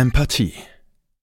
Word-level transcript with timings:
Empathie. 0.00 0.54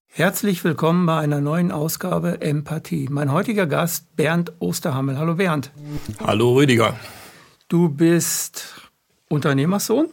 Herzlich 0.06 0.64
willkommen 0.64 1.08
bei 1.08 1.18
einer 1.18 1.42
neuen 1.42 1.72
Ausgabe 1.72 2.42
Empathie. 2.42 3.08
Mein 3.10 3.32
heutiger 3.32 3.66
Gast 3.66 4.16
Bernd 4.16 4.54
Osterhammel. 4.60 5.18
Hallo 5.18 5.34
Bernd. 5.34 5.72
Hallo 6.20 6.54
Rüdiger. 6.54 6.96
Du 7.70 7.90
bist 7.90 8.92
Unternehmersohn, 9.30 10.10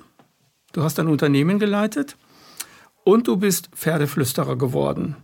du 0.73 0.83
hast 0.83 0.99
ein 0.99 1.09
Unternehmen 1.09 1.59
geleitet 1.59 2.17
und 3.05 3.29
du 3.29 3.37
bist 3.37 3.69
Pferdeflüsterer 3.75 4.57
geworden. 4.57 5.17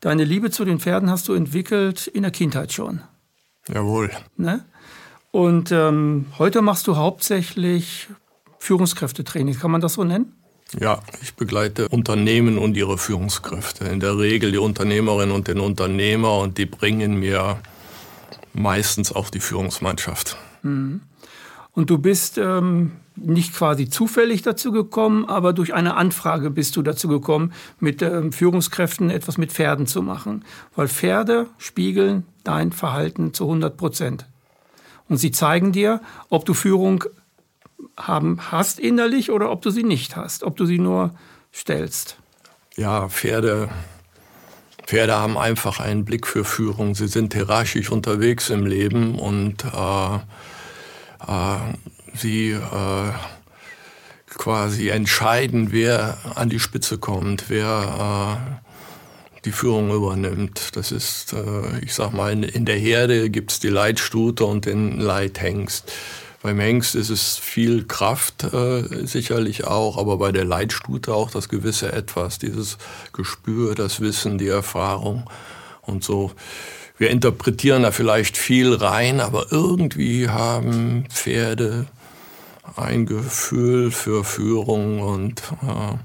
Deine 0.00 0.24
Liebe 0.24 0.50
zu 0.50 0.64
den 0.64 0.80
Pferden 0.80 1.08
hast 1.08 1.28
du 1.28 1.34
entwickelt 1.34 2.08
in 2.08 2.22
der 2.22 2.32
Kindheit 2.32 2.72
schon. 2.72 3.02
Jawohl. 3.72 4.10
Ne? 4.36 4.64
Und 5.30 5.70
ähm, 5.70 6.26
heute 6.36 6.62
machst 6.62 6.88
du 6.88 6.96
hauptsächlich 6.96 8.08
Führungskräftetraining. 8.58 9.56
Kann 9.56 9.70
man 9.70 9.80
das 9.80 9.92
so 9.92 10.02
nennen? 10.02 10.34
Ja, 10.78 11.00
ich 11.22 11.34
begleite 11.34 11.88
Unternehmen 11.88 12.58
und 12.58 12.76
ihre 12.76 12.98
Führungskräfte. 12.98 13.84
In 13.86 14.00
der 14.00 14.18
Regel 14.18 14.52
die 14.52 14.58
Unternehmerinnen 14.58 15.34
und 15.34 15.48
den 15.48 15.60
Unternehmer 15.60 16.38
und 16.38 16.58
die 16.58 16.66
bringen 16.66 17.18
mir 17.18 17.58
meistens 18.52 19.12
auch 19.12 19.30
die 19.30 19.40
Führungsmannschaft. 19.40 20.36
Mhm. 20.62 21.00
Und 21.72 21.90
du 21.90 21.98
bist 21.98 22.38
ähm, 22.38 22.92
nicht 23.14 23.54
quasi 23.54 23.88
zufällig 23.88 24.42
dazu 24.42 24.72
gekommen, 24.72 25.24
aber 25.26 25.52
durch 25.52 25.74
eine 25.74 25.94
Anfrage 25.94 26.50
bist 26.50 26.76
du 26.76 26.82
dazu 26.82 27.08
gekommen, 27.08 27.52
mit 27.78 28.02
ähm, 28.02 28.32
Führungskräften 28.32 29.10
etwas 29.10 29.38
mit 29.38 29.52
Pferden 29.52 29.86
zu 29.86 30.02
machen. 30.02 30.44
Weil 30.74 30.88
Pferde 30.88 31.46
spiegeln 31.56 32.24
dein 32.44 32.72
Verhalten 32.72 33.32
zu 33.32 33.44
100 33.44 33.76
Prozent. 33.76 34.26
Und 35.08 35.18
sie 35.18 35.30
zeigen 35.30 35.72
dir, 35.72 36.00
ob 36.28 36.44
du 36.44 36.52
Führung 36.52 37.04
haben, 37.98 38.38
hast 38.50 38.78
innerlich 38.78 39.30
oder 39.30 39.50
ob 39.50 39.62
du 39.62 39.70
sie 39.70 39.82
nicht 39.82 40.16
hast, 40.16 40.44
ob 40.44 40.56
du 40.56 40.64
sie 40.64 40.78
nur 40.78 41.14
stellst. 41.52 42.16
Ja, 42.76 43.08
Pferde, 43.08 43.68
Pferde 44.86 45.16
haben 45.16 45.36
einfach 45.36 45.80
einen 45.80 46.04
Blick 46.04 46.26
für 46.26 46.44
Führung. 46.44 46.94
Sie 46.94 47.08
sind 47.08 47.34
hierarchisch 47.34 47.90
unterwegs 47.90 48.50
im 48.50 48.64
Leben 48.64 49.18
und 49.18 49.64
äh, 49.64 50.16
äh, 51.26 51.58
sie 52.14 52.52
äh, 52.52 53.12
quasi 54.28 54.88
entscheiden, 54.88 55.72
wer 55.72 56.16
an 56.36 56.48
die 56.48 56.60
Spitze 56.60 56.98
kommt, 56.98 57.50
wer 57.50 58.60
äh, 58.62 59.40
die 59.44 59.52
Führung 59.52 59.92
übernimmt. 59.92 60.76
Das 60.76 60.92
ist, 60.92 61.32
äh, 61.32 61.78
ich 61.82 61.94
sag 61.94 62.12
mal, 62.12 62.32
in, 62.32 62.42
in 62.42 62.64
der 62.64 62.76
Herde 62.76 63.30
gibt 63.30 63.50
es 63.52 63.60
die 63.60 63.68
Leitstute 63.68 64.44
und 64.44 64.66
den 64.66 65.00
Leithengst. 65.00 65.92
Beim 66.40 66.60
Hengst 66.60 66.94
ist 66.94 67.10
es 67.10 67.36
viel 67.36 67.84
Kraft 67.84 68.44
äh, 68.44 69.06
sicherlich 69.06 69.66
auch, 69.66 69.98
aber 69.98 70.18
bei 70.18 70.30
der 70.30 70.44
Leitstute 70.44 71.12
auch 71.12 71.30
das 71.30 71.48
gewisse 71.48 71.92
Etwas, 71.92 72.38
dieses 72.38 72.78
Gespür, 73.12 73.74
das 73.74 74.00
Wissen, 74.00 74.38
die 74.38 74.46
Erfahrung 74.46 75.28
und 75.82 76.04
so. 76.04 76.30
Wir 76.96 77.10
interpretieren 77.10 77.82
da 77.82 77.90
vielleicht 77.90 78.36
viel 78.36 78.72
rein, 78.74 79.20
aber 79.20 79.46
irgendwie 79.50 80.28
haben 80.28 81.06
Pferde 81.10 81.86
ein 82.76 83.06
Gefühl 83.06 83.90
für 83.90 84.22
Führung 84.22 85.00
und 85.00 85.40
äh, 85.62 85.96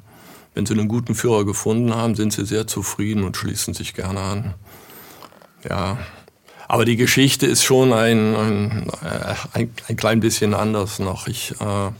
wenn 0.55 0.65
sie 0.65 0.73
einen 0.73 0.87
guten 0.87 1.15
Führer 1.15 1.45
gefunden 1.45 1.93
haben, 1.95 2.15
sind 2.15 2.33
sie 2.33 2.45
sehr 2.45 2.67
zufrieden 2.67 3.23
und 3.23 3.37
schließen 3.37 3.73
sich 3.73 3.93
gerne 3.93 4.19
an. 4.19 4.53
Ja, 5.67 5.97
aber 6.73 6.85
die 6.85 6.95
Geschichte 6.95 7.45
ist 7.45 7.63
schon 7.63 7.93
ein, 7.93 8.35
ein, 8.35 8.89
äh, 9.03 9.35
ein, 9.53 9.71
ein 9.89 9.95
klein 9.95 10.19
bisschen 10.21 10.55
anders 10.55 10.97
noch. 10.97 11.27
Ich 11.27 11.52
äh, 11.61 11.66
habe 11.66 11.95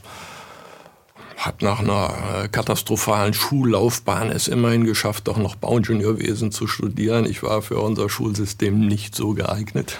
nach 1.60 1.78
einer 1.78 2.42
äh, 2.42 2.48
katastrophalen 2.48 3.34
Schullaufbahn 3.34 4.32
es 4.32 4.48
immerhin 4.48 4.82
geschafft, 4.82 5.28
doch 5.28 5.36
noch 5.36 5.54
Bauingenieurwesen 5.54 6.50
zu 6.50 6.66
studieren. 6.66 7.24
Ich 7.24 7.44
war 7.44 7.62
für 7.62 7.78
unser 7.78 8.10
Schulsystem 8.10 8.88
nicht 8.88 9.14
so 9.14 9.34
geeignet. 9.34 9.96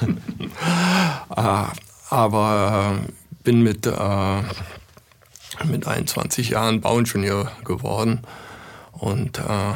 äh, 1.36 1.64
aber 2.10 2.98
bin 3.44 3.62
mit, 3.62 3.86
äh, 3.86 4.42
mit 5.66 5.86
21 5.86 6.48
Jahren 6.48 6.80
Bauingenieur 6.80 7.52
geworden 7.64 8.22
und 8.90 9.38
äh, 9.38 9.74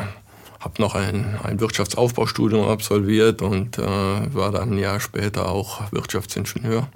habe 0.61 0.83
noch 0.83 0.95
ein, 0.95 1.39
ein 1.43 1.61
Wirtschaftsaufbaustudium 1.61 2.69
absolviert 2.69 3.43
und 3.43 3.79
äh, 3.79 3.83
war 3.83 4.51
dann 4.51 4.73
ein 4.73 4.79
Jahr 4.79 5.01
später 5.01 5.49
auch 5.49 5.93
Wirtschaftsingenieur. 5.93 6.89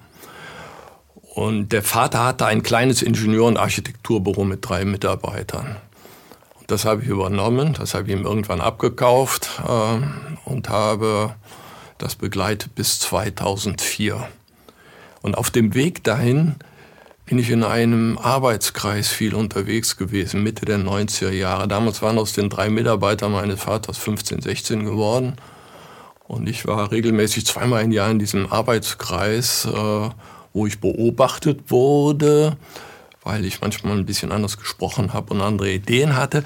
Und 1.34 1.72
der 1.72 1.82
Vater 1.82 2.24
hatte 2.24 2.46
ein 2.46 2.62
kleines 2.62 3.00
Ingenieur- 3.02 3.46
und 3.46 3.56
Architekturbüro 3.56 4.44
mit 4.44 4.68
drei 4.68 4.84
Mitarbeitern. 4.84 5.76
Und 6.60 6.70
das 6.70 6.84
habe 6.84 7.02
ich 7.02 7.08
übernommen, 7.08 7.72
das 7.74 7.94
habe 7.94 8.08
ich 8.08 8.12
ihm 8.12 8.24
irgendwann 8.24 8.60
abgekauft 8.60 9.48
äh, 9.66 10.48
und 10.48 10.68
habe 10.68 11.34
das 11.98 12.16
begleitet 12.16 12.74
bis 12.74 13.00
2004. 13.00 14.28
Und 15.22 15.38
auf 15.38 15.50
dem 15.50 15.74
Weg 15.74 16.04
dahin 16.04 16.56
bin 17.32 17.38
ich 17.38 17.48
in 17.48 17.64
einem 17.64 18.18
Arbeitskreis 18.18 19.08
viel 19.08 19.34
unterwegs 19.34 19.96
gewesen, 19.96 20.42
Mitte 20.42 20.66
der 20.66 20.76
90er 20.76 21.30
Jahre. 21.30 21.66
Damals 21.66 22.02
waren 22.02 22.18
aus 22.18 22.34
den 22.34 22.50
drei 22.50 22.68
Mitarbeitern 22.68 23.32
meines 23.32 23.58
Vaters 23.58 23.96
15, 23.96 24.42
16 24.42 24.84
geworden. 24.84 25.36
Und 26.28 26.46
ich 26.46 26.66
war 26.66 26.92
regelmäßig 26.92 27.46
zweimal 27.46 27.84
im 27.84 27.90
Jahr 27.90 28.10
in 28.10 28.18
diesem 28.18 28.52
Arbeitskreis, 28.52 29.64
äh, 29.64 30.10
wo 30.52 30.66
ich 30.66 30.78
beobachtet 30.78 31.70
wurde, 31.70 32.58
weil 33.22 33.46
ich 33.46 33.62
manchmal 33.62 33.96
ein 33.96 34.04
bisschen 34.04 34.30
anders 34.30 34.58
gesprochen 34.58 35.14
habe 35.14 35.32
und 35.32 35.40
andere 35.40 35.72
Ideen 35.72 36.14
hatte. 36.16 36.44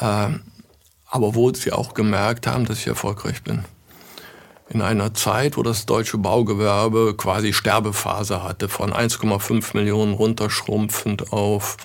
Äh, 0.00 0.30
aber 1.06 1.34
wo 1.36 1.54
sie 1.54 1.70
auch 1.70 1.94
gemerkt 1.94 2.48
haben, 2.48 2.64
dass 2.64 2.80
ich 2.80 2.88
erfolgreich 2.88 3.44
bin 3.44 3.64
in 4.68 4.80
einer 4.80 5.14
Zeit, 5.14 5.56
wo 5.56 5.62
das 5.62 5.86
deutsche 5.86 6.18
Baugewerbe 6.18 7.14
quasi 7.16 7.52
Sterbephase 7.52 8.42
hatte, 8.42 8.68
von 8.68 8.92
1,5 8.92 9.76
Millionen 9.76 10.14
runterschrumpfend 10.14 11.32
auf 11.32 11.76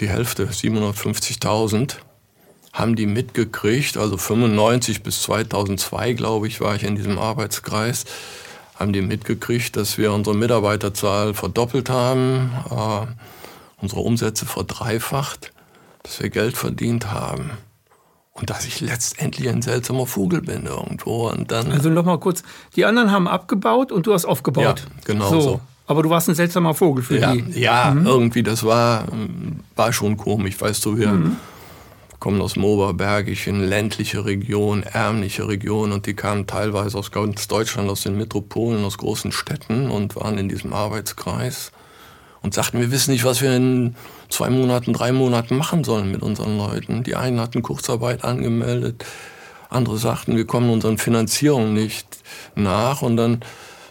die 0.00 0.08
Hälfte, 0.08 0.46
750.000, 0.46 1.96
haben 2.72 2.96
die 2.96 3.06
mitgekriegt, 3.06 3.98
also 3.98 4.16
95 4.16 5.02
bis 5.02 5.22
2002, 5.22 6.14
glaube 6.14 6.48
ich, 6.48 6.60
war 6.60 6.74
ich 6.74 6.84
in 6.84 6.96
diesem 6.96 7.18
Arbeitskreis, 7.18 8.04
haben 8.74 8.94
die 8.94 9.02
mitgekriegt, 9.02 9.76
dass 9.76 9.98
wir 9.98 10.12
unsere 10.12 10.34
Mitarbeiterzahl 10.34 11.34
verdoppelt 11.34 11.90
haben, 11.90 12.50
äh, 12.70 13.82
unsere 13.82 14.00
Umsätze 14.00 14.46
verdreifacht, 14.46 15.52
dass 16.02 16.20
wir 16.22 16.30
Geld 16.30 16.56
verdient 16.56 17.10
haben 17.10 17.50
und 18.34 18.48
dass 18.48 18.64
ich 18.64 18.80
letztendlich 18.80 19.48
ein 19.48 19.62
seltsamer 19.62 20.06
Vogel 20.06 20.40
bin 20.40 20.64
irgendwo. 20.64 21.28
Und 21.28 21.50
dann 21.52 21.70
also 21.70 21.90
nochmal 21.90 22.18
kurz, 22.18 22.42
die 22.76 22.84
anderen 22.84 23.10
haben 23.10 23.28
abgebaut 23.28 23.92
und 23.92 24.06
du 24.06 24.14
hast 24.14 24.24
aufgebaut. 24.24 24.84
Ja, 24.86 25.00
genau 25.04 25.28
so. 25.28 25.40
so. 25.40 25.60
Aber 25.86 26.02
du 26.02 26.10
warst 26.10 26.28
ein 26.28 26.34
seltsamer 26.34 26.74
Vogel 26.74 27.04
für 27.04 27.18
ja, 27.18 27.34
die. 27.34 27.60
Ja, 27.60 27.92
mhm. 27.94 28.06
irgendwie, 28.06 28.42
das 28.42 28.64
war, 28.64 29.06
war 29.76 29.92
schon 29.92 30.16
komisch. 30.16 30.58
Weißt 30.58 30.84
du, 30.86 30.96
wir 30.96 31.08
mhm. 31.08 31.36
kommen 32.20 32.40
aus 32.40 32.54
dem 32.54 32.64
Oberbergischen, 32.64 33.60
ländliche 33.60 34.24
Region, 34.24 34.84
ärmliche 34.84 35.46
Region 35.46 35.92
und 35.92 36.06
die 36.06 36.14
kamen 36.14 36.46
teilweise 36.46 36.96
aus 36.96 37.10
ganz 37.10 37.48
Deutschland, 37.48 37.90
aus 37.90 38.02
den 38.02 38.16
Metropolen, 38.16 38.84
aus 38.84 38.96
großen 38.96 39.32
Städten 39.32 39.90
und 39.90 40.16
waren 40.16 40.38
in 40.38 40.48
diesem 40.48 40.72
Arbeitskreis 40.72 41.72
und 42.40 42.54
sagten, 42.54 42.80
wir 42.80 42.90
wissen 42.90 43.10
nicht, 43.12 43.24
was 43.24 43.42
wir 43.42 43.54
in 43.54 43.94
zwei 44.32 44.50
Monaten, 44.50 44.92
drei 44.92 45.12
Monaten 45.12 45.56
machen 45.56 45.84
sollen 45.84 46.10
mit 46.10 46.22
unseren 46.22 46.56
Leuten. 46.56 47.02
Die 47.02 47.14
einen 47.14 47.40
hatten 47.40 47.62
Kurzarbeit 47.62 48.24
angemeldet, 48.24 49.04
andere 49.68 49.98
sagten, 49.98 50.36
wir 50.36 50.46
kommen 50.46 50.70
unseren 50.70 50.98
Finanzierungen 50.98 51.74
nicht 51.74 52.06
nach. 52.54 53.02
Und 53.02 53.16
dann 53.16 53.40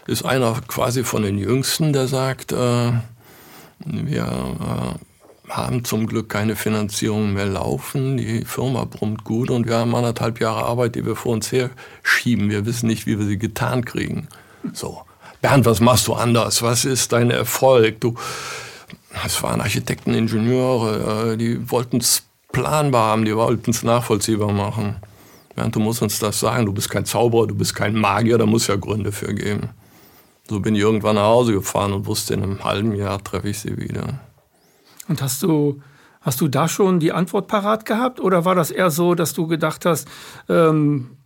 ist 0.06 0.24
einer 0.24 0.60
quasi 0.66 1.04
von 1.04 1.22
den 1.22 1.38
Jüngsten, 1.38 1.92
der 1.92 2.08
sagt, 2.08 2.52
äh, 2.52 2.92
wir 3.84 4.24
äh, 4.24 5.52
haben 5.52 5.84
zum 5.84 6.06
Glück 6.06 6.28
keine 6.28 6.56
Finanzierung 6.56 7.32
mehr 7.32 7.46
laufen, 7.46 8.16
die 8.16 8.44
Firma 8.44 8.84
brummt 8.84 9.24
gut 9.24 9.50
und 9.50 9.66
wir 9.66 9.76
haben 9.76 9.94
anderthalb 9.94 10.40
Jahre 10.40 10.64
Arbeit, 10.64 10.94
die 10.94 11.04
wir 11.04 11.16
vor 11.16 11.32
uns 11.32 11.52
her 11.52 11.70
schieben. 12.02 12.50
Wir 12.50 12.64
wissen 12.64 12.86
nicht, 12.86 13.06
wie 13.06 13.18
wir 13.18 13.26
sie 13.26 13.38
getan 13.38 13.84
kriegen. 13.84 14.28
So. 14.72 15.02
Bernd, 15.40 15.66
was 15.66 15.80
machst 15.80 16.06
du 16.06 16.14
anders? 16.14 16.62
Was 16.62 16.84
ist 16.84 17.12
dein 17.12 17.32
Erfolg? 17.32 18.00
Du, 18.00 18.14
es 19.24 19.42
waren 19.42 19.60
Architekten, 19.60 20.14
Ingenieure, 20.14 21.32
äh, 21.32 21.36
die 21.36 21.70
wollten 21.70 21.98
es 21.98 22.24
planbar 22.52 23.10
haben, 23.10 23.24
die 23.24 23.36
wollten 23.36 23.70
es 23.70 23.82
nachvollziehbar 23.82 24.52
machen. 24.52 24.96
Bernd, 25.54 25.74
du 25.74 25.80
musst 25.80 26.02
uns 26.02 26.18
das 26.18 26.40
sagen, 26.40 26.66
du 26.66 26.72
bist 26.72 26.90
kein 26.90 27.04
Zauberer, 27.04 27.46
du 27.46 27.54
bist 27.54 27.74
kein 27.74 27.94
Magier, 27.94 28.38
da 28.38 28.46
muss 28.46 28.66
ja 28.66 28.76
Gründe 28.76 29.12
für 29.12 29.34
geben. 29.34 29.70
So 30.48 30.60
bin 30.60 30.74
ich 30.74 30.80
irgendwann 30.80 31.16
nach 31.16 31.24
Hause 31.24 31.52
gefahren 31.52 31.92
und 31.92 32.06
wusste, 32.06 32.34
in 32.34 32.42
einem 32.42 32.64
halben 32.64 32.94
Jahr 32.94 33.22
treffe 33.22 33.48
ich 33.48 33.60
sie 33.60 33.76
wieder. 33.76 34.20
Und 35.08 35.22
hast 35.22 35.42
du, 35.42 35.80
hast 36.20 36.40
du 36.40 36.48
da 36.48 36.68
schon 36.68 37.00
die 37.00 37.12
Antwort 37.12 37.48
parat 37.48 37.84
gehabt? 37.84 38.20
Oder 38.20 38.44
war 38.44 38.54
das 38.54 38.70
eher 38.70 38.90
so, 38.90 39.14
dass 39.14 39.34
du 39.34 39.46
gedacht 39.46 39.84
hast, 39.84 40.08
ähm, 40.48 41.16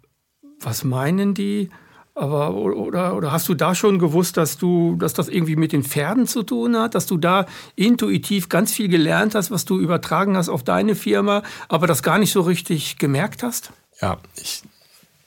was 0.60 0.84
meinen 0.84 1.34
die? 1.34 1.70
Aber 2.16 2.54
oder, 2.54 3.14
oder 3.14 3.30
hast 3.30 3.46
du 3.46 3.54
da 3.54 3.74
schon 3.74 3.98
gewusst, 3.98 4.38
dass 4.38 4.56
du, 4.56 4.96
dass 4.96 5.12
das 5.12 5.28
irgendwie 5.28 5.54
mit 5.54 5.72
den 5.72 5.84
Pferden 5.84 6.26
zu 6.26 6.42
tun 6.42 6.74
hat, 6.74 6.94
dass 6.94 7.04
du 7.04 7.18
da 7.18 7.44
intuitiv 7.74 8.48
ganz 8.48 8.72
viel 8.72 8.88
gelernt 8.88 9.34
hast, 9.34 9.50
was 9.50 9.66
du 9.66 9.78
übertragen 9.78 10.34
hast 10.34 10.48
auf 10.48 10.62
deine 10.62 10.94
Firma, 10.94 11.42
aber 11.68 11.86
das 11.86 12.02
gar 12.02 12.18
nicht 12.18 12.32
so 12.32 12.40
richtig 12.40 12.96
gemerkt 12.96 13.42
hast? 13.42 13.70
Ja, 14.00 14.16
ich, 14.36 14.62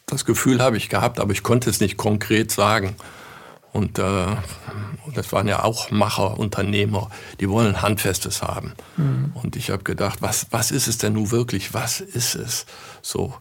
das 0.07 0.25
Gefühl 0.25 0.61
habe 0.63 0.77
ich 0.77 0.89
gehabt, 0.89 1.19
aber 1.19 1.31
ich 1.31 1.43
konnte 1.43 1.69
es 1.69 1.79
nicht 1.79 1.95
konkret 1.95 2.49
sagen. 2.49 2.95
Und 3.71 3.99
äh, 3.99 4.25
das 5.13 5.31
waren 5.31 5.47
ja 5.47 5.63
auch 5.63 5.91
Macher, 5.91 6.39
Unternehmer, 6.39 7.11
die 7.39 7.49
wollen 7.49 7.83
Handfestes 7.83 8.41
haben. 8.41 8.73
Mhm. 8.97 9.31
Und 9.35 9.55
ich 9.55 9.69
habe 9.69 9.83
gedacht, 9.83 10.23
was, 10.23 10.47
was 10.49 10.71
ist 10.71 10.87
es 10.87 10.97
denn 10.97 11.13
nun 11.13 11.29
wirklich? 11.29 11.71
Was 11.75 12.01
ist 12.01 12.33
es? 12.33 12.65
So. 13.03 13.35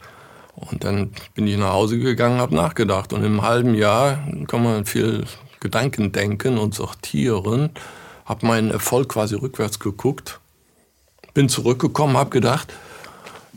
Und 0.59 0.85
dann 0.85 1.13
bin 1.35 1.47
ich 1.47 1.57
nach 1.57 1.73
Hause 1.73 1.99
gegangen, 1.99 2.41
habe 2.41 2.55
nachgedacht. 2.55 3.13
Und 3.13 3.25
im 3.25 3.43
halben 3.43 3.75
Jahr 3.75 4.19
kann 4.49 4.63
man 4.63 4.85
viel 4.85 5.25
Gedanken 5.61 6.13
denken 6.13 6.59
und 6.59 6.75
sortieren. 6.75 7.71
Habe 8.25 8.47
meinen 8.47 8.71
Erfolg 8.71 9.09
quasi 9.09 9.37
rückwärts 9.37 9.79
geguckt, 9.79 10.41
bin 11.33 11.49
zurückgekommen, 11.49 12.17
habe 12.17 12.31
gedacht, 12.31 12.73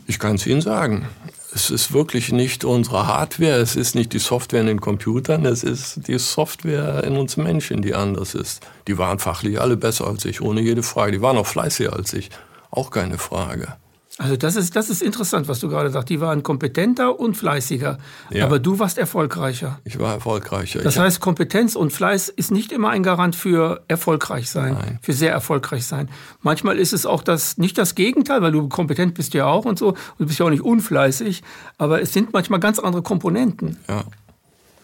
ich 0.06 0.18
kann 0.18 0.36
es 0.36 0.46
Ihnen 0.46 0.62
sagen. 0.62 1.08
Es 1.54 1.68
ist 1.68 1.92
wirklich 1.92 2.32
nicht 2.32 2.64
unsere 2.64 3.06
Hardware, 3.06 3.56
es 3.56 3.76
ist 3.76 3.94
nicht 3.94 4.14
die 4.14 4.18
Software 4.18 4.62
in 4.62 4.68
den 4.68 4.80
Computern, 4.80 5.44
es 5.44 5.62
ist 5.62 6.08
die 6.08 6.18
Software 6.18 7.04
in 7.04 7.16
uns 7.16 7.36
Menschen, 7.36 7.82
die 7.82 7.94
anders 7.94 8.34
ist. 8.34 8.66
Die 8.88 8.96
waren 8.96 9.18
fachlich 9.18 9.60
alle 9.60 9.76
besser 9.76 10.06
als 10.06 10.24
ich, 10.24 10.40
ohne 10.40 10.62
jede 10.62 10.82
Frage. 10.82 11.12
Die 11.12 11.20
waren 11.20 11.36
auch 11.36 11.46
fleißiger 11.46 11.92
als 11.92 12.14
ich, 12.14 12.30
auch 12.70 12.90
keine 12.90 13.18
Frage. 13.18 13.76
Also 14.18 14.36
das 14.36 14.56
ist, 14.56 14.76
das 14.76 14.90
ist 14.90 15.00
interessant, 15.00 15.48
was 15.48 15.60
du 15.60 15.68
gerade 15.68 15.90
sagst. 15.90 16.10
Die 16.10 16.20
waren 16.20 16.42
kompetenter 16.42 17.18
und 17.18 17.34
fleißiger. 17.34 17.98
Ja. 18.30 18.44
Aber 18.44 18.58
du 18.58 18.78
warst 18.78 18.98
erfolgreicher. 18.98 19.80
Ich 19.84 19.98
war 19.98 20.12
erfolgreicher. 20.12 20.82
Das 20.82 20.98
heißt, 20.98 21.20
Kompetenz 21.20 21.76
und 21.76 21.92
Fleiß 21.94 22.28
ist 22.28 22.50
nicht 22.50 22.72
immer 22.72 22.90
ein 22.90 23.02
Garant 23.02 23.34
für 23.34 23.82
erfolgreich 23.88 24.50
sein, 24.50 24.74
Nein. 24.74 24.98
für 25.00 25.14
sehr 25.14 25.32
erfolgreich 25.32 25.86
sein. 25.86 26.10
Manchmal 26.42 26.78
ist 26.78 26.92
es 26.92 27.06
auch 27.06 27.22
das, 27.22 27.56
nicht 27.56 27.78
das 27.78 27.94
Gegenteil, 27.94 28.42
weil 28.42 28.52
du 28.52 28.68
kompetent 28.68 29.14
bist 29.14 29.32
ja 29.32 29.46
auch 29.46 29.64
und 29.64 29.78
so. 29.78 29.88
Und 29.88 29.98
du 30.18 30.26
bist 30.26 30.38
ja 30.38 30.44
auch 30.44 30.50
nicht 30.50 30.62
unfleißig. 30.62 31.42
Aber 31.78 32.02
es 32.02 32.12
sind 32.12 32.34
manchmal 32.34 32.60
ganz 32.60 32.78
andere 32.78 33.02
Komponenten. 33.02 33.78
Ja. 33.88 34.04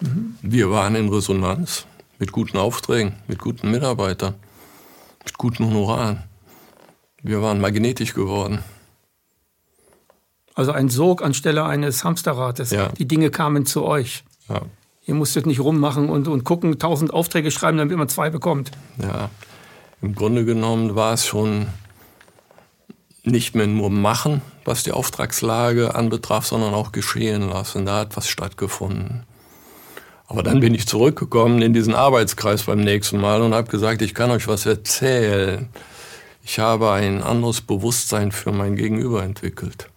Mhm. 0.00 0.36
Wir 0.40 0.70
waren 0.70 0.94
in 0.94 1.10
Resonanz 1.10 1.84
mit 2.18 2.32
guten 2.32 2.56
Aufträgen, 2.56 3.12
mit 3.26 3.38
guten 3.38 3.70
Mitarbeitern, 3.70 4.34
mit 5.24 5.36
guten 5.36 5.66
Honoraren. 5.66 6.24
Wir 7.22 7.42
waren 7.42 7.60
magnetisch 7.60 8.14
geworden. 8.14 8.60
Also 10.58 10.72
ein 10.72 10.88
Sog 10.88 11.22
anstelle 11.22 11.64
eines 11.64 12.02
Hamsterrates. 12.02 12.72
Ja. 12.72 12.88
Die 12.88 13.06
Dinge 13.06 13.30
kamen 13.30 13.64
zu 13.64 13.84
euch. 13.84 14.24
Ja. 14.48 14.62
Ihr 15.06 15.14
musstet 15.14 15.46
nicht 15.46 15.60
rummachen 15.60 16.08
und, 16.08 16.26
und 16.26 16.42
gucken, 16.42 16.80
tausend 16.80 17.12
Aufträge 17.14 17.52
schreiben, 17.52 17.78
damit 17.78 17.96
man 17.96 18.08
zwei 18.08 18.28
bekommt. 18.28 18.72
Ja, 19.00 19.30
im 20.02 20.16
Grunde 20.16 20.44
genommen 20.44 20.96
war 20.96 21.12
es 21.12 21.28
schon 21.28 21.68
nicht 23.22 23.54
mehr 23.54 23.68
nur 23.68 23.88
machen, 23.88 24.42
was 24.64 24.82
die 24.82 24.90
Auftragslage 24.90 25.94
anbetraf, 25.94 26.44
sondern 26.44 26.74
auch 26.74 26.90
geschehen 26.90 27.48
lassen. 27.48 27.86
Da 27.86 28.00
hat 28.00 28.16
was 28.16 28.28
stattgefunden. 28.28 29.22
Aber 30.26 30.42
dann 30.42 30.58
bin 30.58 30.74
ich 30.74 30.88
zurückgekommen 30.88 31.62
in 31.62 31.72
diesen 31.72 31.94
Arbeitskreis 31.94 32.64
beim 32.64 32.80
nächsten 32.80 33.20
Mal 33.20 33.42
und 33.42 33.54
habe 33.54 33.70
gesagt, 33.70 34.02
ich 34.02 34.12
kann 34.12 34.32
euch 34.32 34.48
was 34.48 34.66
erzählen. 34.66 35.68
Ich 36.42 36.58
habe 36.58 36.90
ein 36.90 37.22
anderes 37.22 37.60
Bewusstsein 37.60 38.32
für 38.32 38.50
mein 38.50 38.74
Gegenüber 38.74 39.22
entwickelt. 39.22 39.88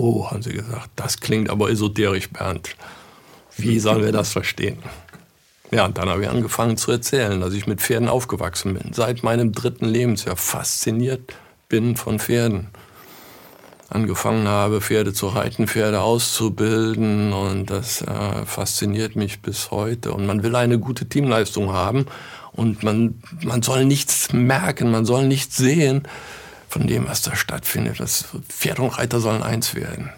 Oh, 0.00 0.30
haben 0.30 0.42
sie 0.42 0.52
gesagt, 0.52 0.90
das 0.94 1.18
klingt 1.18 1.50
aber 1.50 1.70
esoterisch, 1.70 2.30
Bernd. 2.30 2.76
Wie 3.56 3.80
sollen 3.80 4.04
wir 4.04 4.12
das 4.12 4.30
verstehen? 4.30 4.78
Ja, 5.72 5.86
und 5.86 5.98
dann 5.98 6.08
habe 6.08 6.22
ich 6.22 6.28
angefangen 6.28 6.76
zu 6.76 6.92
erzählen, 6.92 7.40
dass 7.40 7.52
ich 7.52 7.66
mit 7.66 7.80
Pferden 7.80 8.08
aufgewachsen 8.08 8.74
bin. 8.74 8.92
Seit 8.92 9.24
meinem 9.24 9.50
dritten 9.50 9.86
Lebensjahr 9.86 10.36
fasziniert 10.36 11.34
bin 11.68 11.96
von 11.96 12.20
Pferden. 12.20 12.68
Angefangen 13.88 14.46
habe, 14.46 14.80
Pferde 14.80 15.12
zu 15.12 15.26
reiten, 15.26 15.66
Pferde 15.66 16.00
auszubilden 16.00 17.32
und 17.32 17.68
das 17.68 18.00
äh, 18.02 18.46
fasziniert 18.46 19.16
mich 19.16 19.42
bis 19.42 19.72
heute. 19.72 20.12
Und 20.12 20.26
man 20.26 20.44
will 20.44 20.54
eine 20.54 20.78
gute 20.78 21.08
Teamleistung 21.08 21.72
haben 21.72 22.06
und 22.52 22.84
man, 22.84 23.20
man 23.42 23.62
soll 23.62 23.84
nichts 23.84 24.32
merken, 24.32 24.92
man 24.92 25.04
soll 25.04 25.26
nichts 25.26 25.56
sehen, 25.56 26.06
von 26.68 26.86
dem, 26.86 27.08
was 27.08 27.22
da 27.22 27.34
stattfindet. 27.34 28.00
Das 28.00 28.26
Pferd 28.48 28.78
und 28.78 28.90
Reiter 28.98 29.20
sollen 29.20 29.42
eins 29.42 29.74
werden. 29.74 30.10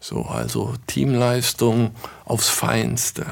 So, 0.00 0.22
also 0.22 0.74
Teamleistung 0.86 1.94
aufs 2.24 2.48
Feinste. 2.48 3.26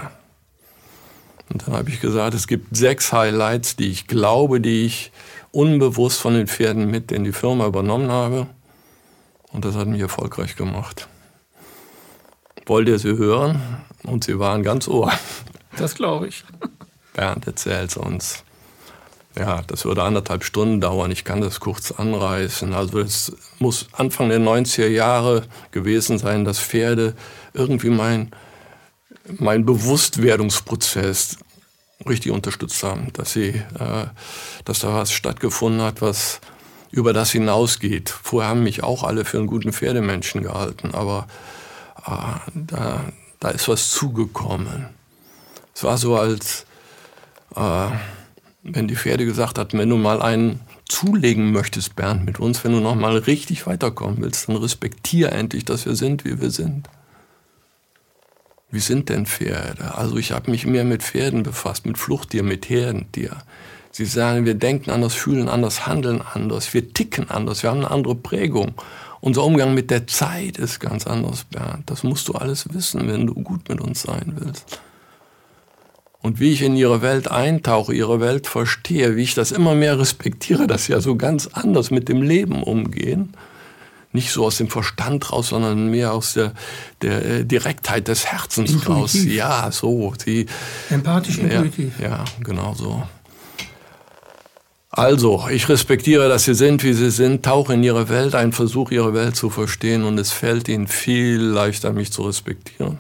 Und 1.51 1.67
dann 1.67 1.75
habe 1.75 1.91
ich 1.91 2.01
gesagt, 2.01 2.35
es 2.35 2.47
gibt 2.47 2.77
sechs 2.77 3.13
Highlights, 3.13 3.77
die 3.77 3.91
ich 3.91 4.07
glaube, 4.07 4.61
die 4.61 4.85
ich 4.85 5.13
unbewusst 5.51 6.21
von 6.21 6.35
den 6.35 6.47
Pferden 6.47 6.91
mit 6.91 7.11
in 7.11 7.25
die 7.25 7.33
Firma 7.33 7.67
übernommen 7.67 8.11
habe. 8.11 8.47
Und 9.51 9.65
das 9.65 9.75
hat 9.75 9.89
mich 9.89 10.01
erfolgreich 10.01 10.57
gemacht. 10.57 11.09
Wollt 12.67 12.89
ihr 12.89 12.99
sie 12.99 13.17
hören? 13.17 13.61
Und 14.03 14.25
sie 14.25 14.39
waren 14.39 14.63
ganz 14.63 14.89
ohr. 14.89 15.13
Das 15.77 15.95
glaube 15.95 16.29
ich. 16.29 16.45
Bernd 17.15 17.47
erzählt 17.47 17.97
uns. 17.97 18.45
Ja, 19.39 19.63
das 19.69 19.85
würde 19.85 20.03
anderthalb 20.03 20.43
Stunden 20.43 20.81
dauern. 20.81 21.13
Ich 21.13 21.23
kann 21.25 21.41
das 21.41 21.61
kurz 21.61 21.93
anreißen. 21.93 22.75
Also 22.75 22.99
es 22.99 23.33
muss 23.61 23.87
Anfang 23.93 24.31
der 24.31 24.41
90er 24.41 24.89
Jahre 24.89 25.45
gewesen 25.71 26.19
sein, 26.19 26.45
dass 26.45 26.59
Pferde 26.59 27.15
irgendwie 27.55 27.91
mein, 27.91 28.33
mein 29.39 29.65
Bewusstwerdungsprozess 29.65 31.39
richtig 32.09 32.33
unterstützt 32.33 32.83
haben, 32.83 33.13
dass 33.13 33.33
sie, 33.33 33.51
äh, 33.51 34.07
dass 34.65 34.81
da 34.81 34.95
was 34.95 35.13
stattgefunden 35.13 35.83
hat, 35.83 36.03
was 36.03 36.41
über 36.91 37.13
das 37.13 37.31
hinausgeht. 37.31 38.11
Vorher 38.11 38.51
haben 38.51 38.65
mich 38.65 38.83
auch 38.83 39.05
alle 39.05 39.25
für 39.25 39.39
einen 39.39 39.47
guten 39.47 39.73
Pferdemenschen 39.73 40.43
gehalten, 40.43 40.95
aber 40.95 41.29
äh, 42.07 42.51
da, 42.55 43.05
da 43.39 43.51
ist 43.51 43.69
was 43.69 43.91
zugekommen. 43.91 44.89
Es 45.75 45.85
war 45.85 45.97
so, 45.97 46.17
als 46.17 46.67
äh, 47.55 47.91
wenn 48.73 48.89
die 48.89 48.97
Pferde 48.97 49.25
gesagt 49.25 49.59
hat, 49.59 49.73
wenn 49.73 49.89
du 49.89 49.97
mal 49.97 50.23
einen 50.23 50.61
zulegen 50.89 51.53
möchtest, 51.53 51.97
Bernd, 51.97 52.25
mit 52.25 52.41
uns, 52.41 52.65
wenn 52.65 52.73
du 52.73 52.81
noch 52.81 52.95
mal 52.95 53.17
richtig 53.17 53.67
weiterkommen 53.67 54.19
willst, 54.21 54.49
dann 54.49 54.57
respektier 54.57 55.33
endlich, 55.33 55.65
dass 55.65 55.87
wir 55.87 55.95
sind, 55.95 56.25
wie 56.25 56.41
wir 56.41 56.51
sind. 56.51 56.89
Wie 58.71 58.81
sind 58.81 59.09
denn 59.09 59.27
Pferde? 59.27 59.97
Also 59.97 60.17
ich 60.17 60.33
habe 60.33 60.51
mich 60.51 60.67
mehr 60.67 60.85
mit 60.85 61.03
Pferden 61.03 61.43
befasst, 61.43 61.87
mit 61.87 61.97
Fluchttier, 61.97 62.43
mit 62.43 62.69
Herdentier. 62.69 63.37
Sie 63.91 64.05
sagen, 64.05 64.45
wir 64.45 64.55
denken 64.55 64.91
anders, 64.91 65.15
fühlen 65.15 65.49
anders, 65.49 65.87
handeln 65.87 66.21
anders, 66.21 66.75
wir 66.75 66.93
ticken 66.93 67.31
anders, 67.31 67.63
wir 67.63 67.71
haben 67.71 67.79
eine 67.79 67.91
andere 67.91 68.15
Prägung. 68.15 68.75
Unser 69.21 69.45
Umgang 69.45 69.75
mit 69.75 69.91
der 69.91 70.07
Zeit 70.07 70.59
ist 70.59 70.79
ganz 70.81 71.07
anders, 71.07 71.45
Bernd. 71.45 71.91
Das 71.91 72.05
musst 72.05 72.29
du 72.29 72.35
alles 72.35 72.73
wissen, 72.73 73.09
wenn 73.09 73.27
du 73.27 73.35
gut 73.35 73.69
mit 73.69 73.81
uns 73.81 74.03
sein 74.03 74.35
willst. 74.37 74.81
Und 76.21 76.41
wie 76.41 76.53
ich 76.53 76.63
in 76.63 76.77
ihre 76.77 77.01
Welt 77.01 77.31
eintauche, 77.31 77.95
ihre 77.95 78.21
Welt 78.21 78.49
verstehe, 78.49 79.15
wie 79.17 79.23
ich 79.23 79.35
das 79.35 79.53
immer 79.53 79.75
mehr 79.75 79.99
respektiere, 79.99 80.67
dass 80.67 80.87
sie 80.87 80.93
ja 80.93 81.01
so 81.01 81.17
ganz 81.17 81.47
anders 81.47 81.91
mit 81.91 82.09
dem 82.09 82.23
Leben 82.23 82.63
umgehen. 82.63 83.35
Nicht 84.13 84.33
so 84.33 84.45
aus 84.45 84.57
dem 84.57 84.69
Verstand 84.69 85.33
raus, 85.33 85.51
sondern 85.51 85.91
mehr 85.91 86.13
aus 86.13 86.33
der, 86.33 86.55
der 87.03 87.25
äh, 87.25 87.45
Direktheit 87.45 88.09
des 88.09 88.27
Herzens 88.27 88.73
intuitiv. 88.73 88.89
raus. 88.89 89.15
Ja, 89.27 89.71
so. 89.71 90.13
Sie, 90.19 90.47
Empathisch, 90.91 91.39
intuitiv. 91.39 92.01
Ja, 92.01 92.09
ja, 92.09 92.25
genau 92.43 92.75
so. 92.75 93.03
Also, 94.91 95.47
ich 95.51 95.69
respektiere, 95.69 96.29
dass 96.29 96.45
sie 96.45 96.55
sind, 96.55 96.83
wie 96.83 96.95
sie 96.95 97.11
sind, 97.11 97.45
tauche 97.45 97.75
in 97.75 97.85
ihre 97.85 98.09
Welt 98.09 98.35
ein, 98.35 98.53
versuche 98.53 98.95
ihre 98.95 99.15
Welt 99.15 99.37
zu 99.37 99.51
verstehen 99.51 100.03
und 100.03 100.19
es 100.19 100.33
fällt 100.33 100.69
ihnen 100.69 100.89
viel 100.89 101.41
leichter, 101.41 101.93
mich 101.93 102.11
zu 102.11 102.23
respektieren. 102.23 102.99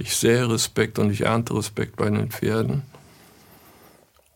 Ich 0.00 0.16
sehe 0.16 0.48
Respekt 0.48 1.00
und 1.00 1.10
ich 1.10 1.22
ernte 1.22 1.56
Respekt 1.56 1.96
bei 1.96 2.08
den 2.08 2.30
Pferden. 2.30 2.84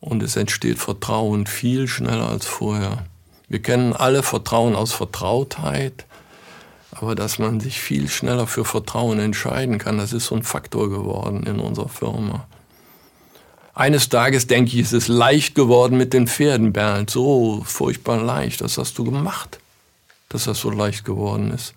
Und 0.00 0.21
es 0.21 0.35
entsteht 0.35 0.81
Vertrauen 0.81 1.47
viel 1.47 1.87
schneller 1.87 2.28
als 2.28 2.47
vorher. 2.47 3.07
Wir 3.49 3.62
kennen 3.62 3.92
alle 3.92 4.25
Vertrauen 4.25 4.75
aus 4.75 4.92
Vertrautheit, 4.92 6.04
aber 6.90 7.14
dass 7.14 7.38
man 7.38 7.61
sich 7.61 7.81
viel 7.81 8.09
schneller 8.09 8.49
für 8.49 8.64
Vertrauen 8.64 9.21
entscheiden 9.21 9.78
kann, 9.78 9.99
das 9.99 10.12
ist 10.12 10.26
so 10.26 10.35
ein 10.35 10.42
Faktor 10.42 10.90
geworden 10.90 11.45
in 11.45 11.61
unserer 11.61 11.88
Firma. 11.88 12.49
Eines 13.73 14.09
Tages 14.09 14.49
denke 14.49 14.73
ich, 14.73 14.81
es 14.81 14.92
ist 14.92 15.07
leicht 15.07 15.54
geworden 15.54 15.97
mit 15.97 16.12
den 16.12 16.26
Pferden, 16.26 16.73
Bernd. 16.73 17.09
So 17.09 17.62
furchtbar 17.64 18.21
leicht. 18.21 18.62
Was 18.62 18.78
hast 18.78 18.99
du 18.99 19.04
gemacht, 19.04 19.61
dass 20.28 20.45
das 20.45 20.59
so 20.59 20.71
leicht 20.71 21.04
geworden 21.04 21.52
ist? 21.52 21.75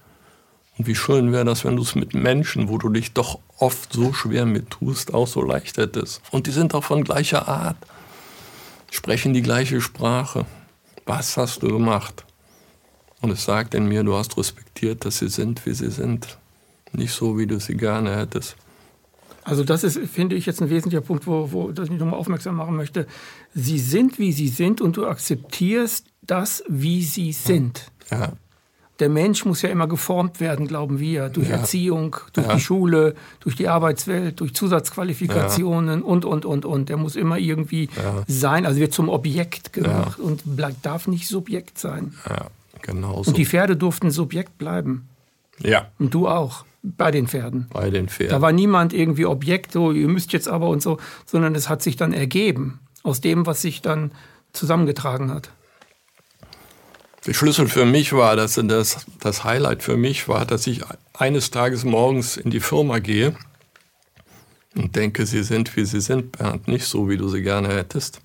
Und 0.78 0.88
wie 0.88 0.96
schön 0.96 1.32
wäre 1.32 1.46
das, 1.46 1.64
wenn 1.64 1.76
du 1.76 1.84
es 1.84 1.94
mit 1.94 2.16
Menschen, 2.16 2.68
wo 2.68 2.80
du 2.80 2.90
dich 2.90 3.14
doch 3.14 3.40
oft 3.58 3.94
so 3.94 4.14
schwer 4.14 4.46
mit 4.46 4.70
tust, 4.70 5.14
auch 5.14 5.28
so 5.28 5.42
leicht 5.42 5.78
hättest. 5.78 6.22
Und 6.32 6.48
die 6.48 6.52
sind 6.52 6.74
auch 6.74 6.84
von 6.84 7.04
gleicher 7.04 7.48
Art, 7.48 7.78
sprechen 8.92 9.34
die 9.34 9.42
gleiche 9.42 9.82
Sprache. 9.82 10.46
Was 11.06 11.38
hast 11.38 11.64
du 11.64 11.68
gemacht? 11.68 12.26
Und 13.22 13.32
es 13.32 13.46
sagt 13.46 13.74
in 13.74 13.88
mir, 13.88 14.04
du 14.04 14.16
hast 14.16 14.38
respektiert, 14.38 15.06
dass 15.06 15.20
sie 15.20 15.30
sind, 15.30 15.66
wie 15.66 15.74
sie 15.74 15.90
sind. 15.90 16.38
Nicht 16.92 17.14
so, 17.14 17.38
wie 17.38 17.48
du 17.48 17.60
sie 17.60 17.76
gerne 17.76 18.16
hättest. 18.16 18.56
Also 19.44 19.64
das 19.64 19.84
ist, 19.84 20.00
finde 20.12 20.36
ich, 20.36 20.48
jetzt 20.48 20.62
ein 20.62 20.70
wesentlicher 20.70 21.02
Punkt, 21.02 21.28
wo, 21.28 21.52
wo 21.52 21.72
das 21.72 21.90
ich 21.90 21.98
nochmal 22.00 22.20
aufmerksam 22.20 22.56
machen 22.56 22.76
möchte. 22.76 23.06
Sie 23.54 23.78
sind, 23.78 24.18
wie 24.18 24.32
sie 24.32 24.48
sind 24.48 24.82
und 24.82 24.98
du 24.98 25.06
akzeptierst 25.06 26.08
das, 26.24 26.64
wie 26.68 27.04
sie 27.04 27.32
sind. 27.32 27.92
Ja. 28.10 28.34
Der 29.00 29.10
Mensch 29.10 29.44
muss 29.44 29.62
ja 29.62 29.70
immer 29.70 29.88
geformt 29.88 30.40
werden, 30.40 30.68
glauben 30.68 31.00
wir, 31.00 31.28
durch 31.30 31.50
ja. 31.50 31.58
Erziehung, 31.58 32.16
durch 32.34 32.48
ja. 32.48 32.56
die 32.56 32.62
Schule, 32.62 33.16
durch 33.42 33.56
die 33.56 33.68
Arbeitswelt, 33.68 34.40
durch 34.40 34.54
Zusatzqualifikationen 34.54 36.02
und, 36.02 36.24
und, 36.24 36.46
und, 36.46 36.66
und. 36.66 36.90
Der 36.90 36.98
muss 36.98 37.16
immer 37.16 37.38
irgendwie 37.38 37.90
sein, 38.28 38.66
also 38.66 38.80
wird 38.80 38.94
zum 38.94 39.10
Objekt 39.10 39.74
gemacht 39.74 40.20
und 40.20 40.44
bleib, 40.46 40.82
darf 40.82 41.08
nicht 41.08 41.28
Subjekt 41.28 41.78
sein. 41.78 42.14
Ja, 42.30 42.48
genau 42.82 43.24
so. 43.24 43.30
Und 43.30 43.38
die 43.38 43.46
Pferde 43.46 43.76
durften 43.76 44.12
Subjekt 44.12 44.58
bleiben. 44.58 45.10
Ja. 45.60 45.88
Und 46.00 46.14
du 46.14 46.28
auch. 46.28 46.66
Bei 46.88 47.10
den 47.10 47.28
Pferden. 47.28 47.66
Bei 47.74 47.90
den 47.90 48.08
Pferden. 48.08 48.30
Da 48.32 48.42
war 48.42 48.52
niemand 48.52 48.94
irgendwie 48.94 49.26
Objekt, 49.26 49.72
so 49.72 49.92
ihr 49.92 50.08
müsst 50.08 50.34
jetzt 50.34 50.48
aber 50.48 50.70
und 50.70 50.84
so, 50.84 51.00
sondern 51.26 51.56
es 51.56 51.68
hat 51.68 51.82
sich 51.82 51.96
dann 51.96 52.14
ergeben 52.14 52.80
aus 53.02 53.22
dem, 53.22 53.48
was 53.48 53.62
sich 53.62 53.82
dann 53.82 54.12
zusammengetragen 54.54 55.32
hat. 55.32 55.50
Der 57.26 57.34
Schlüssel 57.34 57.68
für 57.68 57.86
mich 57.86 58.14
war, 58.14 58.36
dass 58.36 58.54
das, 58.64 59.06
das 59.20 59.44
Highlight 59.44 59.82
für 59.82 59.98
mich 59.98 60.28
war, 60.28 60.46
dass 60.46 60.68
ich 60.68 60.82
eines 61.14 61.50
Tages 61.50 61.84
morgens 61.84 62.38
in 62.38 62.52
die 62.52 62.60
Firma 62.60 63.00
gehe 63.00 63.36
und 64.76 64.96
denke, 64.96 65.26
sie 65.26 65.42
sind, 65.42 65.76
wie 65.76 65.86
sie 65.86 66.02
sind, 66.02 66.34
Bernd, 66.34 66.68
nicht 66.68 66.86
so, 66.86 67.10
wie 67.10 67.18
du 67.18 67.28
sie 67.28 67.42
gerne 67.42 67.70
hättest. 67.70 68.22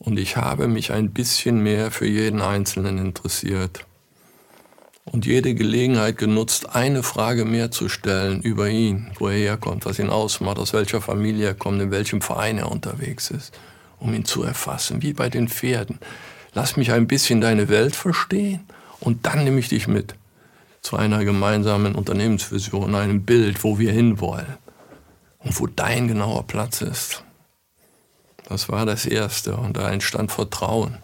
Und 0.00 0.18
ich 0.18 0.36
habe 0.36 0.66
mich 0.66 0.92
ein 0.92 1.12
bisschen 1.12 1.62
mehr 1.62 1.92
für 1.92 2.06
jeden 2.06 2.40
Einzelnen 2.40 2.98
interessiert 2.98 3.84
und 5.04 5.26
jede 5.26 5.54
Gelegenheit 5.54 6.16
genutzt, 6.16 6.74
eine 6.74 7.04
Frage 7.04 7.44
mehr 7.44 7.70
zu 7.70 7.88
stellen 7.88 8.42
über 8.42 8.68
ihn, 8.68 9.12
wo 9.18 9.28
er 9.28 9.36
herkommt, 9.36 9.84
was 9.86 9.98
ihn 9.98 10.10
ausmacht, 10.10 10.58
aus 10.58 10.72
welcher 10.72 11.00
Familie 11.00 11.48
er 11.48 11.54
kommt, 11.54 11.80
in 11.80 11.90
welchem 11.90 12.20
Verein 12.20 12.58
er 12.58 12.72
unterwegs 12.72 13.30
ist, 13.30 13.52
um 14.00 14.12
ihn 14.12 14.24
zu 14.24 14.42
erfassen, 14.42 15.02
wie 15.02 15.12
bei 15.12 15.28
den 15.28 15.48
Pferden. 15.48 16.00
Lass 16.54 16.76
mich 16.76 16.92
ein 16.92 17.06
bisschen 17.06 17.40
deine 17.40 17.68
Welt 17.68 17.94
verstehen 17.94 18.60
und 18.98 19.26
dann 19.26 19.44
nehme 19.44 19.60
ich 19.60 19.68
dich 19.68 19.86
mit 19.88 20.14
zu 20.82 20.96
einer 20.96 21.24
gemeinsamen 21.24 21.94
Unternehmensvision, 21.94 22.94
einem 22.94 23.22
Bild, 23.22 23.62
wo 23.64 23.78
wir 23.78 23.92
hinwollen 23.92 24.56
und 25.38 25.58
wo 25.60 25.66
dein 25.66 26.08
genauer 26.08 26.46
Platz 26.46 26.80
ist. 26.80 27.22
Das 28.48 28.68
war 28.68 28.86
das 28.86 29.06
Erste 29.06 29.56
und 29.56 29.76
da 29.76 29.90
entstand 29.90 30.32
Vertrauen. 30.32 30.98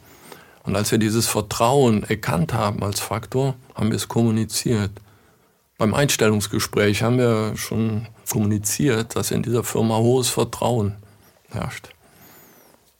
Und 0.64 0.74
als 0.74 0.90
wir 0.90 0.98
dieses 0.98 1.28
Vertrauen 1.28 2.02
erkannt 2.02 2.52
haben 2.52 2.82
als 2.82 2.98
Faktor, 2.98 3.54
haben 3.74 3.90
wir 3.90 3.96
es 3.96 4.08
kommuniziert. 4.08 4.90
Beim 5.78 5.94
Einstellungsgespräch 5.94 7.02
haben 7.02 7.18
wir 7.18 7.56
schon 7.56 8.08
kommuniziert, 8.28 9.14
dass 9.14 9.30
in 9.30 9.42
dieser 9.42 9.62
Firma 9.62 9.98
hohes 9.98 10.28
Vertrauen 10.28 10.96
herrscht. 11.50 11.90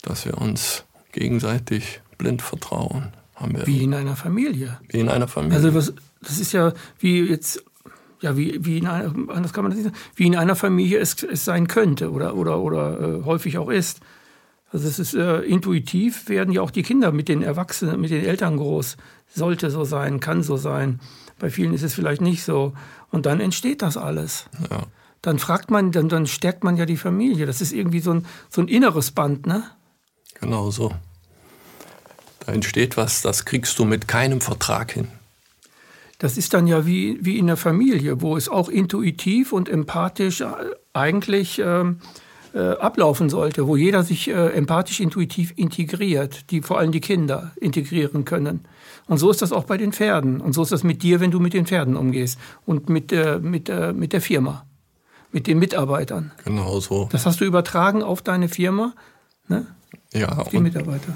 Dass 0.03 0.27
wir 0.27 0.39
uns 0.39 0.85
gegenseitig 1.11 2.03
blind 2.19 2.43
vertrauen. 2.43 3.13
Haben 3.35 3.57
wir 3.57 3.67
wie 3.67 3.83
in 3.83 3.95
einer 3.95 4.17
Familie. 4.17 4.81
Wie 4.89 5.01
in 5.01 5.09
einer 5.09 5.29
Familie. 5.29 5.57
Also 5.57 5.75
was, 5.75 5.93
das 6.23 6.39
ist 6.39 6.53
ja 6.53 6.73
wie 6.99 7.21
jetzt, 7.21 7.63
ja, 8.21 8.37
wie, 8.37 8.65
wie 8.65 8.79
in 8.79 8.87
einer, 8.87 9.15
anders 9.29 9.53
kann 9.53 9.65
man 9.65 9.71
das 9.71 9.79
nicht 9.79 9.85
sagen, 9.85 9.97
wie 10.15 10.27
in 10.27 10.37
einer 10.37 10.57
Familie 10.57 10.99
es, 10.99 11.23
es 11.23 11.45
sein 11.45 11.69
könnte 11.69 12.11
oder, 12.11 12.35
oder, 12.35 12.59
oder 12.61 13.01
äh, 13.01 13.25
häufig 13.25 13.59
auch 13.59 13.69
ist. 13.69 14.01
Also 14.73 14.89
es 14.89 14.99
ist 14.99 15.15
äh, 15.15 15.41
intuitiv 15.41 16.29
werden 16.29 16.53
ja 16.53 16.63
auch 16.63 16.71
die 16.71 16.83
Kinder 16.83 17.13
mit 17.13 17.29
den 17.29 17.43
Erwachsenen, 17.43 18.01
mit 18.01 18.11
den 18.11 18.25
Eltern 18.25 18.57
groß. 18.57 18.97
Sollte 19.29 19.71
so 19.71 19.85
sein, 19.85 20.19
kann 20.19 20.43
so 20.43 20.57
sein. 20.57 21.01
Bei 21.39 21.51
vielen 21.51 21.75
ist 21.75 21.83
es 21.83 21.95
vielleicht 21.95 22.23
nicht 22.23 22.43
so. 22.43 22.73
Und 23.11 23.27
dann 23.27 23.41
entsteht 23.41 23.83
das 23.83 23.97
alles. 23.97 24.47
Ja. 24.71 24.85
Dann 25.23 25.39
fragt 25.39 25.71
man, 25.71 25.93
dann, 25.93 26.09
dann 26.09 26.27
stärkt 26.27 26.65
man 26.65 26.77
ja 26.77 26.87
die 26.87 26.97
Familie. 26.97 27.47
Das 27.47 27.61
ist 27.61 27.73
irgendwie 27.73 28.01
so 28.01 28.13
ein, 28.13 28.27
so 28.49 28.61
ein 28.61 28.69
inneres 28.69 29.11
Band, 29.11 29.47
ne? 29.47 29.65
Genau 30.41 30.71
so. 30.71 30.93
Da 32.47 32.53
entsteht 32.53 32.97
was, 32.97 33.23
das 33.23 33.45
kriegst 33.45 33.79
du 33.79 33.85
mit 33.85 34.09
keinem 34.09 34.41
Vertrag 34.41 34.93
hin. 34.93 35.09
Das 36.19 36.39
ist 36.39 36.55
dann 36.55 36.67
ja 36.67 36.87
wie, 36.87 37.19
wie 37.21 37.39
in 37.39 37.47
der 37.47 37.59
Familie, 37.59 38.23
wo 38.23 38.37
es 38.37 38.49
auch 38.49 38.69
intuitiv 38.69 39.53
und 39.53 39.69
empathisch 39.69 40.41
äh, 40.41 40.47
eigentlich 40.95 41.61
ähm, 41.63 41.99
äh, 42.55 42.71
ablaufen 42.71 43.29
sollte, 43.29 43.67
wo 43.67 43.77
jeder 43.77 44.03
sich 44.03 44.29
äh, 44.29 44.33
empathisch 44.33 45.01
intuitiv 45.01 45.53
integriert, 45.57 46.51
die 46.51 46.63
vor 46.63 46.79
allem 46.79 46.91
die 46.91 47.01
Kinder 47.01 47.53
integrieren 47.61 48.25
können. 48.25 48.65
Und 49.07 49.19
so 49.19 49.31
ist 49.31 49.43
das 49.43 49.53
auch 49.53 49.65
bei 49.65 49.77
den 49.77 49.93
Pferden. 49.93 50.41
Und 50.41 50.55
so 50.55 50.63
ist 50.63 50.73
das 50.73 50.83
mit 50.83 51.03
dir, 51.03 51.21
wenn 51.21 51.31
du 51.31 51.39
mit 51.39 51.53
den 51.53 51.67
Pferden 51.67 51.97
umgehst 51.97 52.39
und 52.65 52.89
mit, 52.89 53.13
äh, 53.13 53.39
mit, 53.39 53.69
äh, 53.69 53.93
mit 53.93 54.15
der 54.15 54.23
Firma, 54.23 54.65
mit 55.33 55.47
den 55.47 55.59
Mitarbeitern. 55.59 56.33
Genau 56.45 56.81
so. 56.81 57.09
Das 57.13 57.27
hast 57.27 57.43
du 57.43 57.45
übertragen 57.45 58.03
auf 58.03 58.23
deine 58.23 58.49
Firma, 58.49 58.95
ne? 59.49 59.67
Ja. 60.15 60.29
Auf 60.39 60.49
die 60.49 60.61
Mitarbeiter. 60.61 61.15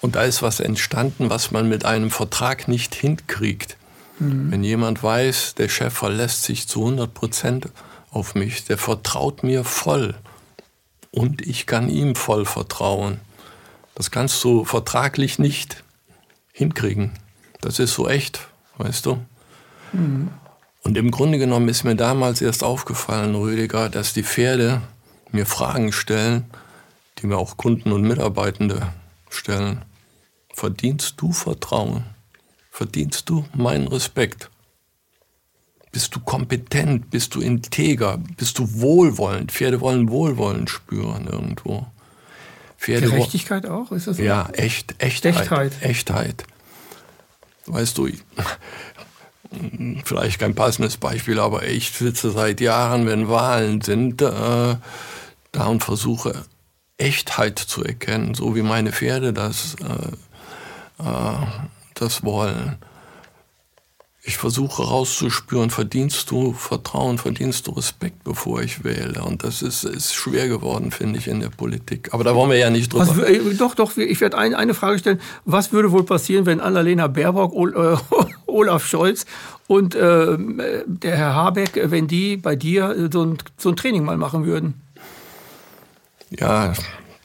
Und 0.00 0.16
da 0.16 0.22
ist 0.22 0.42
was 0.42 0.60
entstanden, 0.60 1.30
was 1.30 1.50
man 1.50 1.68
mit 1.68 1.84
einem 1.84 2.10
Vertrag 2.10 2.68
nicht 2.68 2.94
hinkriegt. 2.94 3.76
Mhm. 4.18 4.50
Wenn 4.50 4.64
jemand 4.64 5.02
weiß, 5.02 5.54
der 5.56 5.68
Chef 5.68 5.92
verlässt 5.92 6.44
sich 6.44 6.68
zu 6.68 6.80
100 6.80 7.12
Prozent 7.12 7.68
auf 8.10 8.34
mich, 8.34 8.64
der 8.64 8.78
vertraut 8.78 9.42
mir 9.42 9.64
voll 9.64 10.14
und 11.10 11.42
ich 11.42 11.66
kann 11.66 11.88
ihm 11.88 12.14
voll 12.14 12.44
vertrauen. 12.44 13.20
Das 13.94 14.10
kannst 14.10 14.42
du 14.44 14.64
vertraglich 14.64 15.38
nicht 15.38 15.82
hinkriegen. 16.52 17.12
Das 17.60 17.78
ist 17.78 17.94
so 17.94 18.08
echt, 18.08 18.40
weißt 18.76 19.06
du? 19.06 19.18
Mhm. 19.92 20.30
Und 20.82 20.96
im 20.96 21.10
Grunde 21.10 21.38
genommen 21.38 21.68
ist 21.68 21.84
mir 21.84 21.96
damals 21.96 22.40
erst 22.40 22.62
aufgefallen, 22.62 23.34
Rüdiger, 23.34 23.88
dass 23.88 24.12
die 24.12 24.22
Pferde 24.22 24.80
mir 25.32 25.44
Fragen 25.44 25.92
stellen, 25.92 26.44
die 27.18 27.26
mir 27.26 27.36
auch 27.36 27.56
Kunden 27.56 27.92
und 27.92 28.02
Mitarbeitende 28.02 28.86
stellen. 29.30 29.84
Verdienst 30.52 31.14
du 31.18 31.32
Vertrauen? 31.32 32.04
Verdienst 32.70 33.28
du 33.28 33.44
meinen 33.54 33.88
Respekt? 33.88 34.50
Bist 35.92 36.14
du 36.14 36.20
kompetent? 36.20 37.10
Bist 37.10 37.34
du 37.34 37.40
integer? 37.40 38.18
Bist 38.36 38.58
du 38.58 38.80
wohlwollend? 38.80 39.52
Pferde 39.52 39.80
wollen 39.80 40.10
Wohlwollen 40.10 40.68
spüren 40.68 41.26
irgendwo. 41.26 41.86
Pferde 42.76 43.08
Gerechtigkeit 43.08 43.66
auch? 43.66 43.90
Ist 43.92 44.06
das? 44.06 44.18
Ja, 44.18 44.48
echt, 44.52 44.94
Echtheit. 44.98 45.36
Echtheit. 45.36 45.72
Echtheit. 45.82 46.44
Weißt 47.66 47.98
du, 47.98 48.08
vielleicht 50.04 50.38
kein 50.38 50.54
passendes 50.54 50.96
Beispiel, 50.96 51.40
aber 51.40 51.66
ich 51.66 51.90
sitze 51.90 52.30
seit 52.30 52.60
Jahren, 52.60 53.06
wenn 53.06 53.28
Wahlen 53.28 53.80
sind, 53.80 54.22
äh, 54.22 54.76
da 55.52 55.66
und 55.66 55.82
versuche 55.82 56.44
Echtheit 56.98 57.58
zu 57.58 57.84
erkennen, 57.84 58.34
so 58.34 58.54
wie 58.54 58.62
meine 58.62 58.92
Pferde 58.92 59.32
das, 59.32 59.76
äh, 59.80 61.02
äh, 61.02 61.46
das 61.94 62.24
wollen. 62.24 62.76
Ich 64.24 64.36
versuche 64.36 64.82
rauszuspüren, 64.82 65.70
verdienst 65.70 66.30
du 66.30 66.52
Vertrauen, 66.52 67.16
verdienst 67.16 67.66
du 67.66 67.70
Respekt, 67.70 68.24
bevor 68.24 68.60
ich 68.60 68.84
wähle. 68.84 69.22
Und 69.22 69.42
das 69.42 69.62
ist, 69.62 69.84
ist 69.84 70.12
schwer 70.12 70.48
geworden, 70.48 70.90
finde 70.90 71.18
ich, 71.18 71.28
in 71.28 71.40
der 71.40 71.48
Politik. 71.48 72.12
Aber 72.12 72.24
da 72.24 72.34
wollen 72.34 72.50
wir 72.50 72.58
ja 72.58 72.68
nicht 72.68 72.92
drüber. 72.92 73.06
Was, 73.08 73.16
äh, 73.16 73.54
doch, 73.54 73.74
doch, 73.74 73.96
ich 73.96 74.20
werde 74.20 74.36
ein, 74.36 74.54
eine 74.54 74.74
Frage 74.74 74.98
stellen. 74.98 75.20
Was 75.46 75.72
würde 75.72 75.92
wohl 75.92 76.04
passieren, 76.04 76.44
wenn 76.44 76.60
Annalena 76.60 77.06
Baerbock, 77.06 77.54
äh, 77.54 77.96
Olaf 78.46 78.84
Scholz 78.84 79.24
und 79.66 79.94
äh, 79.94 80.36
der 80.86 81.16
Herr 81.16 81.34
Habeck, 81.34 81.80
wenn 81.84 82.06
die 82.08 82.36
bei 82.36 82.56
dir 82.56 83.08
so 83.10 83.24
ein, 83.24 83.38
so 83.56 83.70
ein 83.70 83.76
Training 83.76 84.04
mal 84.04 84.18
machen 84.18 84.44
würden? 84.44 84.74
Ja, 86.30 86.74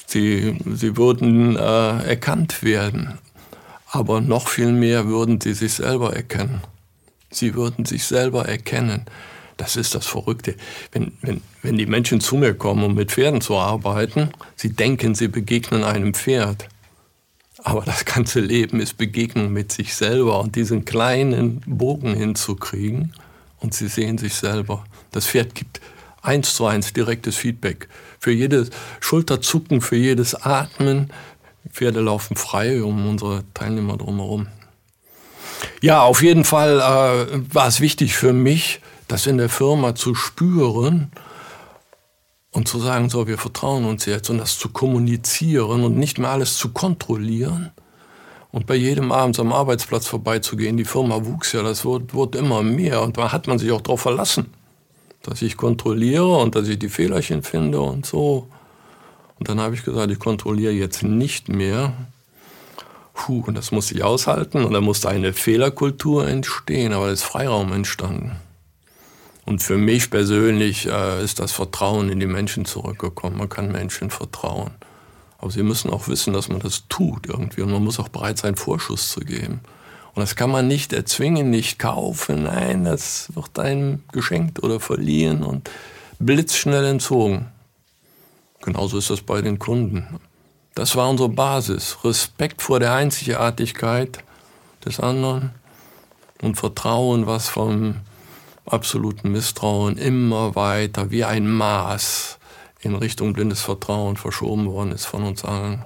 sie, 0.07 0.57
sie 0.73 0.97
würden 0.97 1.55
äh, 1.55 1.59
erkannt 1.59 2.63
werden. 2.63 3.19
Aber 3.89 4.21
noch 4.21 4.47
viel 4.47 4.71
mehr 4.71 5.07
würden 5.07 5.39
sie 5.39 5.53
sich 5.53 5.73
selber 5.73 6.15
erkennen. 6.15 6.61
Sie 7.29 7.53
würden 7.55 7.85
sich 7.85 8.05
selber 8.05 8.47
erkennen. 8.47 9.05
Das 9.57 9.75
ist 9.75 9.93
das 9.93 10.07
Verrückte. 10.07 10.55
Wenn, 10.91 11.13
wenn, 11.21 11.41
wenn 11.61 11.77
die 11.77 11.85
Menschen 11.85 12.21
zu 12.21 12.37
mir 12.37 12.55
kommen, 12.55 12.83
um 12.83 12.95
mit 12.95 13.11
Pferden 13.11 13.41
zu 13.41 13.57
arbeiten, 13.57 14.29
sie 14.55 14.69
denken, 14.69 15.13
sie 15.13 15.27
begegnen 15.27 15.83
einem 15.83 16.13
Pferd. 16.13 16.67
Aber 17.63 17.81
das 17.81 18.05
ganze 18.05 18.39
Leben 18.39 18.79
ist 18.79 18.97
Begegnung 18.97 19.53
mit 19.53 19.71
sich 19.71 19.93
selber 19.93 20.39
und 20.39 20.55
diesen 20.55 20.85
kleinen 20.85 21.61
Bogen 21.65 22.13
hinzukriegen 22.13 23.13
und 23.59 23.73
sie 23.73 23.87
sehen 23.87 24.17
sich 24.17 24.33
selber. 24.33 24.83
Das 25.11 25.27
Pferd 25.27 25.55
gibt 25.55 25.79
eins 26.23 26.55
zu 26.55 26.65
eins 26.65 26.93
direktes 26.93 27.35
Feedback. 27.35 27.87
Für 28.19 28.31
jedes 28.31 28.71
Schulterzucken, 28.99 29.81
für 29.81 29.97
jedes 29.97 30.33
Atmen. 30.33 31.11
Pferde 31.69 32.01
laufen 32.01 32.35
frei 32.35 32.83
um 32.83 33.07
unsere 33.07 33.43
Teilnehmer 33.53 33.97
drumherum. 33.97 34.47
Ja, 35.81 36.01
auf 36.01 36.21
jeden 36.21 36.43
Fall 36.43 36.79
äh, 36.79 37.53
war 37.53 37.67
es 37.67 37.79
wichtig 37.79 38.15
für 38.15 38.33
mich, 38.33 38.81
das 39.07 39.27
in 39.27 39.37
der 39.37 39.49
Firma 39.49 39.95
zu 39.95 40.15
spüren 40.15 41.11
und 42.51 42.67
zu 42.67 42.79
sagen, 42.79 43.09
so, 43.09 43.27
wir 43.27 43.37
vertrauen 43.37 43.85
uns 43.85 44.05
jetzt 44.05 44.29
und 44.29 44.37
das 44.37 44.57
zu 44.57 44.69
kommunizieren 44.69 45.83
und 45.83 45.97
nicht 45.97 46.19
mehr 46.19 46.29
alles 46.29 46.57
zu 46.57 46.69
kontrollieren 46.69 47.71
und 48.51 48.67
bei 48.67 48.75
jedem 48.75 49.11
abends 49.11 49.39
am 49.39 49.51
Arbeitsplatz 49.51 50.05
vorbeizugehen. 50.05 50.77
Die 50.77 50.85
Firma 50.85 51.25
wuchs 51.25 51.53
ja, 51.53 51.63
das 51.63 51.83
wurde, 51.85 52.13
wurde 52.13 52.37
immer 52.37 52.61
mehr 52.61 53.01
und 53.01 53.17
da 53.17 53.31
hat 53.31 53.47
man 53.47 53.57
sich 53.57 53.71
auch 53.71 53.81
darauf 53.81 54.01
verlassen. 54.01 54.53
Dass 55.23 55.41
ich 55.41 55.57
kontrolliere 55.57 56.37
und 56.37 56.55
dass 56.55 56.67
ich 56.67 56.77
die 56.77 56.89
Fehlerchen 56.89 57.41
finde 57.41 57.81
und 57.81 58.05
so. 58.05 58.47
Und 59.39 59.49
dann 59.49 59.59
habe 59.59 59.73
ich 59.73 59.83
gesagt, 59.83 60.11
ich 60.11 60.19
kontrolliere 60.19 60.73
jetzt 60.73 61.01
nicht 61.01 61.49
mehr. 61.49 61.93
Puh, 63.13 63.43
und 63.47 63.55
das 63.55 63.71
musste 63.71 63.95
ich 63.95 64.03
aushalten 64.03 64.63
und 64.63 64.73
dann 64.73 64.83
musste 64.83 65.09
eine 65.09 65.33
Fehlerkultur 65.33 66.27
entstehen, 66.27 66.93
aber 66.93 67.07
da 67.07 67.13
ist 67.13 67.23
Freiraum 67.23 67.71
entstanden. 67.71 68.35
Und 69.45 69.61
für 69.61 69.77
mich 69.77 70.09
persönlich 70.09 70.87
äh, 70.87 71.23
ist 71.23 71.39
das 71.39 71.51
Vertrauen 71.51 72.09
in 72.09 72.19
die 72.19 72.27
Menschen 72.27 72.65
zurückgekommen. 72.65 73.37
Man 73.37 73.49
kann 73.49 73.71
Menschen 73.71 74.09
vertrauen. 74.09 74.71
Aber 75.37 75.51
sie 75.51 75.63
müssen 75.63 75.89
auch 75.89 76.07
wissen, 76.07 76.33
dass 76.33 76.47
man 76.47 76.59
das 76.59 76.87
tut 76.87 77.27
irgendwie. 77.27 77.61
Und 77.61 77.71
man 77.71 77.83
muss 77.83 77.99
auch 77.99 78.07
bereit 78.07 78.37
sein, 78.37 78.55
Vorschuss 78.55 79.11
zu 79.11 79.19
geben. 79.19 79.59
Und 80.15 80.21
das 80.21 80.35
kann 80.35 80.51
man 80.51 80.67
nicht 80.67 80.93
erzwingen, 80.93 81.49
nicht 81.49 81.79
kaufen. 81.79 82.43
Nein, 82.43 82.85
das 82.85 83.29
wird 83.33 83.57
einem 83.57 84.03
geschenkt 84.11 84.61
oder 84.61 84.79
verliehen 84.79 85.43
und 85.43 85.69
blitzschnell 86.19 86.85
entzogen. 86.85 87.47
Genauso 88.61 88.97
ist 88.97 89.09
das 89.09 89.21
bei 89.21 89.41
den 89.41 89.59
Kunden. 89.59 90.19
Das 90.75 90.95
war 90.95 91.09
unsere 91.09 91.29
Basis. 91.29 91.97
Respekt 92.03 92.61
vor 92.61 92.79
der 92.79 92.93
Einzigartigkeit 92.93 94.23
des 94.85 94.99
anderen 94.99 95.51
und 96.41 96.55
Vertrauen, 96.55 97.25
was 97.25 97.49
vom 97.49 97.95
absoluten 98.65 99.31
Misstrauen 99.31 99.97
immer 99.97 100.55
weiter 100.55 101.11
wie 101.11 101.23
ein 101.23 101.49
Maß 101.49 102.37
in 102.81 102.95
Richtung 102.95 103.33
blindes 103.33 103.61
Vertrauen 103.61 104.17
verschoben 104.17 104.71
worden 104.71 104.91
ist 104.91 105.05
von 105.05 105.23
uns 105.23 105.43
allen. 105.43 105.83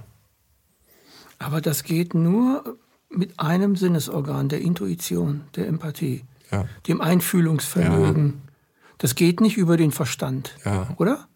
Aber 1.39 1.61
das 1.61 1.83
geht 1.83 2.13
nur 2.13 2.77
mit 3.09 3.39
einem 3.39 3.75
Sinnesorgan, 3.75 4.49
der 4.49 4.61
Intuition, 4.61 5.41
der 5.55 5.67
Empathie, 5.67 6.23
ja. 6.51 6.65
dem 6.87 7.01
Einfühlungsvermögen. 7.01 8.25
Ja. 8.27 8.51
Das 8.97 9.15
geht 9.15 9.41
nicht 9.41 9.57
über 9.57 9.77
den 9.77 9.91
Verstand, 9.91 10.55
ja. 10.65 10.87
oder? 10.97 11.27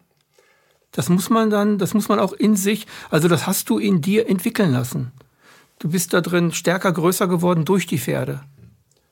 Das 0.90 1.08
muss 1.08 1.30
man 1.30 1.48
dann, 1.48 1.78
das 1.78 1.94
muss 1.94 2.08
man 2.08 2.18
auch 2.18 2.32
in 2.32 2.54
sich, 2.56 2.86
also 3.10 3.28
das 3.28 3.46
hast 3.46 3.70
du 3.70 3.78
in 3.78 4.02
dir 4.02 4.28
entwickeln 4.28 4.72
lassen. 4.72 5.12
Du 5.78 5.88
bist 5.88 6.12
da 6.12 6.20
drin 6.20 6.52
stärker, 6.52 6.92
größer 6.92 7.26
geworden 7.26 7.64
durch 7.64 7.86
die 7.86 7.98
Pferde. 7.98 8.40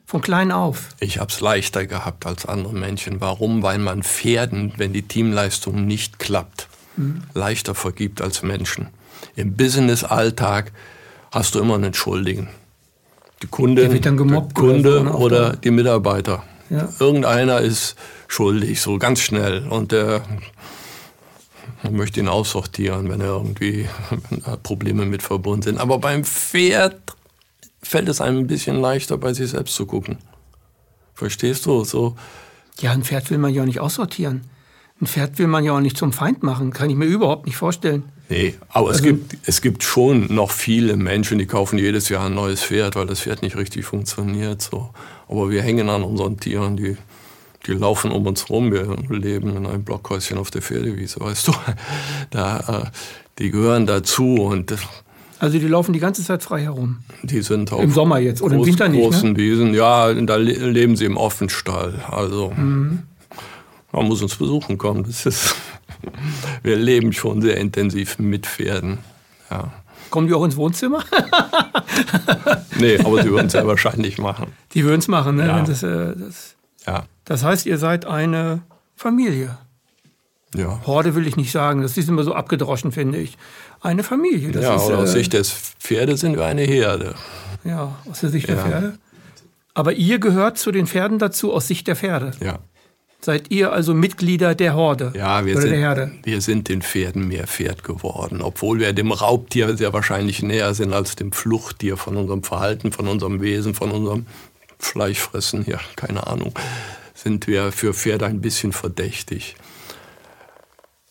Von 0.04 0.20
klein 0.20 0.52
auf. 0.52 0.88
Ich 0.98 1.18
habe 1.18 1.30
es 1.30 1.40
leichter 1.40 1.86
gehabt 1.86 2.26
als 2.26 2.44
andere 2.44 2.74
Menschen. 2.74 3.20
Warum? 3.20 3.62
Weil 3.62 3.78
man 3.78 4.02
Pferden, 4.02 4.72
wenn 4.76 4.92
die 4.92 5.02
Teamleistung 5.02 5.86
nicht 5.86 6.18
klappt, 6.18 6.68
mhm. 6.96 7.22
leichter 7.32 7.74
vergibt 7.74 8.20
als 8.20 8.42
Menschen. 8.42 8.88
Im 9.36 9.56
Business-Alltag 9.56 10.72
hast 11.30 11.54
du 11.54 11.60
immer 11.60 11.74
einen 11.74 11.94
Schuldigen. 11.94 12.48
Die 13.42 13.46
Kundin, 13.46 14.00
der 14.02 14.42
Kunde 14.54 15.00
oder, 15.00 15.18
oder 15.18 15.56
die 15.56 15.70
Mitarbeiter. 15.70 16.42
Ja. 16.68 16.88
Irgendeiner 16.98 17.60
ist 17.60 17.96
schuldig, 18.28 18.80
so 18.80 18.98
ganz 18.98 19.20
schnell. 19.20 19.66
Und 19.68 19.92
der 19.92 20.22
möchte 21.90 22.20
ihn 22.20 22.28
aussortieren, 22.28 23.08
wenn 23.08 23.20
er 23.20 23.28
irgendwie 23.28 23.88
wenn 24.28 24.42
Probleme 24.62 25.06
mit 25.06 25.22
verbunden 25.22 25.62
sind. 25.62 25.78
Aber 25.78 25.98
beim 25.98 26.24
Pferd 26.24 27.00
fällt 27.82 28.08
es 28.08 28.20
einem 28.20 28.40
ein 28.40 28.46
bisschen 28.46 28.80
leichter, 28.80 29.16
bei 29.16 29.32
sich 29.32 29.50
selbst 29.50 29.74
zu 29.74 29.86
gucken. 29.86 30.18
Verstehst 31.14 31.66
du? 31.66 31.84
So. 31.84 32.16
Ja, 32.78 32.92
ein 32.92 33.04
Pferd 33.04 33.30
will 33.30 33.38
man 33.38 33.52
ja 33.52 33.62
auch 33.62 33.66
nicht 33.66 33.80
aussortieren. 33.80 34.42
Ein 35.00 35.06
Pferd 35.06 35.38
will 35.38 35.46
man 35.46 35.64
ja 35.64 35.72
auch 35.72 35.80
nicht 35.80 35.96
zum 35.96 36.12
Feind 36.12 36.42
machen. 36.42 36.72
Kann 36.72 36.90
ich 36.90 36.96
mir 36.96 37.06
überhaupt 37.06 37.46
nicht 37.46 37.56
vorstellen. 37.56 38.04
Nee, 38.30 38.54
aber 38.68 38.88
also, 38.88 38.98
es, 38.98 39.02
gibt, 39.02 39.36
es 39.44 39.60
gibt 39.60 39.82
schon 39.82 40.32
noch 40.32 40.52
viele 40.52 40.96
Menschen, 40.96 41.38
die 41.38 41.46
kaufen 41.46 41.78
jedes 41.78 42.08
Jahr 42.08 42.26
ein 42.26 42.34
neues 42.34 42.62
Pferd, 42.62 42.94
weil 42.94 43.06
das 43.06 43.20
Pferd 43.20 43.42
nicht 43.42 43.56
richtig 43.56 43.84
funktioniert. 43.84 44.62
So. 44.62 44.90
Aber 45.28 45.50
wir 45.50 45.62
hängen 45.62 45.88
an 45.88 46.04
unseren 46.04 46.38
Tieren, 46.38 46.76
die, 46.76 46.96
die 47.66 47.72
laufen 47.72 48.12
um 48.12 48.26
uns 48.28 48.48
rum. 48.48 48.70
Wir 48.70 48.96
leben 49.08 49.56
in 49.56 49.66
einem 49.66 49.82
Blockhäuschen 49.82 50.38
auf 50.38 50.52
der 50.52 50.62
Pferdewiese, 50.62 51.20
weißt 51.20 51.48
du. 51.48 51.52
Da, 52.30 52.84
äh, 52.84 52.90
die 53.40 53.50
gehören 53.50 53.86
dazu 53.86 54.36
und 54.36 54.74
also 55.40 55.58
die 55.58 55.66
laufen 55.66 55.94
die 55.94 56.00
ganze 56.00 56.22
Zeit 56.22 56.42
frei 56.42 56.60
herum. 56.60 56.98
Die 57.22 57.40
sind 57.40 57.72
auch 57.72 57.80
im 57.80 57.90
Sommer 57.90 58.18
jetzt 58.18 58.42
oder 58.42 58.56
groß, 58.56 58.66
im 58.66 58.72
Winter 58.72 58.88
nicht. 58.88 59.02
Großen 59.02 59.32
ne? 59.32 59.38
Wiesen, 59.38 59.72
ja, 59.72 60.12
da 60.12 60.36
leben 60.36 60.96
sie 60.96 61.06
im 61.06 61.16
Offenstall. 61.16 62.04
Also 62.06 62.52
mhm. 62.54 63.04
man 63.90 64.06
muss 64.06 64.20
uns 64.20 64.36
besuchen 64.36 64.76
kommen. 64.76 65.04
Das 65.04 65.24
ist, 65.24 65.56
wir 66.62 66.76
leben 66.76 67.12
schon 67.12 67.42
sehr 67.42 67.56
intensiv 67.56 68.18
mit 68.18 68.46
Pferden. 68.46 68.98
Ja. 69.50 69.72
Kommen 70.10 70.26
die 70.26 70.34
auch 70.34 70.44
ins 70.44 70.56
Wohnzimmer? 70.56 71.04
nee, 72.78 72.98
aber 72.98 73.22
die 73.22 73.30
würden 73.30 73.46
es 73.46 73.52
ja 73.52 73.66
wahrscheinlich 73.66 74.18
machen. 74.18 74.52
Die 74.74 74.84
würden 74.84 75.00
es 75.00 75.08
machen, 75.08 75.36
ne? 75.36 75.46
Ja. 75.46 75.62
Das, 75.62 75.82
äh, 75.82 76.14
das, 76.16 76.56
ja. 76.86 77.04
das 77.24 77.44
heißt, 77.44 77.66
ihr 77.66 77.78
seid 77.78 78.06
eine 78.06 78.62
Familie. 78.96 79.56
Ja. 80.54 80.80
Horde 80.84 81.14
will 81.14 81.26
ich 81.28 81.36
nicht 81.36 81.52
sagen, 81.52 81.82
das 81.82 81.96
ist 81.96 82.08
immer 82.08 82.24
so 82.24 82.34
abgedroschen, 82.34 82.90
finde 82.90 83.18
ich. 83.18 83.38
Eine 83.80 84.02
Familie. 84.02 84.50
Das 84.50 84.64
ja, 84.64 84.74
ist, 84.74 84.82
aus 84.82 85.10
äh, 85.10 85.12
Sicht 85.12 85.32
des 85.32 85.50
Pferdes 85.78 86.20
sind 86.20 86.36
wir 86.36 86.44
eine 86.44 86.62
Herde. 86.62 87.14
Ja, 87.64 87.96
aus 88.10 88.20
der 88.20 88.30
Sicht 88.30 88.48
ja. 88.48 88.56
der 88.56 88.64
Pferde. 88.64 88.98
Aber 89.74 89.92
ihr 89.92 90.18
gehört 90.18 90.58
zu 90.58 90.72
den 90.72 90.86
Pferden 90.86 91.18
dazu 91.18 91.52
aus 91.52 91.68
Sicht 91.68 91.86
der 91.86 91.94
Pferde. 91.94 92.32
Ja. 92.40 92.58
Seid 93.22 93.50
ihr 93.50 93.72
also 93.72 93.92
Mitglieder 93.92 94.54
der 94.54 94.74
Horde? 94.74 95.12
Ja, 95.14 95.44
wir, 95.44 95.60
sind, 95.60 96.24
wir 96.24 96.40
sind 96.40 96.68
den 96.68 96.80
Pferden 96.80 97.28
mehr 97.28 97.46
Pferd 97.46 97.84
geworden, 97.84 98.40
obwohl 98.40 98.80
wir 98.80 98.92
dem 98.92 99.12
Raubtier 99.12 99.76
sehr 99.76 99.92
wahrscheinlich 99.92 100.42
näher 100.42 100.74
sind 100.74 100.92
als 100.92 101.16
dem 101.16 101.32
Fluchttier 101.32 101.96
von 101.96 102.16
unserem 102.16 102.42
Verhalten, 102.42 102.92
von 102.92 103.08
unserem 103.08 103.40
Wesen, 103.42 103.74
von 103.74 103.90
unserem 103.90 104.26
Fleischfressen, 104.78 105.64
ja, 105.66 105.78
keine 105.96 106.26
Ahnung, 106.26 106.54
sind 107.14 107.46
wir 107.46 107.72
für 107.72 107.92
Pferde 107.92 108.26
ein 108.26 108.40
bisschen 108.40 108.72
verdächtig 108.72 109.56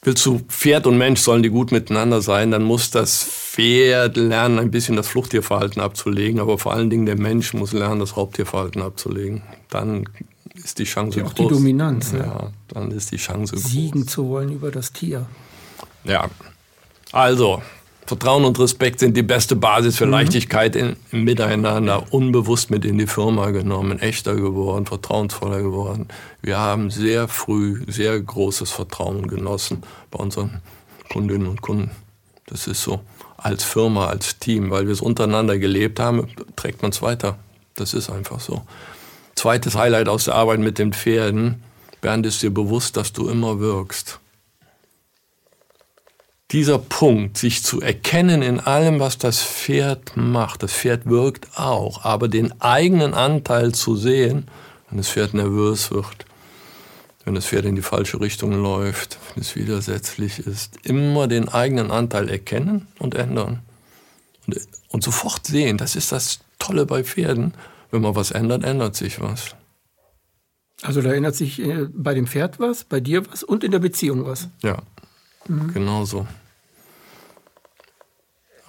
willst 0.02 0.26
du, 0.26 0.40
Pferd 0.48 0.88
und 0.88 0.98
Mensch 0.98 1.20
sollen 1.20 1.44
die 1.44 1.50
gut 1.50 1.72
miteinander 1.72 2.22
sein, 2.22 2.52
dann 2.52 2.64
muss 2.64 2.92
das 2.92 3.24
Pferd 3.24 4.18
lernen, 4.18 4.60
ein 4.60 4.72
bisschen 4.72 4.96
das 4.96 5.08
Fluchttierverhalten 5.08 5.82
abzulegen, 5.82 6.40
aber 6.40 6.58
vor 6.58 6.74
allen 6.74 6.90
Dingen 6.90 7.06
der 7.06 7.18
Mensch 7.18 7.54
muss 7.54 7.74
lernen, 7.74 8.00
das 8.00 8.16
Raubtierverhalten 8.16 8.82
abzulegen. 8.82 9.42
Dann 9.70 10.06
ist 10.64 10.80
die 10.80 10.84
Chance 10.84 11.20
ja, 11.20 11.26
auch 11.26 11.34
groß. 11.34 11.48
die 11.48 11.54
Dominanz. 11.54 12.12
Ja, 12.12 12.20
ja, 12.20 12.52
dann 12.70 12.92
ist 12.92 13.12
die 13.12 13.18
Chance 13.18 13.58
Siegen 13.58 13.64
groß. 13.64 13.72
Siegen 13.72 14.08
zu 14.08 14.30
wollen 14.30 14.52
über 14.52 14.72
das 14.72 14.92
Tier. 14.92 15.26
Ja, 16.04 16.30
also 17.12 17.62
Vertrauen 18.10 18.44
und 18.44 18.60
Respekt 18.60 19.02
sind 19.02 19.16
die 19.16 19.22
beste 19.22 19.56
Basis 19.56 19.98
für 19.98 20.08
mhm. 20.08 20.14
Leichtigkeit 20.14 20.76
im 20.76 20.96
Miteinander, 21.12 22.12
unbewusst 22.12 22.72
mit 22.72 22.84
in 22.84 22.98
die 22.98 23.06
Firma 23.06 23.52
genommen, 23.52 24.00
echter 24.00 24.34
geworden, 24.36 24.88
vertrauensvoller 24.88 25.62
geworden. 25.62 26.08
Wir 26.42 26.58
haben 26.58 26.90
sehr 26.90 27.28
früh 27.28 27.84
sehr 27.88 28.20
großes 28.20 28.72
Vertrauen 28.72 29.28
genossen 29.28 29.84
bei 30.10 30.18
unseren 30.18 30.62
Kundinnen 31.12 31.48
und 31.48 31.62
Kunden. 31.62 31.92
Das 32.48 32.66
ist 32.66 32.82
so. 32.82 33.02
Als 33.38 33.64
Firma, 33.64 34.08
als 34.08 34.40
Team, 34.40 34.72
weil 34.72 34.88
wir 34.88 34.94
es 34.94 35.02
untereinander 35.02 35.60
gelebt 35.60 36.00
haben, 36.00 36.28
trägt 36.56 36.82
man 36.82 36.90
es 36.90 37.04
weiter. 37.04 37.38
Das 37.76 37.94
ist 37.94 38.10
einfach 38.10 38.40
so. 38.40 38.64
Zweites 39.40 39.76
Highlight 39.76 40.10
aus 40.10 40.26
der 40.26 40.36
Arbeit 40.36 40.60
mit 40.60 40.78
den 40.78 40.92
Pferden. 40.94 41.64
Bernd 42.02 42.26
ist 42.26 42.42
dir 42.42 42.54
bewusst, 42.54 42.98
dass 42.98 43.14
du 43.14 43.30
immer 43.30 43.60
wirkst 43.60 44.20
dieser 46.52 46.80
Punkt, 46.80 47.38
sich 47.38 47.64
zu 47.64 47.80
erkennen 47.80 48.42
in 48.42 48.60
allem, 48.60 49.00
was 49.00 49.18
das 49.18 49.42
Pferd 49.42 50.18
macht, 50.18 50.64
das 50.64 50.74
Pferd 50.74 51.06
wirkt 51.06 51.48
auch, 51.58 52.04
aber 52.04 52.28
den 52.28 52.60
eigenen 52.60 53.14
Anteil 53.14 53.74
zu 53.74 53.96
sehen, 53.96 54.48
wenn 54.90 54.98
das 54.98 55.10
Pferd 55.10 55.36
nervös 55.36 55.92
wird, 55.92 56.26
wenn 57.24 57.36
das 57.36 57.46
Pferd 57.46 57.66
in 57.66 57.76
die 57.76 57.84
falsche 57.84 58.20
Richtung 58.20 58.52
läuft, 58.52 59.20
wenn 59.34 59.44
es 59.44 59.56
widersetzlich 59.56 60.40
ist, 60.40 60.78
immer 60.84 61.28
den 61.28 61.50
eigenen 61.50 61.92
Anteil 61.92 62.30
erkennen 62.30 62.88
und 62.98 63.14
ändern. 63.14 63.60
Und, 64.48 64.60
und 64.90 65.04
sofort 65.04 65.46
sehen, 65.46 65.78
das 65.78 65.96
ist 65.96 66.12
das 66.12 66.40
Tolle 66.58 66.88
bei 66.88 67.04
Pferden, 67.04 67.54
wenn 67.92 68.02
man 68.02 68.16
was 68.16 68.32
ändert, 68.32 68.64
ändert 68.64 68.96
sich 68.96 69.20
was. 69.22 69.56
Also 70.82 71.02
da 71.02 71.12
ändert 71.12 71.36
sich 71.36 71.60
äh, 71.60 71.88
bei 71.92 72.14
dem 72.14 72.28
Pferd 72.28 72.60
was, 72.60 72.84
bei 72.84 73.00
dir 73.00 73.30
was 73.30 73.44
und 73.44 73.64
in 73.64 73.72
der 73.72 73.80
Beziehung 73.80 74.26
was. 74.26 74.50
Ja, 74.62 74.78
mhm. 75.48 75.74
genau 75.74 76.06
so. 76.06 76.26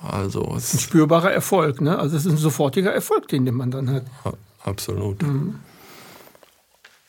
Also 0.02 0.54
es 0.56 0.74
ein 0.74 0.78
spürbarer 0.78 1.30
Erfolg, 1.30 1.80
ne? 1.80 1.98
Also 1.98 2.16
es 2.16 2.24
ist 2.24 2.32
ein 2.32 2.38
sofortiger 2.38 2.92
Erfolg, 2.92 3.28
den 3.28 3.44
man 3.54 3.70
dann 3.70 3.90
hat. 3.90 4.04
Absolut. 4.64 5.22
Mhm. 5.22 5.60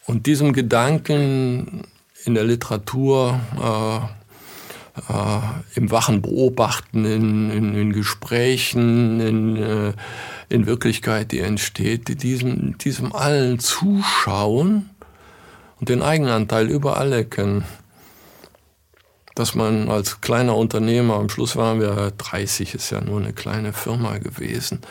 Und 0.06 0.26
diesem 0.26 0.52
Gedanken 0.52 1.84
in 2.26 2.34
der 2.34 2.44
Literatur, 2.44 3.40
äh, 3.58 3.98
äh, 5.14 5.40
im 5.76 5.90
wachen 5.90 6.22
Beobachten, 6.22 7.06
in, 7.06 7.50
in, 7.50 7.76
in 7.76 7.94
Gesprächen, 7.94 9.20
in, 9.20 9.56
äh, 9.56 9.94
in 10.52 10.66
Wirklichkeit, 10.66 11.32
die 11.32 11.40
entsteht, 11.40 12.22
diesem, 12.24 12.78
diesem 12.78 13.16
allen 13.16 13.60
Zuschauen 13.60 14.90
und 15.80 15.90
den 15.90 16.02
Eigenanteil 16.02 16.70
überall 16.70 17.14
erkennen. 17.14 17.64
Dass 19.34 19.56
man 19.56 19.90
als 19.90 20.20
kleiner 20.20 20.58
Unternehmer, 20.58 21.16
am 21.16 21.30
Schluss 21.30 21.56
waren 21.56 21.80
wir 21.80 22.12
30, 22.12 22.76
ist 22.76 22.90
ja 22.90 23.00
nur 23.00 23.22
eine 23.22 23.34
kleine 23.34 23.72
Firma 23.72 24.18
gewesen, 24.18 24.82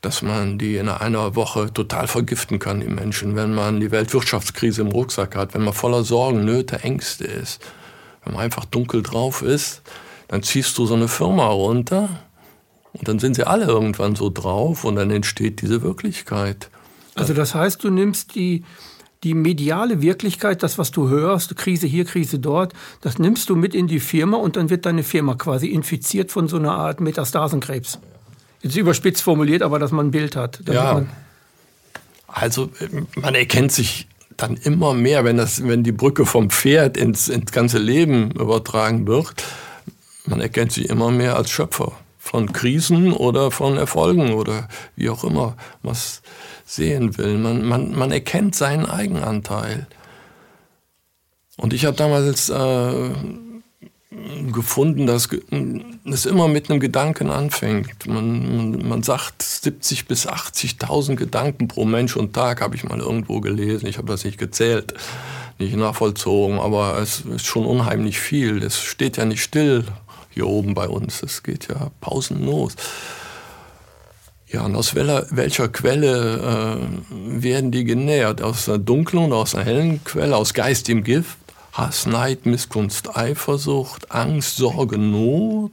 dass 0.00 0.22
man 0.22 0.58
die 0.58 0.76
in 0.76 0.88
einer 0.88 1.34
Woche 1.34 1.72
total 1.72 2.06
vergiften 2.06 2.58
kann, 2.58 2.80
die 2.80 2.86
Menschen, 2.86 3.34
wenn 3.34 3.54
man 3.54 3.80
die 3.80 3.90
Weltwirtschaftskrise 3.90 4.82
im 4.82 4.88
Rucksack 4.88 5.34
hat, 5.36 5.54
wenn 5.54 5.62
man 5.62 5.74
voller 5.74 6.04
Sorgen, 6.04 6.44
Nöte, 6.44 6.82
Ängste 6.82 7.24
ist, 7.24 7.60
wenn 8.24 8.34
man 8.34 8.42
einfach 8.44 8.64
dunkel 8.64 9.02
drauf 9.02 9.42
ist, 9.42 9.82
dann 10.28 10.42
ziehst 10.42 10.78
du 10.78 10.86
so 10.86 10.94
eine 10.94 11.08
Firma 11.08 11.46
runter 11.48 12.08
und 12.92 13.08
dann 13.08 13.18
sind 13.18 13.34
sie 13.34 13.46
alle 13.46 13.64
irgendwann 13.64 14.16
so 14.16 14.30
drauf 14.30 14.84
und 14.84 14.96
dann 14.96 15.10
entsteht 15.10 15.62
diese 15.62 15.82
Wirklichkeit. 15.82 16.68
Also 17.14 17.34
das 17.34 17.54
heißt, 17.54 17.82
du 17.84 17.90
nimmst 17.90 18.34
die, 18.34 18.64
die 19.22 19.34
mediale 19.34 20.02
Wirklichkeit, 20.02 20.62
das, 20.62 20.78
was 20.78 20.90
du 20.90 21.08
hörst, 21.08 21.56
Krise 21.56 21.86
hier, 21.86 22.04
Krise 22.04 22.38
dort, 22.38 22.74
das 23.00 23.18
nimmst 23.18 23.48
du 23.48 23.56
mit 23.56 23.74
in 23.74 23.86
die 23.86 24.00
Firma 24.00 24.36
und 24.36 24.56
dann 24.56 24.70
wird 24.70 24.86
deine 24.86 25.02
Firma 25.02 25.34
quasi 25.34 25.68
infiziert 25.68 26.30
von 26.30 26.48
so 26.48 26.56
einer 26.56 26.72
Art 26.72 27.00
Metastasenkrebs. 27.00 27.98
Jetzt 28.62 28.76
überspitzt 28.76 29.22
formuliert, 29.22 29.62
aber 29.62 29.78
dass 29.78 29.90
man 29.90 30.08
ein 30.08 30.10
Bild 30.10 30.36
hat. 30.36 30.60
Ja. 30.66 31.04
Also 32.28 32.70
man 33.16 33.34
erkennt 33.34 33.72
sich 33.72 34.06
dann 34.36 34.56
immer 34.56 34.94
mehr, 34.94 35.24
wenn, 35.24 35.36
das, 35.36 35.66
wenn 35.66 35.82
die 35.82 35.92
Brücke 35.92 36.24
vom 36.24 36.50
Pferd 36.50 36.96
ins, 36.96 37.28
ins 37.28 37.52
ganze 37.52 37.78
Leben 37.78 38.30
übertragen 38.32 39.06
wird, 39.06 39.44
man 40.24 40.40
erkennt 40.40 40.72
sich 40.72 40.88
immer 40.88 41.10
mehr 41.10 41.36
als 41.36 41.50
Schöpfer 41.50 41.92
von 42.22 42.52
Krisen 42.52 43.12
oder 43.12 43.50
von 43.50 43.76
Erfolgen 43.76 44.34
oder 44.34 44.68
wie 44.94 45.10
auch 45.10 45.24
immer 45.24 45.56
man 45.82 45.92
es 45.92 46.22
sehen 46.64 47.18
will. 47.18 47.36
Man, 47.36 47.66
man, 47.66 47.98
man 47.98 48.12
erkennt 48.12 48.54
seinen 48.54 48.86
Eigenanteil. 48.86 49.88
Und 51.56 51.72
ich 51.74 51.84
habe 51.84 51.96
damals 51.96 52.48
äh, 52.48 53.10
gefunden, 54.52 55.06
dass 55.06 55.28
es 56.04 56.24
immer 56.24 56.46
mit 56.46 56.70
einem 56.70 56.78
Gedanken 56.78 57.28
anfängt. 57.28 58.06
Man, 58.06 58.56
man, 58.56 58.88
man 58.88 59.02
sagt 59.02 59.42
70 59.42 60.06
bis 60.06 60.28
80.000 60.28 61.16
Gedanken 61.16 61.66
pro 61.66 61.84
Mensch 61.84 62.16
und 62.16 62.34
Tag, 62.34 62.60
habe 62.60 62.76
ich 62.76 62.84
mal 62.84 63.00
irgendwo 63.00 63.40
gelesen. 63.40 63.88
Ich 63.88 63.98
habe 63.98 64.06
das 64.06 64.24
nicht 64.24 64.38
gezählt, 64.38 64.94
nicht 65.58 65.74
nachvollzogen, 65.76 66.60
aber 66.60 66.98
es 66.98 67.22
ist 67.22 67.46
schon 67.46 67.66
unheimlich 67.66 68.20
viel. 68.20 68.62
Es 68.62 68.80
steht 68.80 69.16
ja 69.16 69.24
nicht 69.24 69.42
still 69.42 69.84
hier 70.32 70.46
oben 70.46 70.74
bei 70.74 70.88
uns. 70.88 71.22
Es 71.22 71.42
geht 71.42 71.68
ja 71.68 71.90
pausenlos. 72.00 72.76
Ja, 74.48 74.66
und 74.66 74.76
aus 74.76 74.94
welcher, 74.94 75.68
Quelle 75.68 76.78
äh, 76.78 77.42
werden 77.42 77.70
die 77.70 77.84
genährt? 77.84 78.42
Aus 78.42 78.68
einer 78.68 78.78
dunklen 78.78 79.24
oder 79.24 79.36
aus 79.36 79.54
einer 79.54 79.64
hellen 79.64 80.04
Quelle, 80.04 80.36
aus 80.36 80.52
geistigem 80.52 81.04
Gift? 81.04 81.38
Hass, 81.72 82.04
Neid, 82.04 82.44
Missgunst, 82.44 83.16
Eifersucht, 83.16 84.12
Angst, 84.12 84.56
Sorge, 84.56 84.98
Not? 84.98 85.72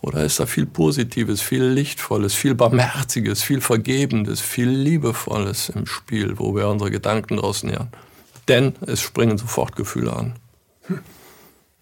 Oder 0.00 0.24
ist 0.24 0.40
da 0.40 0.46
viel 0.46 0.66
Positives, 0.66 1.40
viel 1.40 1.64
Lichtvolles, 1.64 2.34
viel 2.34 2.56
Barmherziges, 2.56 3.42
viel 3.42 3.60
Vergebendes, 3.60 4.40
viel 4.40 4.68
Liebevolles 4.68 5.68
im 5.68 5.86
Spiel, 5.86 6.38
wo 6.38 6.54
wir 6.56 6.68
unsere 6.68 6.90
Gedanken 6.90 7.36
draus 7.36 7.62
nähern? 7.62 7.88
Denn 8.48 8.74
es 8.86 9.00
springen 9.00 9.38
sofort 9.38 9.76
Gefühle 9.76 10.12
an. 10.14 10.34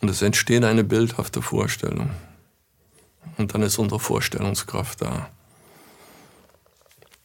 Und 0.01 0.11
es 0.11 0.23
entsteht 0.23 0.65
eine 0.65 0.85
bildhafte 0.85 1.43
Vorstellung. 1.43 2.11
Und 3.39 3.55
dann 3.55 3.63
ist 3.63 3.79
unsere 3.79 4.01
Vorstellungskraft 4.01 5.03
da. 5.03 5.29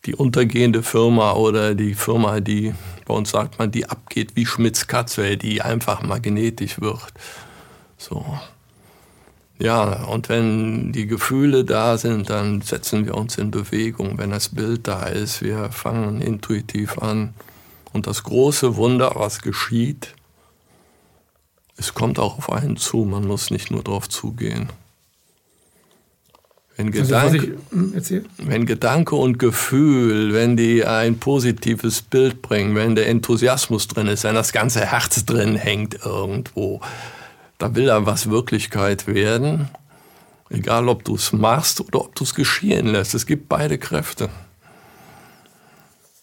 Die 0.06 0.16
untergehende 0.16 0.82
Firma 0.82 1.34
oder 1.34 1.76
die 1.76 1.94
Firma, 1.94 2.40
die 2.40 2.74
bei 3.06 3.14
uns 3.14 3.30
sagt 3.32 3.60
man, 3.60 3.72
die 3.72 3.88
abgeht 3.88 4.36
wie 4.36 4.46
Schmitz 4.46 4.88
Katze, 4.88 5.38
die 5.38 5.62
einfach 5.62 6.02
magnetisch 6.02 6.82
wird. 6.82 7.14
So. 7.98 8.26
Ja, 9.60 10.06
und 10.06 10.28
wenn 10.28 10.92
die 10.92 11.06
Gefühle 11.06 11.64
da 11.64 11.98
sind, 12.00 12.32
dann 12.32 12.62
setzen 12.62 13.06
wir 13.06 13.16
uns 13.16 13.38
in 13.38 13.52
Bewegung. 13.52 14.18
Wenn 14.18 14.32
das 14.32 14.50
Bild 14.50 14.88
da 14.88 15.04
ist, 15.06 15.44
wir 15.44 15.72
fangen 15.72 16.20
intuitiv 16.20 16.98
an. 16.98 17.36
Und 17.94 18.08
das 18.08 18.24
große 18.24 18.76
Wunder, 18.76 19.12
was 19.16 19.42
geschieht, 19.42 20.16
es 21.82 21.96
kommt 21.96 22.20
auch 22.20 22.38
auf 22.38 22.52
einen 22.52 22.78
zu, 22.78 23.06
man 23.06 23.26
muss 23.26 23.50
nicht 23.50 23.72
nur 23.72 23.84
darauf 23.84 24.08
zugehen. 24.08 24.70
Wenn 26.78 26.88
also, 26.88 27.04
Gedanke, 27.04 27.58
also, 27.96 28.16
wenn 28.38 28.66
Gedanke 28.68 29.16
und 29.16 29.40
Gefühl, 29.40 30.34
wenn 30.34 30.56
die 30.56 30.86
ein 30.86 31.18
positives 31.18 32.04
Bild 32.04 32.44
bringen, 32.44 32.76
wenn 32.76 32.96
der 32.96 33.08
Enthusiasmus 33.08 33.88
drin 33.88 34.08
ist, 34.08 34.24
wenn 34.24 34.36
das 34.36 34.54
ganze 34.54 34.86
Herz 34.86 35.26
drin 35.26 35.56
hängt 35.56 36.06
irgendwo, 36.06 36.82
da 37.58 37.76
will 37.76 37.88
da 37.88 38.06
was 38.06 38.30
Wirklichkeit 38.30 39.08
werden. 39.08 39.70
Egal, 40.50 40.88
ob 40.88 41.04
du 41.04 41.16
es 41.16 41.34
machst 41.34 41.82
oder 41.82 42.02
ob 42.02 42.16
du 42.16 42.24
es 42.24 42.36
geschehen 42.36 42.88
lässt. 42.88 43.16
Es 43.16 43.26
gibt 43.26 43.50
beide 43.50 43.78
Kräfte. 43.80 44.30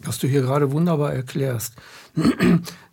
Was 0.01 0.19
du 0.19 0.29
hier 0.29 0.43
gerade 0.43 0.71
wunderbar 0.71 1.15
erklärst. 1.15 1.75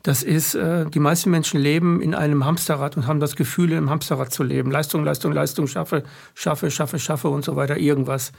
Das 0.05 0.21
ist, 0.21 0.53
äh, 0.53 0.87
die 0.87 0.99
meisten 0.99 1.31
Menschen 1.31 1.59
leben 1.59 1.99
in 1.99 2.13
einem 2.13 2.45
Hamsterrad 2.45 2.95
und 2.95 3.07
haben 3.07 3.19
das 3.19 3.35
Gefühl, 3.35 3.71
im 3.71 3.89
Hamsterrad 3.89 4.31
zu 4.31 4.43
leben. 4.43 4.69
Leistung, 4.69 5.03
Leistung, 5.03 5.31
Leistung, 5.31 5.65
schaffe, 5.65 6.03
schaffe, 6.35 6.69
schaffe, 6.69 6.99
schaffe 6.99 7.27
und 7.29 7.43
so 7.43 7.55
weiter, 7.55 7.77
irgendwas. 7.77 8.31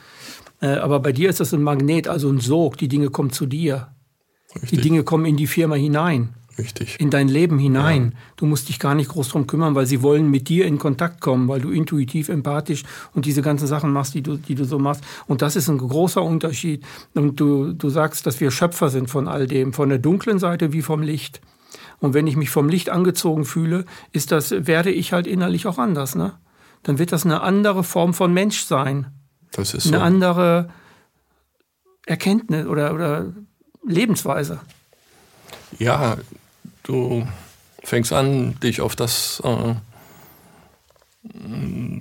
Äh, 0.61 0.77
aber 0.77 1.01
bei 1.01 1.11
dir 1.11 1.29
ist 1.29 1.41
das 1.41 1.53
ein 1.53 1.65
Magnet, 1.65 2.07
also 2.07 2.31
ein 2.31 2.39
Sog. 2.39 2.77
Die 2.77 2.87
Dinge 2.87 3.11
kommen 3.11 3.31
zu 3.33 3.47
dir. 3.47 3.89
Richtig. 4.55 4.71
Die 4.71 4.77
Dinge 4.81 5.03
kommen 5.03 5.27
in 5.27 5.37
die 5.37 5.49
Firma 5.49 5.75
hinein. 5.75 6.35
Richtig. 6.57 7.01
In 7.01 7.11
dein 7.11 7.27
Leben 7.27 7.59
hinein. 7.59 8.13
Ja. 8.13 8.19
Du 8.37 8.47
musst 8.47 8.69
dich 8.69 8.79
gar 8.79 8.95
nicht 8.95 9.11
groß 9.11 9.31
drum 9.31 9.49
kümmern, 9.49 9.75
weil 9.75 9.87
sie 9.87 10.03
wollen 10.03 10.31
mit 10.31 10.49
dir 10.49 10.67
in 10.67 10.79
Kontakt 10.79 11.21
kommen, 11.21 11.49
weil 11.49 11.61
du 11.61 11.73
intuitiv, 11.73 12.29
empathisch 12.29 12.85
und 13.13 13.27
diese 13.27 13.43
ganzen 13.43 13.67
Sachen 13.67 13.91
machst, 13.91 14.15
die 14.15 14.23
du, 14.23 14.37
die 14.37 14.55
du 14.55 14.65
so 14.65 14.79
machst. 14.79 15.03
Und 15.27 15.43
das 15.43 15.57
ist 15.57 15.69
ein 15.69 15.79
großer 15.79 16.23
Unterschied. 16.23 16.85
Und 17.15 17.41
du, 17.41 17.73
du 17.73 17.91
sagst, 17.91 18.25
dass 18.25 18.39
wir 18.39 18.53
Schöpfer 18.53 18.89
sind 18.89 19.11
von 19.11 19.27
all 19.27 19.49
dem, 19.49 19.73
von 19.73 19.89
der 19.89 19.99
dunklen 19.99 20.39
Seite 20.39 20.73
wie 20.73 20.83
vom 20.83 21.03
Licht. 21.03 21.41
Und 22.01 22.15
wenn 22.15 22.27
ich 22.27 22.37
mich 22.37 22.51
vom 22.51 22.69
Licht 22.69 22.91
angezogen 22.91 23.45
fühle, 23.45 23.85
ist 24.13 24.33
das, 24.33 24.51
werde 24.51 24.91
ich 24.91 25.13
halt 25.13 25.27
innerlich 25.27 25.67
auch 25.67 25.79
anders, 25.79 26.15
ne? 26.15 26.35
Dann 26.83 26.99
wird 26.99 27.11
das 27.11 27.25
eine 27.25 27.41
andere 27.41 27.83
Form 27.83 28.15
von 28.15 28.33
Mensch 28.33 28.63
sein. 28.65 29.07
Das 29.51 29.75
ist 29.75 29.87
eine 29.87 29.99
so. 29.99 30.03
andere 30.03 30.69
Erkenntnis 32.07 32.67
oder, 32.67 32.95
oder 32.95 33.33
Lebensweise. 33.85 34.61
Ja, 35.79 36.17
du 36.85 37.27
fängst 37.83 38.13
an, 38.13 38.59
dich 38.61 38.81
auf 38.81 38.95
das 38.95 39.43
äh, 39.45 39.75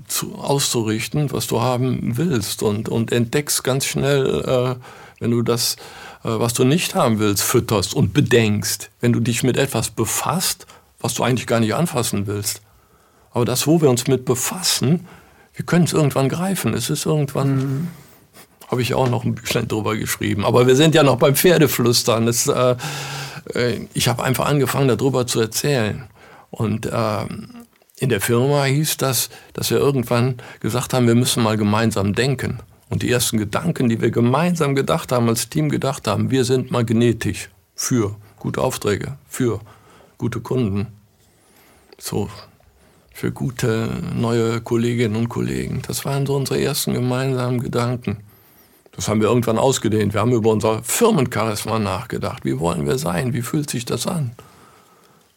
zu, 0.07 0.35
auszurichten, 0.35 1.31
was 1.31 1.47
du 1.47 1.61
haben 1.61 2.17
willst 2.17 2.63
und, 2.63 2.89
und 2.89 3.11
entdeckst 3.11 3.63
ganz 3.63 3.85
schnell, 3.85 4.43
äh, 4.45 4.75
wenn 5.19 5.31
du 5.31 5.41
das 5.41 5.77
äh, 6.25 6.39
was 6.39 6.53
du 6.53 6.63
nicht 6.63 6.95
haben 6.95 7.19
willst, 7.19 7.43
fütterst 7.43 7.93
und 7.93 8.13
bedenkst, 8.13 8.89
wenn 8.99 9.13
du 9.13 9.19
dich 9.19 9.43
mit 9.43 9.57
etwas 9.57 9.91
befasst, 9.91 10.65
was 10.99 11.13
du 11.13 11.23
eigentlich 11.23 11.47
gar 11.47 11.59
nicht 11.59 11.75
anfassen 11.75 12.25
willst. 12.25 12.61
Aber 13.31 13.45
das, 13.45 13.67
wo 13.67 13.81
wir 13.81 13.89
uns 13.89 14.07
mit 14.07 14.25
befassen, 14.25 15.07
wir 15.53 15.65
können 15.65 15.85
es 15.85 15.93
irgendwann 15.93 16.29
greifen. 16.29 16.73
Es 16.73 16.89
ist 16.89 17.05
irgendwann, 17.05 17.55
mhm. 17.55 17.87
habe 18.69 18.81
ich 18.81 18.93
auch 18.93 19.09
noch 19.09 19.23
ein 19.23 19.35
Büchlein 19.35 19.67
drüber 19.67 19.95
geschrieben. 19.95 20.43
Aber 20.45 20.65
wir 20.67 20.75
sind 20.75 20.95
ja 20.95 21.03
noch 21.03 21.17
beim 21.17 21.35
Pferdeflüstern. 21.35 22.25
Das, 22.25 22.47
äh, 22.47 22.75
äh 23.53 23.87
ich 23.93 24.07
habe 24.07 24.23
einfach 24.23 24.45
angefangen, 24.45 24.87
darüber 24.87 25.27
zu 25.27 25.39
erzählen. 25.39 26.05
Und 26.49 26.87
äh, 26.87 27.25
in 27.97 28.09
der 28.09 28.21
Firma 28.21 28.63
hieß 28.63 28.97
das, 28.97 29.29
dass 29.53 29.69
wir 29.69 29.77
irgendwann 29.77 30.37
gesagt 30.59 30.93
haben, 30.93 31.07
wir 31.07 31.15
müssen 31.15 31.43
mal 31.43 31.57
gemeinsam 31.57 32.13
denken. 32.13 32.59
Und 32.89 33.01
die 33.01 33.11
ersten 33.11 33.37
Gedanken, 33.37 33.89
die 33.89 33.99
wir 33.99 34.11
gemeinsam 34.11 34.75
gedacht 34.75 35.11
haben, 35.11 35.27
als 35.27 35.49
Team 35.49 35.69
gedacht 35.69 36.07
haben, 36.07 36.29
wir 36.29 36.45
sind 36.45 36.71
magnetisch 36.71 37.49
für 37.75 38.15
gute 38.37 38.61
Aufträge, 38.61 39.17
für 39.27 39.59
gute 40.17 40.39
Kunden, 40.39 40.87
so 41.97 42.29
für 43.11 43.31
gute 43.31 43.89
neue 44.13 44.61
Kolleginnen 44.61 45.15
und 45.15 45.29
Kollegen. 45.29 45.81
Das 45.87 46.05
waren 46.05 46.25
so 46.25 46.35
unsere 46.35 46.61
ersten 46.61 46.93
gemeinsamen 46.93 47.61
Gedanken. 47.61 48.17
Das 48.91 49.07
haben 49.07 49.21
wir 49.21 49.29
irgendwann 49.29 49.57
ausgedehnt. 49.57 50.13
Wir 50.13 50.21
haben 50.21 50.31
über 50.31 50.51
unser 50.51 50.83
Firmencharisma 50.83 51.79
nachgedacht. 51.79 52.45
Wie 52.45 52.59
wollen 52.59 52.85
wir 52.85 52.97
sein? 52.97 53.33
Wie 53.33 53.41
fühlt 53.41 53.69
sich 53.69 53.85
das 53.85 54.05
an? 54.07 54.31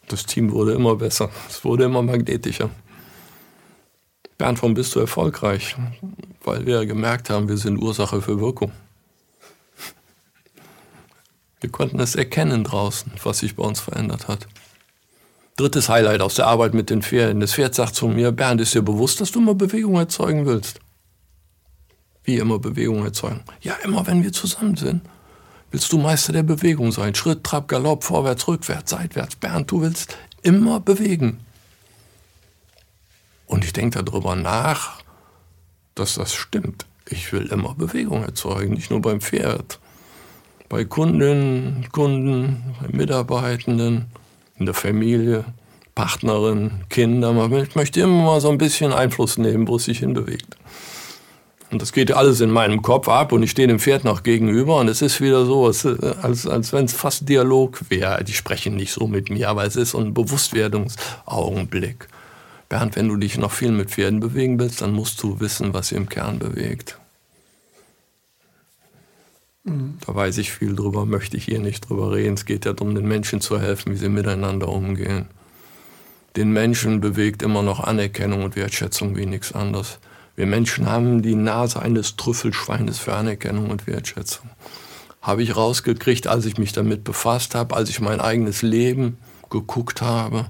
Das 0.09 0.27
Team 0.27 0.53
wurde 0.53 0.73
immer 0.73 0.97
besser. 0.97 1.31
Es 1.49 1.65
wurde 1.65 1.85
immer 1.85 2.03
magnetischer. 2.03 2.71
Bernd, 4.39 4.63
warum 4.63 4.75
bist 4.75 4.95
du 4.95 5.01
erfolgreich? 5.01 5.75
Weil 6.45 6.65
wir 6.65 6.87
gemerkt 6.87 7.29
haben, 7.29 7.49
wir 7.49 7.57
sind 7.57 7.77
Ursache 7.77 8.23
für 8.23 8.41
Wirkung. 8.41 8.71
Wir 11.61 11.71
konnten 11.71 11.99
es 11.99 12.15
erkennen 12.15 12.63
draußen, 12.63 13.11
was 13.25 13.41
sich 13.41 13.57
bei 13.57 13.65
uns 13.65 13.81
verändert 13.81 14.29
hat. 14.29 14.47
Drittes 15.57 15.89
Highlight 15.89 16.21
aus 16.21 16.37
der 16.37 16.47
Arbeit 16.47 16.73
mit 16.73 16.89
den 16.89 17.03
Pferden. 17.03 17.41
Das 17.41 17.55
Pferd 17.55 17.75
sagt 17.75 17.97
zu 17.97 18.07
mir, 18.07 18.31
Bernd, 18.31 18.61
ist 18.61 18.77
dir 18.77 18.83
bewusst, 18.83 19.21
dass 19.21 19.33
du 19.33 19.41
immer 19.41 19.57
Bewegung 19.57 19.97
erzeugen 19.97 20.47
willst? 20.47 20.79
Wie 22.23 22.37
immer 22.37 22.61
Bewegung 22.61 23.05
erzeugen? 23.05 23.41
Ja, 23.61 23.75
immer 23.83 24.07
wenn 24.07 24.23
wir 24.23 24.33
zusammen 24.33 24.77
sind. 24.77 25.03
Willst 25.73 25.93
du 25.93 25.99
Meister 25.99 26.33
der 26.33 26.45
Bewegung 26.45 26.93
sein? 26.93 27.13
Schritt, 27.17 27.43
Trab, 27.43 27.67
Galopp, 27.67 28.05
vorwärts, 28.05 28.47
rückwärts, 28.47 28.93
seitwärts. 28.93 29.35
Bernd, 29.35 29.69
du 29.73 29.81
willst 29.81 30.17
immer 30.43 30.79
bewegen. 30.79 31.41
Und 33.49 33.65
ich 33.65 33.73
denke 33.73 34.05
darüber 34.05 34.37
nach, 34.37 35.03
dass 35.97 36.15
das 36.15 36.33
stimmt. 36.35 36.87
ich 37.11 37.33
will 37.33 37.47
immer 37.47 37.75
Bewegung 37.75 38.23
erzeugen, 38.23 38.75
nicht 38.75 38.91
nur 38.91 39.01
beim 39.01 39.21
Pferd. 39.21 39.81
Bei 40.69 40.85
Kundinnen, 40.85 41.89
Kunden, 41.91 42.75
bei 42.81 42.97
Mitarbeitenden, 42.97 44.07
in 44.59 44.67
der 44.67 44.75
Familie, 44.75 45.47
Partnerin, 45.95 46.83
Kinder. 46.91 47.33
Man 47.33 47.51
möchte 47.75 48.01
immer 48.01 48.23
mal 48.23 48.41
so 48.43 48.51
ein 48.51 48.59
bisschen 48.59 48.93
Einfluss 48.93 49.39
nehmen, 49.39 49.67
wo 49.67 49.77
es 49.77 49.85
sich 49.85 50.01
hinbewegt. 50.01 50.57
Und 51.71 51.81
das 51.83 51.93
geht 51.93 52.13
alles 52.13 52.41
in 52.41 52.51
meinem 52.51 52.83
Kopf 52.83 53.09
ab 53.09 53.33
und 53.33 53.43
ich 53.43 53.51
stehe 53.51 53.69
dem 53.69 53.79
Pferd 53.79 54.05
noch 54.05 54.23
gegenüber 54.23 54.79
und 54.79 54.89
es 54.89 55.03
ist 55.03 55.21
wieder 55.21 55.45
so, 55.45 55.67
als, 55.67 55.87
als, 55.87 56.47
als 56.47 56.73
wenn 56.73 56.85
es 56.85 56.93
fast 56.93 57.29
Dialog 57.29 57.81
wäre. 57.91 58.23
Die 58.25 58.33
sprechen 58.33 58.77
nicht 58.77 58.93
so 58.93 59.07
mit 59.07 59.31
mir, 59.31 59.49
aber 59.49 59.65
es 59.65 59.77
ist 59.77 59.91
so 59.91 59.99
ein 59.99 60.15
Bewusstwerdungsaugenblick. 60.15 62.09
Bernd, 62.69 62.97
wenn 62.97 63.09
du 63.09 63.17
dich 63.17 63.39
noch 63.39 63.53
viel 63.53 63.73
mit 63.73 63.91
Pferden 63.91 64.21
bewegen 64.21 64.59
willst, 64.59 64.83
dann 64.83 64.93
musst 64.93 65.23
du 65.23 65.41
wissen, 65.41 65.73
was 65.73 65.89
sie 65.89 65.97
im 65.97 66.09
Kern 66.09 66.39
bewegt. 66.39 66.99
Da 70.07 70.15
weiß 70.15 70.39
ich 70.39 70.53
viel 70.53 70.75
drüber, 70.75 71.05
möchte 71.05 71.37
ich 71.37 71.45
hier 71.45 71.61
nicht 71.61 71.89
drüber 71.89 72.13
reden. 72.13 72.35
Es 72.35 72.45
geht 72.47 72.65
ja 72.65 72.73
darum, 72.73 72.95
den 72.95 73.07
Menschen 73.07 73.41
zu 73.41 73.61
helfen, 73.61 73.93
wie 73.93 73.97
sie 73.97 74.09
miteinander 74.09 74.69
umgehen. 74.69 75.27
Den 76.37 76.53
Menschen 76.53 77.01
bewegt 77.01 77.43
immer 77.43 77.63
noch 77.63 77.81
Anerkennung 77.81 78.45
und 78.45 78.57
Wertschätzung 78.57 79.17
wie 79.17 79.27
nichts 79.27 79.53
anderes. 79.53 79.99
Wir 80.37 80.47
Menschen 80.47 80.87
haben 80.87 81.21
die 81.21 81.35
Nase 81.35 81.83
eines 81.83 82.17
Trüffelschweines 82.17 82.99
für 82.99 83.15
Anerkennung 83.15 83.71
und 83.71 83.87
Wertschätzung. 83.87 84.49
Habe 85.21 85.43
ich 85.43 85.57
rausgekriegt, 85.57 86.29
als 86.29 86.47
ich 86.47 86.59
mich 86.59 86.73
damit 86.73 87.03
befasst 87.03 87.55
habe, 87.55 87.75
als 87.75 87.91
ich 87.91 88.01
mein 88.01 88.21
eigenes 88.21 88.63
Leben 88.63 89.19
geguckt 89.51 90.01
habe, 90.01 90.47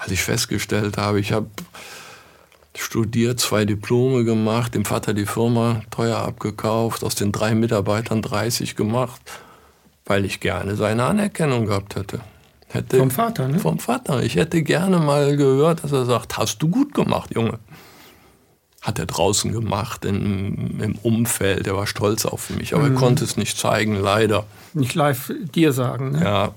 als 0.00 0.10
ich 0.10 0.22
festgestellt 0.22 0.96
habe, 0.96 1.20
ich 1.20 1.32
habe 1.32 1.46
studiert, 2.74 3.38
zwei 3.38 3.64
Diplome 3.64 4.24
gemacht, 4.24 4.74
dem 4.74 4.84
Vater 4.84 5.12
die 5.12 5.26
Firma 5.26 5.82
teuer 5.90 6.18
abgekauft, 6.18 7.04
aus 7.04 7.14
den 7.14 7.32
drei 7.32 7.54
Mitarbeitern 7.54 8.22
30 8.22 8.76
gemacht, 8.76 9.20
weil 10.06 10.24
ich 10.24 10.40
gerne 10.40 10.76
seine 10.76 11.04
Anerkennung 11.04 11.66
gehabt 11.66 11.96
hätte. 11.96 12.20
hätte 12.68 12.98
vom 12.98 13.10
Vater, 13.10 13.48
ne? 13.48 13.58
Vom 13.58 13.78
Vater. 13.78 14.22
Ich 14.22 14.36
hätte 14.36 14.62
gerne 14.62 14.98
mal 14.98 15.36
gehört, 15.36 15.84
dass 15.84 15.92
er 15.92 16.06
sagt, 16.06 16.38
hast 16.38 16.62
du 16.62 16.68
gut 16.68 16.94
gemacht, 16.94 17.34
Junge 17.34 17.58
hat 18.82 18.98
er 18.98 19.04
draußen 19.04 19.52
gemacht 19.52 20.06
in, 20.06 20.80
im 20.80 20.94
Umfeld. 21.02 21.66
Er 21.66 21.76
war 21.76 21.86
stolz 21.86 22.24
auf 22.24 22.48
mich, 22.48 22.74
aber 22.74 22.84
mhm. 22.84 22.94
er 22.94 22.98
konnte 22.98 23.24
es 23.24 23.36
nicht 23.36 23.58
zeigen, 23.58 23.94
leider. 23.94 24.46
Nicht 24.72 24.94
live 24.94 25.32
dir 25.54 25.72
sagen. 25.72 26.12
Ne? 26.12 26.24
Ja, 26.24 26.54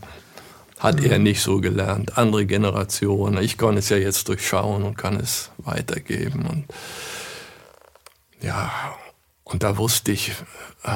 hat 0.83 0.99
mhm. 0.99 1.11
er 1.11 1.19
nicht 1.19 1.41
so 1.41 1.61
gelernt. 1.61 2.17
Andere 2.17 2.45
Generationen. 2.45 3.41
Ich 3.41 3.57
kann 3.57 3.77
es 3.77 3.87
ja 3.87 3.97
jetzt 3.97 4.27
durchschauen 4.27 4.83
und 4.83 4.97
kann 4.97 5.15
es 5.15 5.49
weitergeben. 5.57 6.45
Und 6.45 6.65
ja, 8.41 8.69
und 9.45 9.63
da 9.63 9.77
wusste 9.77 10.11
ich, 10.11 10.31
äh, 10.83 10.91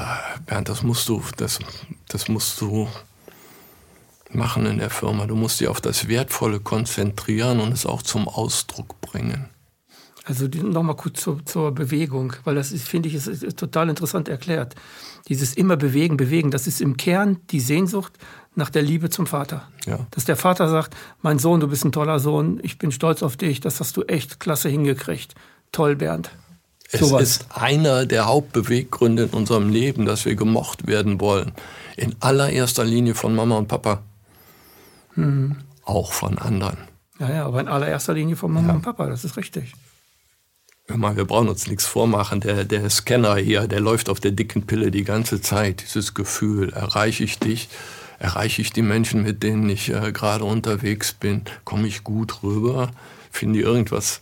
Bernd, 0.46 0.68
das 0.68 0.84
musst 0.84 1.08
du, 1.08 1.24
das, 1.38 1.60
das 2.10 2.28
musst 2.28 2.60
du 2.60 2.90
machen 4.30 4.66
in 4.66 4.78
der 4.78 4.90
Firma. 4.90 5.26
Du 5.26 5.36
musst 5.36 5.62
dich 5.62 5.70
auf 5.70 5.80
das 5.80 6.10
Wertvolle 6.10 6.60
konzentrieren 6.60 7.62
und 7.62 7.72
es 7.72 7.86
auch 7.86 8.02
zum 8.02 8.28
Ausdruck 8.28 9.00
bringen. 9.00 9.50
Also 10.26 10.48
nochmal 10.48 10.98
kurz 10.98 11.22
zur, 11.22 11.46
zur, 11.46 11.72
Bewegung, 11.72 12.34
weil 12.44 12.56
das 12.56 12.74
finde 12.74 13.08
ich, 13.08 13.16
ist, 13.16 13.28
ist, 13.28 13.58
total 13.58 13.88
interessant 13.88 14.28
erklärt. 14.28 14.76
Dieses 15.28 15.54
immer 15.54 15.76
bewegen, 15.76 16.18
bewegen, 16.18 16.52
das 16.52 16.68
ist 16.68 16.82
im 16.82 16.98
Kern 16.98 17.38
die 17.50 17.60
Sehnsucht 17.60 18.14
nach 18.56 18.70
der 18.70 18.82
Liebe 18.82 19.10
zum 19.10 19.28
Vater. 19.28 19.68
Ja. 19.86 20.00
Dass 20.12 20.26
der 20.26 20.36
Vater 20.36 20.70
sagt, 20.70 20.96
mein 21.22 21.38
Sohn, 21.38 21.60
du 21.60 21.68
bist 21.68 21.86
ein 21.86 21.92
toller 21.92 22.20
Sohn, 22.20 22.60
ich 22.64 22.78
bin 22.80 22.92
stolz 22.92 23.22
auf 23.24 23.38
dich, 23.38 23.60
das 23.60 23.80
hast 23.80 23.98
du 23.98 24.04
echt 24.04 24.40
klasse 24.40 24.70
hingekriegt. 24.70 25.36
Toll, 25.72 25.96
Bernd. 25.96 26.32
Es 26.90 27.02
so 27.02 27.18
ist 27.18 27.48
einer 27.50 28.06
der 28.06 28.26
Hauptbeweggründe 28.26 29.24
in 29.24 29.30
unserem 29.32 29.70
Leben, 29.70 30.06
dass 30.06 30.24
wir 30.24 30.36
gemocht 30.36 30.88
werden 30.88 31.20
wollen. 31.20 31.52
In 31.98 32.16
allererster 32.22 32.86
Linie 32.86 33.14
von 33.14 33.36
Mama 33.36 33.58
und 33.58 33.68
Papa. 33.68 34.02
Mhm. 35.16 35.58
Auch 35.84 36.14
von 36.14 36.38
anderen. 36.38 36.78
Ja, 37.20 37.30
ja, 37.30 37.46
aber 37.46 37.60
in 37.60 37.68
allererster 37.68 38.14
Linie 38.14 38.38
von 38.38 38.54
Mama 38.54 38.70
ja. 38.70 38.74
und 38.76 38.82
Papa, 38.84 39.08
das 39.08 39.26
ist 39.26 39.36
richtig. 39.36 39.74
Hör 40.90 40.96
mal, 40.96 41.18
wir 41.18 41.26
brauchen 41.26 41.50
uns 41.50 41.68
nichts 41.68 41.86
vormachen. 41.86 42.40
Der, 42.40 42.64
der 42.64 42.90
Scanner 42.90 43.36
hier, 43.36 43.68
der 43.68 43.82
läuft 43.82 44.10
auf 44.10 44.22
der 44.22 44.32
dicken 44.32 44.66
Pille 44.66 44.90
die 44.90 45.04
ganze 45.04 45.42
Zeit. 45.42 45.84
Dieses 45.84 46.14
Gefühl, 46.14 46.72
erreiche 46.72 47.26
ich 47.26 47.40
dich? 47.40 47.68
Erreiche 48.20 48.62
ich 48.62 48.72
die 48.72 48.82
Menschen, 48.82 49.22
mit 49.22 49.44
denen 49.44 49.68
ich 49.70 49.90
äh, 49.90 50.14
gerade 50.14 50.46
unterwegs 50.46 51.12
bin? 51.12 51.42
Komme 51.66 51.88
ich 51.88 52.06
gut 52.06 52.42
rüber? 52.42 52.90
Finden 53.32 53.54
die 53.54 53.62
irgendwas, 53.62 54.22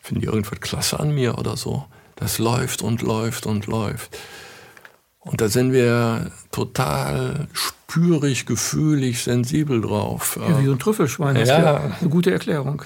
finden 0.00 0.22
die 0.22 0.26
irgendwas 0.28 0.60
klasse 0.60 0.98
an 0.98 1.14
mir 1.14 1.36
oder 1.36 1.58
so? 1.58 1.84
Das 2.16 2.38
läuft 2.38 2.80
und 2.80 3.02
läuft 3.02 3.44
und 3.44 3.66
läuft. 3.66 4.16
Und 5.18 5.42
da 5.42 5.48
sind 5.48 5.74
wir 5.74 6.30
total 6.50 7.46
spürig, 7.52 8.46
gefühlig, 8.46 9.22
sensibel 9.22 9.82
drauf. 9.82 10.38
Ja, 10.40 10.58
wie 10.58 10.64
so 10.64 10.72
ein 10.72 10.78
Trüffelschwein. 10.78 11.34
Das 11.34 11.50
ja. 11.50 11.92
eine 12.00 12.08
gute 12.08 12.32
Erklärung. 12.32 12.82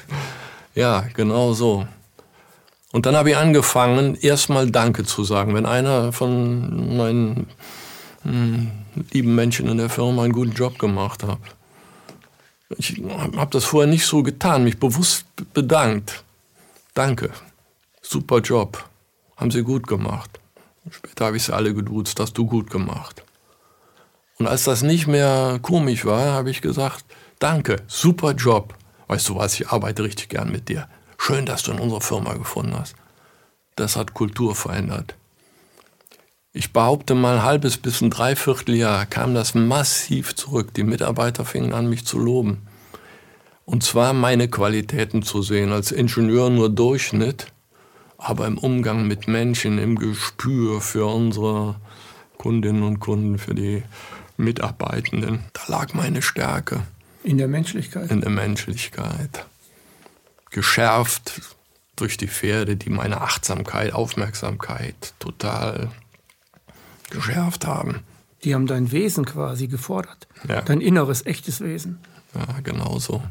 Ja, 0.75 1.05
genau 1.15 1.53
so. 1.53 1.87
Und 2.95 3.07
dann 3.07 3.17
habe 3.17 3.31
ich 3.31 3.37
angefangen, 3.37 4.15
erstmal 4.15 4.71
Danke 4.71 5.03
zu 5.03 5.25
sagen. 5.25 5.53
Wenn 5.53 5.67
einer 5.67 6.13
von 6.13 6.97
meinen 6.97 7.49
hm, 8.23 8.71
lieben 9.11 9.35
Menschen 9.35 9.67
in 9.67 9.79
der 9.79 9.91
Firma 9.91 10.23
einen 10.23 10.33
guten 10.33 10.53
Job 10.53 10.79
gemacht 10.79 11.25
hat. 11.25 11.39
Ich 12.79 13.03
habe 13.37 13.51
das 13.51 13.65
vorher 13.65 13.91
nicht 13.91 14.07
so 14.07 14.23
getan, 14.23 14.63
mich 14.63 14.79
bewusst 14.79 15.27
bedankt. 15.53 16.23
Danke, 16.95 17.33
super 18.01 18.39
Job, 18.39 18.85
haben 19.39 19.51
Sie 19.51 19.65
gut 19.65 19.89
gemacht. 19.89 20.31
Später 20.89 21.27
habe 21.27 21.37
ich 21.37 21.43
sie 21.43 21.53
alle 21.53 21.75
geduzt, 21.75 22.21
hast 22.21 22.35
du 22.35 22.47
gut 22.47 22.71
gemacht. 22.71 23.25
Und 24.39 24.47
als 24.47 24.63
das 24.63 24.83
nicht 24.83 25.09
mehr 25.09 25.59
komisch 25.63 26.05
war, 26.05 26.33
habe 26.33 26.51
ich 26.51 26.63
gesagt, 26.63 27.05
danke, 27.41 27.83
super 27.89 28.35
Job. 28.35 28.73
Weißt 29.09 29.29
du 29.29 29.35
was, 29.35 29.59
ich 29.59 29.69
arbeite 29.69 30.05
richtig 30.05 30.29
gern 30.29 30.53
mit 30.53 30.69
dir. 30.69 30.87
Schön, 31.27 31.47
dass 31.47 31.63
du 31.63 31.73
in 31.73 31.79
unserer 31.79 32.03
Firma 32.03 32.35
gefunden 32.35 32.77
hast. 32.79 32.97
Das 33.77 33.97
hat 33.97 34.13
Kultur 34.13 34.55
verändert. 34.55 35.15
Ich 36.53 36.75
behaupte 36.75 37.15
mal, 37.15 37.37
ein 37.37 37.43
halbes 37.43 37.79
bis 37.79 38.03
ein 38.03 38.11
Dreivierteljahr 38.11 39.07
kam 39.07 39.35
das 39.35 39.55
massiv 39.55 40.35
zurück. 40.35 40.75
Die 40.75 40.83
Mitarbeiter 40.83 41.47
fingen 41.47 41.73
an, 41.73 41.89
mich 41.89 42.05
zu 42.05 42.19
loben. 42.19 42.67
Und 43.65 43.83
zwar 43.83 44.13
meine 44.13 44.49
Qualitäten 44.49 45.23
zu 45.23 45.41
sehen. 45.41 45.73
Als 45.73 45.93
Ingenieur 45.93 46.51
nur 46.51 46.69
Durchschnitt, 46.69 47.47
aber 48.19 48.47
im 48.47 48.59
Umgang 48.59 49.07
mit 49.07 49.27
Menschen, 49.27 49.79
im 49.79 49.99
Gespür 49.99 50.83
für 50.83 51.07
unsere 51.07 51.77
Kundinnen 52.37 52.83
und 52.83 53.01
Kunden, 53.01 53.39
für 53.39 53.55
die 53.55 53.83
Mitarbeitenden. 54.37 55.43
Da 55.55 55.63
lag 55.69 55.95
meine 55.95 56.21
Stärke. 56.21 56.83
In 57.23 57.39
der 57.39 57.49
Menschlichkeit. 57.49 58.11
In 58.11 58.21
der 58.21 58.29
Menschlichkeit 58.29 59.47
geschärft 60.55 61.43
durch 61.97 62.17
die 62.17 62.29
Pferde, 62.29 62.77
die 62.77 62.89
meine 62.89 63.21
Achtsamkeit, 63.21 63.93
Aufmerksamkeit 63.93 65.15
total 65.19 65.91
geschärft 67.11 67.67
haben. 67.67 68.05
Die 68.45 68.55
haben 68.55 68.67
dein 68.67 68.93
Wesen 68.93 69.25
quasi 69.25 69.67
gefordert. 69.67 70.29
Ja. 70.49 70.63
Dein 70.63 70.81
inneres, 70.81 71.27
echtes 71.27 71.61
Wesen. 71.61 71.99
Ja, 72.35 72.61
genau 72.63 72.99
so. 72.99 73.23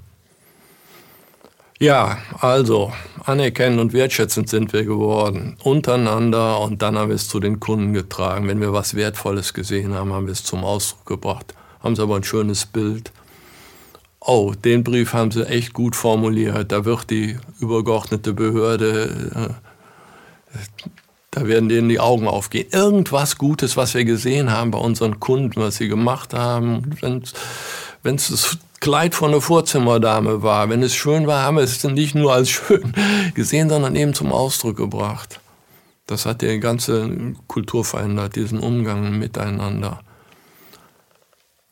Ja, 1.80 2.18
also 2.40 2.94
anerkennend 3.26 3.80
und 3.80 3.94
wertschätzend 3.94 4.50
sind 4.50 4.74
wir 4.74 4.84
geworden. 4.84 5.58
Untereinander 5.64 6.60
und 6.60 6.82
dann 6.82 6.98
haben 6.98 7.10
wir 7.10 7.16
es 7.16 7.28
zu 7.28 7.40
den 7.40 7.60
Kunden 7.60 7.94
getragen. 7.94 8.48
Wenn 8.48 8.62
wir 8.62 8.74
was 8.74 8.96
Wertvolles 8.96 9.54
gesehen 9.54 9.94
haben, 9.94 10.14
haben 10.14 10.28
wir 10.28 10.34
es 10.34 10.44
zum 10.44 10.64
Ausdruck 10.64 11.06
gebracht. 11.06 11.54
Haben 11.82 11.96
sie 11.96 12.02
aber 12.02 12.18
ein 12.18 12.24
schönes 12.24 12.66
Bild 12.66 13.12
oh, 14.26 14.54
den 14.54 14.84
Brief 14.84 15.14
haben 15.14 15.32
sie 15.32 15.48
echt 15.48 15.74
gut 15.74 15.96
formuliert, 15.96 16.72
da 16.72 16.86
wird 16.86 17.10
die 17.10 17.38
übergeordnete 17.60 18.34
Behörde, 18.34 19.32
äh, 19.36 20.60
da 21.32 21.48
werden 21.48 21.68
denen 21.68 21.90
die 21.90 22.00
Augen 22.00 22.28
aufgehen. 22.28 22.68
Irgendwas 22.72 23.38
Gutes, 23.38 23.76
was 23.76 23.94
wir 23.96 24.06
gesehen 24.06 24.52
haben 24.52 24.72
bei 24.72 24.78
unseren 24.78 25.20
Kunden, 25.20 25.60
was 25.60 25.78
sie 25.78 25.88
gemacht 25.88 26.34
haben, 26.34 26.96
wenn 27.02 28.16
es 28.16 28.28
das 28.28 28.58
Kleid 28.80 29.16
von 29.16 29.32
der 29.32 29.42
Vorzimmerdame 29.42 30.44
war, 30.44 30.70
wenn 30.70 30.84
es 30.84 30.94
schön 30.94 31.26
war, 31.26 31.44
haben 31.44 31.56
wir 31.56 31.64
es 31.64 31.84
nicht 31.84 32.16
nur 32.16 32.34
als 32.34 32.50
schön 32.50 32.94
gesehen, 33.34 33.70
sondern 33.70 33.96
eben 33.96 34.14
zum 34.14 34.32
Ausdruck 34.32 34.78
gebracht. 34.78 35.40
Das 36.06 36.26
hat 36.26 36.42
die 36.42 36.60
ganze 36.60 37.34
Kultur 37.48 37.86
verändert, 37.86 38.36
diesen 38.36 38.60
Umgang 38.60 39.18
miteinander. 39.18 40.02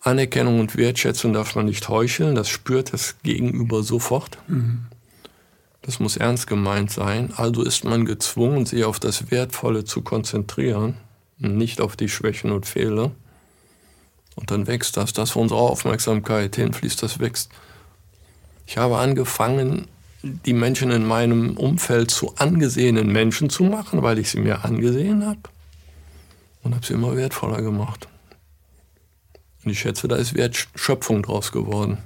Anerkennung 0.01 0.59
und 0.59 0.77
Wertschätzung 0.77 1.33
darf 1.33 1.55
man 1.55 1.67
nicht 1.67 1.87
heucheln, 1.87 2.35
das 2.35 2.49
spürt 2.49 2.91
das 2.91 3.15
Gegenüber 3.21 3.83
sofort. 3.83 4.37
Mhm. 4.47 4.87
Das 5.83 5.99
muss 5.99 6.17
ernst 6.17 6.47
gemeint 6.47 6.91
sein. 6.91 7.33
Also 7.35 7.63
ist 7.63 7.83
man 7.83 8.05
gezwungen, 8.05 8.65
sich 8.65 8.83
auf 8.83 8.99
das 8.99 9.31
Wertvolle 9.31 9.83
zu 9.83 10.01
konzentrieren, 10.01 10.97
nicht 11.37 11.81
auf 11.81 11.95
die 11.95 12.09
Schwächen 12.09 12.51
und 12.51 12.65
Fehler. 12.65 13.11
Und 14.35 14.51
dann 14.51 14.67
wächst 14.67 14.97
das. 14.97 15.13
Das, 15.13 15.35
wo 15.35 15.41
unsere 15.41 15.59
Aufmerksamkeit 15.59 16.55
hinfließt, 16.55 17.01
das 17.01 17.19
wächst. 17.19 17.51
Ich 18.65 18.77
habe 18.77 18.97
angefangen, 18.97 19.87
die 20.23 20.53
Menschen 20.53 20.91
in 20.91 21.05
meinem 21.05 21.57
Umfeld 21.57 22.11
zu 22.11 22.35
angesehenen 22.37 23.11
Menschen 23.11 23.49
zu 23.49 23.63
machen, 23.63 24.03
weil 24.03 24.19
ich 24.19 24.29
sie 24.29 24.39
mir 24.39 24.63
angesehen 24.63 25.25
habe. 25.25 25.41
Und 26.63 26.75
habe 26.75 26.85
sie 26.85 26.93
immer 26.93 27.15
wertvoller 27.15 27.61
gemacht. 27.61 28.07
Und 29.63 29.71
ich 29.71 29.79
schätze, 29.79 30.07
da 30.07 30.15
ist 30.15 30.35
Wertschöpfung 30.35 31.23
draus 31.23 31.51
geworden. 31.51 31.97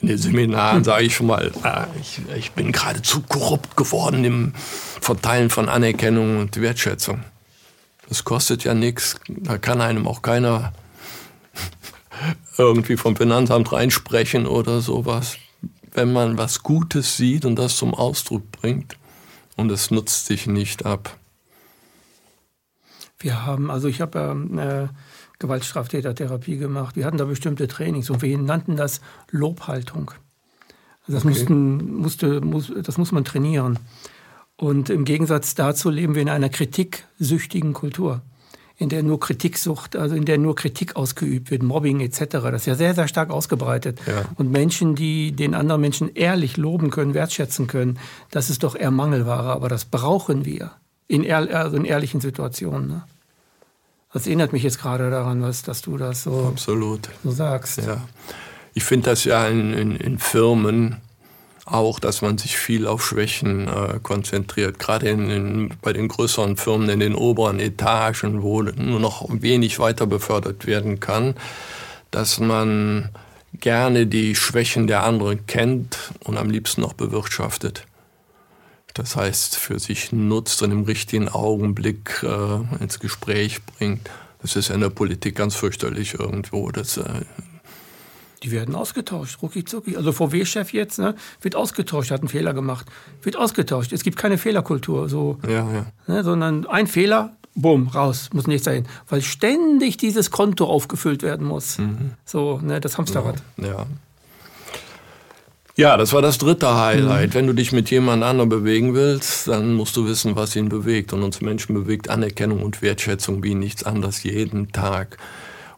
In 0.00 0.08
den 0.08 0.18
Seminaren 0.18 0.84
sage 0.84 1.04
ich 1.04 1.14
schon 1.14 1.26
mal, 1.26 1.52
ah, 1.62 1.86
ich, 2.00 2.20
ich 2.36 2.52
bin 2.52 2.72
geradezu 2.72 3.22
korrupt 3.22 3.76
geworden 3.76 4.24
im 4.24 4.52
Verteilen 5.00 5.48
von 5.48 5.68
Anerkennung 5.68 6.38
und 6.38 6.60
Wertschätzung. 6.60 7.24
Das 8.08 8.24
kostet 8.24 8.64
ja 8.64 8.74
nichts. 8.74 9.16
Da 9.26 9.58
kann 9.58 9.80
einem 9.80 10.06
auch 10.06 10.22
keiner 10.22 10.72
irgendwie 12.58 12.96
vom 12.96 13.16
Finanzamt 13.16 13.72
reinsprechen 13.72 14.46
oder 14.46 14.80
sowas. 14.80 15.38
Wenn 15.92 16.12
man 16.12 16.36
was 16.36 16.62
Gutes 16.62 17.16
sieht 17.16 17.46
und 17.46 17.56
das 17.56 17.76
zum 17.76 17.94
Ausdruck 17.94 18.50
bringt 18.52 18.96
und 19.56 19.70
es 19.72 19.90
nutzt 19.90 20.26
sich 20.26 20.46
nicht 20.46 20.84
ab. 20.84 21.16
Wir 23.18 23.46
haben, 23.46 23.70
also 23.70 23.88
ich 23.88 24.02
habe 24.02 24.18
ähm, 24.18 24.58
äh, 24.58 24.88
Gewaltstraftätertherapie 25.38 26.56
gemacht. 26.56 26.96
Wir 26.96 27.04
hatten 27.04 27.18
da 27.18 27.24
bestimmte 27.24 27.68
Trainings 27.68 28.10
und 28.10 28.22
wir 28.22 28.38
nannten 28.38 28.76
das 28.76 29.00
Lobhaltung. 29.30 30.12
Also 31.02 31.12
das, 31.12 31.24
okay. 31.24 31.28
mussten, 31.28 31.94
musste, 31.96 32.40
muss, 32.40 32.72
das 32.82 32.98
muss 32.98 33.12
man 33.12 33.24
trainieren. 33.24 33.78
Und 34.56 34.88
im 34.88 35.04
Gegensatz 35.04 35.54
dazu 35.54 35.90
leben 35.90 36.14
wir 36.14 36.22
in 36.22 36.30
einer 36.30 36.48
kritiksüchtigen 36.48 37.74
Kultur, 37.74 38.22
in 38.78 38.88
der 38.88 39.02
nur 39.02 39.20
Kritiksucht, 39.20 39.96
also 39.96 40.14
in 40.14 40.24
der 40.24 40.38
nur 40.38 40.54
Kritik 40.54 40.96
ausgeübt 40.96 41.50
wird, 41.50 41.62
Mobbing 41.62 42.00
etc. 42.00 42.18
Das 42.30 42.62
ist 42.62 42.66
ja 42.66 42.74
sehr, 42.74 42.94
sehr 42.94 43.06
stark 43.06 43.30
ausgebreitet. 43.30 44.00
Ja. 44.06 44.24
Und 44.36 44.50
Menschen, 44.50 44.94
die 44.94 45.32
den 45.32 45.54
anderen 45.54 45.82
Menschen 45.82 46.14
ehrlich 46.14 46.56
loben 46.56 46.90
können, 46.90 47.12
wertschätzen 47.12 47.66
können, 47.66 47.98
das 48.30 48.48
ist 48.48 48.62
doch 48.62 48.74
eher 48.74 48.90
Mangelware. 48.90 49.52
Aber 49.52 49.68
das 49.68 49.84
brauchen 49.84 50.46
wir 50.46 50.72
in, 51.06 51.22
ehr, 51.22 51.54
also 51.54 51.76
in 51.76 51.84
ehrlichen 51.84 52.22
Situationen. 52.22 52.88
Ne? 52.88 53.04
Das 54.12 54.26
erinnert 54.26 54.52
mich 54.52 54.62
jetzt 54.62 54.80
gerade 54.80 55.10
daran, 55.10 55.42
was, 55.42 55.62
dass 55.62 55.82
du 55.82 55.96
das 55.96 56.22
so, 56.22 56.48
Absolut. 56.52 57.08
so 57.22 57.30
sagst. 57.30 57.78
Ja. 57.78 58.06
Ich 58.72 58.84
finde 58.84 59.10
das 59.10 59.24
ja 59.24 59.46
in, 59.46 59.72
in, 59.74 59.96
in 59.96 60.18
Firmen 60.18 61.00
auch, 61.66 61.98
dass 61.98 62.22
man 62.22 62.38
sich 62.38 62.56
viel 62.56 62.86
auf 62.86 63.04
Schwächen 63.04 63.66
äh, 63.66 63.98
konzentriert. 64.02 64.78
Gerade 64.78 65.08
in, 65.08 65.70
bei 65.82 65.92
den 65.92 66.08
größeren 66.08 66.56
Firmen 66.56 66.88
in 66.88 67.00
den 67.00 67.14
oberen 67.14 67.58
Etagen, 67.58 68.42
wo 68.42 68.62
nur 68.62 69.00
noch 69.00 69.26
wenig 69.28 69.78
weiter 69.78 70.06
befördert 70.06 70.66
werden 70.66 71.00
kann, 71.00 71.34
dass 72.12 72.38
man 72.38 73.10
gerne 73.60 74.06
die 74.06 74.34
Schwächen 74.36 74.86
der 74.86 75.02
anderen 75.02 75.46
kennt 75.46 76.12
und 76.20 76.36
am 76.36 76.50
liebsten 76.50 76.82
noch 76.82 76.92
bewirtschaftet. 76.92 77.84
Das 78.96 79.14
heißt, 79.14 79.56
für 79.56 79.78
sich 79.78 80.10
nutzt 80.10 80.62
und 80.62 80.70
im 80.70 80.84
richtigen 80.84 81.28
Augenblick 81.28 82.22
äh, 82.22 82.82
ins 82.82 82.98
Gespräch 82.98 83.62
bringt. 83.62 84.08
Das 84.40 84.56
ist 84.56 84.68
ja 84.68 84.74
in 84.74 84.80
der 84.80 84.88
Politik 84.88 85.36
ganz 85.36 85.54
fürchterlich 85.54 86.14
irgendwo. 86.14 86.70
Das 86.70 86.96
äh, 86.96 87.02
die 88.42 88.52
werden 88.52 88.74
ausgetauscht, 88.74 89.42
rucki 89.42 89.64
zucki. 89.64 89.96
Also 89.96 90.12
VW-Chef 90.12 90.72
jetzt 90.72 90.98
ne, 90.98 91.14
wird 91.42 91.56
ausgetauscht, 91.56 92.10
hat 92.10 92.20
einen 92.20 92.28
Fehler 92.28 92.54
gemacht, 92.54 92.86
wird 93.22 93.36
ausgetauscht. 93.36 93.92
Es 93.92 94.02
gibt 94.02 94.16
keine 94.16 94.38
Fehlerkultur, 94.38 95.10
so, 95.10 95.38
ja, 95.46 95.70
ja. 95.70 95.86
Ne, 96.06 96.24
sondern 96.24 96.66
ein 96.66 96.86
Fehler, 96.86 97.36
bumm, 97.54 97.88
raus, 97.88 98.30
muss 98.32 98.46
nicht 98.46 98.64
sein, 98.64 98.86
weil 99.08 99.20
ständig 99.20 99.98
dieses 99.98 100.30
Konto 100.30 100.66
aufgefüllt 100.66 101.22
werden 101.22 101.46
muss. 101.46 101.78
Mhm. 101.78 102.12
So, 102.24 102.60
ne, 102.62 102.80
das 102.80 102.96
Hamsterrad. 102.96 103.42
Ja, 103.58 103.66
ja. 103.66 103.86
Ja, 105.76 105.98
das 105.98 106.14
war 106.14 106.22
das 106.22 106.38
dritte 106.38 106.74
Highlight. 106.74 107.30
Mhm. 107.30 107.34
Wenn 107.34 107.46
du 107.48 107.52
dich 107.52 107.70
mit 107.72 107.90
jemand 107.90 108.22
anderem 108.22 108.48
bewegen 108.48 108.94
willst, 108.94 109.48
dann 109.48 109.74
musst 109.74 109.94
du 109.96 110.06
wissen, 110.06 110.34
was 110.34 110.56
ihn 110.56 110.70
bewegt. 110.70 111.12
Und 111.12 111.22
uns 111.22 111.42
Menschen 111.42 111.74
bewegt 111.74 112.08
Anerkennung 112.08 112.62
und 112.62 112.80
Wertschätzung 112.80 113.42
wie 113.42 113.54
nichts 113.54 113.84
anderes 113.84 114.22
jeden 114.22 114.72
Tag. 114.72 115.18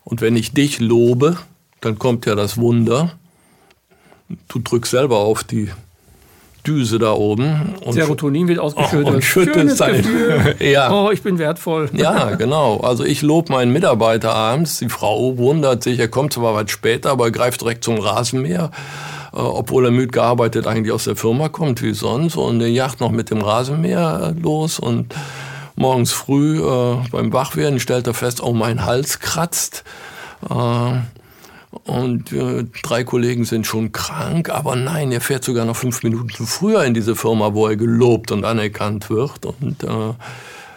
Und 0.04 0.20
wenn 0.20 0.36
ich 0.36 0.52
dich 0.52 0.78
lobe, 0.78 1.36
dann 1.80 1.98
kommt 1.98 2.26
ja 2.26 2.36
das 2.36 2.58
Wunder. 2.58 3.12
Du 4.46 4.60
drückst 4.60 4.92
selber 4.92 5.18
auf 5.18 5.42
die 5.42 5.70
Düse 6.64 7.00
da 7.00 7.12
oben. 7.12 7.74
Und 7.84 7.94
Serotonin 7.94 8.46
wird 8.46 8.60
ausgeschüttet. 8.60 9.14
und 9.14 9.24
schüttest 9.24 9.78
sein. 9.78 10.04
ja. 10.60 10.92
Oh, 10.92 11.10
ich 11.10 11.22
bin 11.22 11.38
wertvoll. 11.38 11.90
Ja, 11.92 12.34
genau. 12.36 12.78
Also 12.80 13.04
ich 13.04 13.22
lobe 13.22 13.52
meinen 13.52 13.72
Mitarbeiter 13.72 14.32
abends. 14.32 14.78
Die 14.78 14.88
Frau 14.88 15.38
wundert 15.38 15.82
sich, 15.82 15.98
er 15.98 16.08
kommt 16.08 16.34
zwar 16.34 16.54
weit 16.54 16.70
später, 16.70 17.10
aber 17.10 17.30
greift 17.32 17.62
direkt 17.62 17.82
zum 17.82 17.98
Rasenmäher. 17.98 18.70
Äh, 19.32 19.36
obwohl 19.36 19.86
er 19.86 19.90
müde 19.90 20.08
gearbeitet 20.08 20.66
eigentlich 20.66 20.92
aus 20.92 21.04
der 21.04 21.16
Firma 21.16 21.48
kommt, 21.48 21.82
wie 21.82 21.94
sonst. 21.94 22.36
Und 22.36 22.60
er 22.60 22.70
jagt 22.70 23.00
noch 23.00 23.10
mit 23.10 23.30
dem 23.30 23.42
Rasenmäher 23.42 24.34
los 24.40 24.78
und 24.78 25.14
morgens 25.76 26.12
früh 26.12 26.60
äh, 26.60 26.96
beim 27.10 27.32
Wachwerden 27.32 27.80
stellt 27.80 28.06
er 28.06 28.14
fest, 28.14 28.42
oh, 28.42 28.52
mein 28.52 28.84
Hals 28.84 29.20
kratzt. 29.20 29.84
Äh, 30.48 30.98
und 31.84 32.32
äh, 32.32 32.64
drei 32.82 33.04
Kollegen 33.04 33.44
sind 33.44 33.66
schon 33.66 33.92
krank, 33.92 34.48
aber 34.48 34.74
nein, 34.74 35.12
er 35.12 35.20
fährt 35.20 35.44
sogar 35.44 35.66
noch 35.66 35.76
fünf 35.76 36.02
Minuten 36.02 36.46
früher 36.46 36.84
in 36.84 36.94
diese 36.94 37.14
Firma, 37.14 37.52
wo 37.52 37.66
er 37.66 37.76
gelobt 37.76 38.32
und 38.32 38.44
anerkannt 38.44 39.10
wird 39.10 39.44
und 39.44 39.84
äh, 39.84 40.14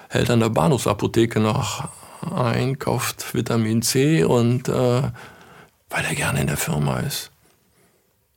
hält 0.09 0.29
an 0.29 0.41
der 0.41 0.49
Bahnhofsapotheke 0.49 1.39
noch 1.39 1.87
ein, 2.35 2.77
kauft 2.77 3.33
Vitamin 3.33 3.81
C 3.81 4.23
und 4.23 4.67
äh, 4.67 4.73
weil 4.73 6.05
er 6.07 6.15
gerne 6.15 6.41
in 6.41 6.47
der 6.47 6.57
Firma 6.57 6.99
ist. 6.99 7.30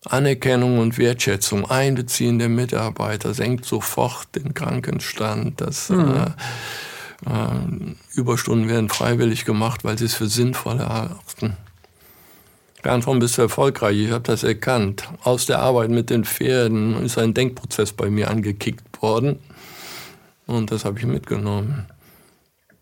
Anerkennung 0.05 0.79
und 0.79 0.99
Wertschätzung, 0.99 1.71
Einbeziehen 1.71 2.39
der 2.39 2.49
Mitarbeiter 2.49 3.33
senkt 3.33 3.65
sofort 3.65 4.35
den 4.35 4.53
Krankenstand. 4.55 5.61
Das, 5.61 5.89
mhm. 5.89 6.35
äh, 7.27 8.19
Überstunden 8.19 8.69
werden 8.69 8.89
freiwillig 8.91 9.45
gemacht, 9.45 9.85
weil 9.85 9.99
sie 9.99 10.05
es 10.05 10.15
für 10.15 10.29
sinnvoll 10.29 10.79
erachten. 10.81 11.57
Bernd, 12.83 13.07
warum 13.07 13.19
bist 13.19 13.39
du 13.39 13.43
erfolgreich? 13.43 13.97
Ich 13.97 14.11
habe 14.11 14.25
das 14.25 14.43
erkannt. 14.45 15.09
Aus 15.23 15.47
der 15.47 15.61
Arbeit 15.61 15.89
mit 15.89 16.11
den 16.11 16.25
Pferden 16.25 17.03
ist 17.03 17.17
ein 17.17 17.33
Denkprozess 17.33 17.93
bei 17.93 18.11
mir 18.11 18.31
angekickt 18.31 19.01
worden. 19.01 19.39
Und 20.47 20.71
das 20.71 20.85
habe 20.85 20.99
ich 20.99 21.07
mitgenommen. 21.07 21.87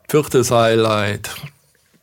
Viertes 0.08 0.50
Highlight. 0.50 1.30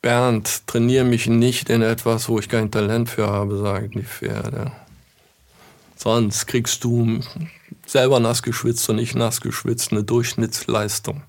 Bernd, 0.01 0.65
trainiere 0.65 1.03
mich 1.03 1.27
nicht 1.27 1.69
in 1.69 1.81
etwas, 1.81 2.29
wo 2.29 2.39
ich 2.39 2.47
kein 2.47 2.71
Talent 2.71 3.09
für 3.09 3.27
habe, 3.27 3.57
sagen 3.57 3.91
die 3.91 4.03
Pferde. 4.03 4.71
Sonst 6.01 6.45
kriegst 6.45 6.85
du 6.85 7.19
selber 7.85 8.21
nass 8.21 8.41
geschwitzt 8.41 8.87
und 8.89 8.95
nicht 8.95 9.15
nass 9.15 9.41
geschwitzt 9.41 9.91
eine 9.91 10.05
Durchschnittsleistung. 10.05 11.23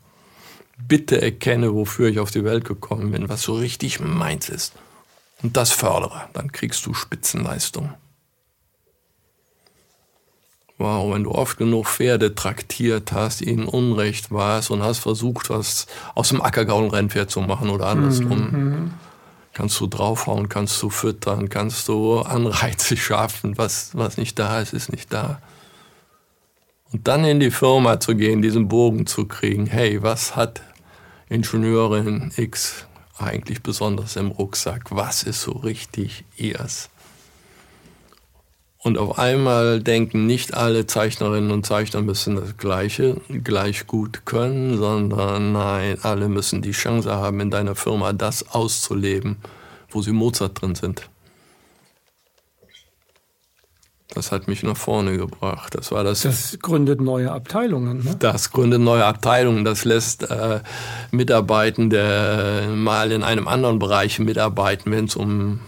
Bitte 0.86 1.20
erkenne, 1.20 1.74
wofür 1.74 2.08
ich 2.08 2.20
auf 2.20 2.30
die 2.30 2.44
Welt 2.44 2.64
gekommen 2.64 3.10
bin, 3.10 3.28
was 3.28 3.42
so 3.42 3.54
richtig 3.54 3.98
meins 3.98 4.48
ist 4.48 4.74
und 5.42 5.56
das 5.56 5.72
fördere, 5.72 6.22
dann 6.34 6.52
kriegst 6.52 6.86
du 6.86 6.94
Spitzenleistung. 6.94 7.92
Wow, 10.78 11.12
wenn 11.12 11.24
du 11.24 11.32
oft 11.32 11.58
genug 11.58 11.88
Pferde 11.88 12.36
traktiert 12.36 13.10
hast, 13.10 13.42
ihnen 13.42 13.66
Unrecht 13.66 14.30
warst 14.30 14.70
und 14.70 14.84
hast 14.84 15.00
versucht, 15.00 15.50
was 15.50 15.88
aus 16.14 16.28
dem 16.28 16.40
Ackergaul 16.40 16.86
Rennpferd 16.88 17.28
zu 17.28 17.40
machen 17.40 17.70
oder 17.70 17.86
andersrum, 17.86 18.50
mhm. 18.50 18.90
Kannst 19.52 19.80
du 19.80 19.86
draufhauen, 19.86 20.48
kannst 20.48 20.80
du 20.82 20.90
füttern, 20.90 21.48
kannst 21.48 21.88
du 21.88 22.20
Anreize 22.20 22.96
schaffen. 22.96 23.58
Was, 23.58 23.90
was 23.94 24.16
nicht 24.16 24.38
da 24.38 24.60
ist, 24.60 24.72
ist 24.72 24.92
nicht 24.92 25.12
da. 25.12 25.40
Und 26.92 27.06
dann 27.06 27.24
in 27.24 27.40
die 27.40 27.50
Firma 27.50 28.00
zu 28.00 28.16
gehen, 28.16 28.42
diesen 28.42 28.68
Bogen 28.68 29.06
zu 29.06 29.26
kriegen. 29.26 29.66
Hey, 29.66 30.02
was 30.02 30.34
hat 30.34 30.62
Ingenieurin 31.28 32.32
X 32.36 32.86
eigentlich 33.16 33.62
besonders 33.62 34.16
im 34.16 34.28
Rucksack? 34.28 34.90
Was 34.90 35.22
ist 35.22 35.42
so 35.42 35.52
richtig 35.52 36.24
ihrs? 36.36 36.89
Und 38.82 38.96
auf 38.96 39.18
einmal 39.18 39.80
denken 39.80 40.26
nicht 40.26 40.54
alle 40.54 40.86
Zeichnerinnen 40.86 41.50
und 41.50 41.66
Zeichner 41.66 42.00
müssen 42.00 42.36
das 42.36 42.56
Gleiche 42.56 43.20
gleich 43.44 43.86
gut 43.86 44.24
können, 44.24 44.78
sondern 44.78 45.52
nein, 45.52 45.98
alle 46.02 46.30
müssen 46.30 46.62
die 46.62 46.70
Chance 46.70 47.10
haben, 47.10 47.40
in 47.40 47.50
deiner 47.50 47.74
Firma 47.74 48.14
das 48.14 48.48
auszuleben, 48.54 49.36
wo 49.90 50.00
sie 50.00 50.12
Mozart 50.12 50.62
drin 50.62 50.74
sind. 50.74 51.10
Das 54.14 54.32
hat 54.32 54.48
mich 54.48 54.62
nach 54.62 54.76
vorne 54.76 55.16
gebracht. 55.16 55.74
Das 55.76 55.92
war 55.92 56.02
das. 56.02 56.22
Das 56.22 56.58
gründet 56.60 57.00
neue 57.00 57.30
Abteilungen. 57.30 58.02
Ne? 58.02 58.16
Das 58.18 58.50
gründet 58.50 58.80
neue 58.80 59.04
Abteilungen. 59.04 59.64
Das 59.64 59.84
lässt 59.84 60.28
äh, 60.28 60.60
Mitarbeitende 61.12 62.72
mal 62.74 63.12
in 63.12 63.22
einem 63.22 63.46
anderen 63.46 63.78
Bereich 63.78 64.18
mitarbeiten, 64.18 64.90
wenn 64.90 65.04
es 65.04 65.14
um 65.14 65.60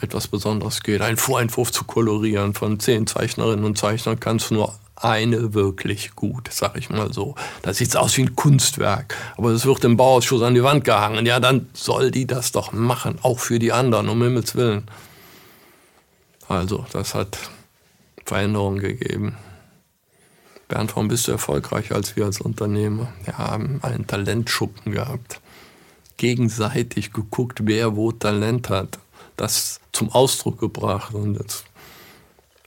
etwas 0.00 0.28
Besonderes 0.28 0.82
geht. 0.82 1.00
Ein 1.00 1.16
Vorentwurf 1.16 1.72
zu 1.72 1.84
kolorieren 1.84 2.54
von 2.54 2.80
zehn 2.80 3.06
Zeichnerinnen 3.06 3.64
und 3.64 3.78
Zeichnern 3.78 4.20
kannst 4.20 4.50
du 4.50 4.54
nur 4.54 4.74
eine 4.96 5.54
wirklich 5.54 6.14
gut, 6.16 6.48
sag 6.50 6.76
ich 6.76 6.90
mal 6.90 7.12
so. 7.12 7.34
Das 7.62 7.78
sieht 7.78 7.96
aus 7.96 8.16
wie 8.16 8.22
ein 8.22 8.34
Kunstwerk, 8.36 9.16
aber 9.36 9.50
es 9.50 9.64
wird 9.64 9.84
im 9.84 9.96
Bauausschuss 9.96 10.42
an 10.42 10.54
die 10.54 10.62
Wand 10.62 10.84
gehangen. 10.84 11.24
Ja, 11.26 11.40
dann 11.40 11.68
soll 11.72 12.10
die 12.10 12.26
das 12.26 12.52
doch 12.52 12.72
machen, 12.72 13.18
auch 13.22 13.38
für 13.38 13.58
die 13.58 13.72
anderen, 13.72 14.08
um 14.08 14.22
Himmels 14.22 14.56
Willen. 14.56 14.84
Also, 16.48 16.86
das 16.92 17.14
hat 17.14 17.38
Veränderungen 18.24 18.80
gegeben. 18.80 19.36
Bernd, 20.68 20.94
warum 20.94 21.08
bist 21.08 21.28
du 21.28 21.32
erfolgreicher 21.32 21.94
als 21.94 22.16
wir 22.16 22.26
als 22.26 22.40
Unternehmer? 22.40 23.12
Wir 23.24 23.38
haben 23.38 23.80
einen 23.82 24.06
Talentschuppen 24.06 24.92
gehabt. 24.92 25.40
Gegenseitig 26.18 27.12
geguckt, 27.12 27.60
wer 27.64 27.96
wo 27.96 28.12
Talent 28.12 28.68
hat. 28.68 28.98
Das 29.38 29.80
zum 29.92 30.10
Ausdruck 30.10 30.58
gebracht. 30.58 31.14
Und 31.14 31.36
jetzt 31.38 31.64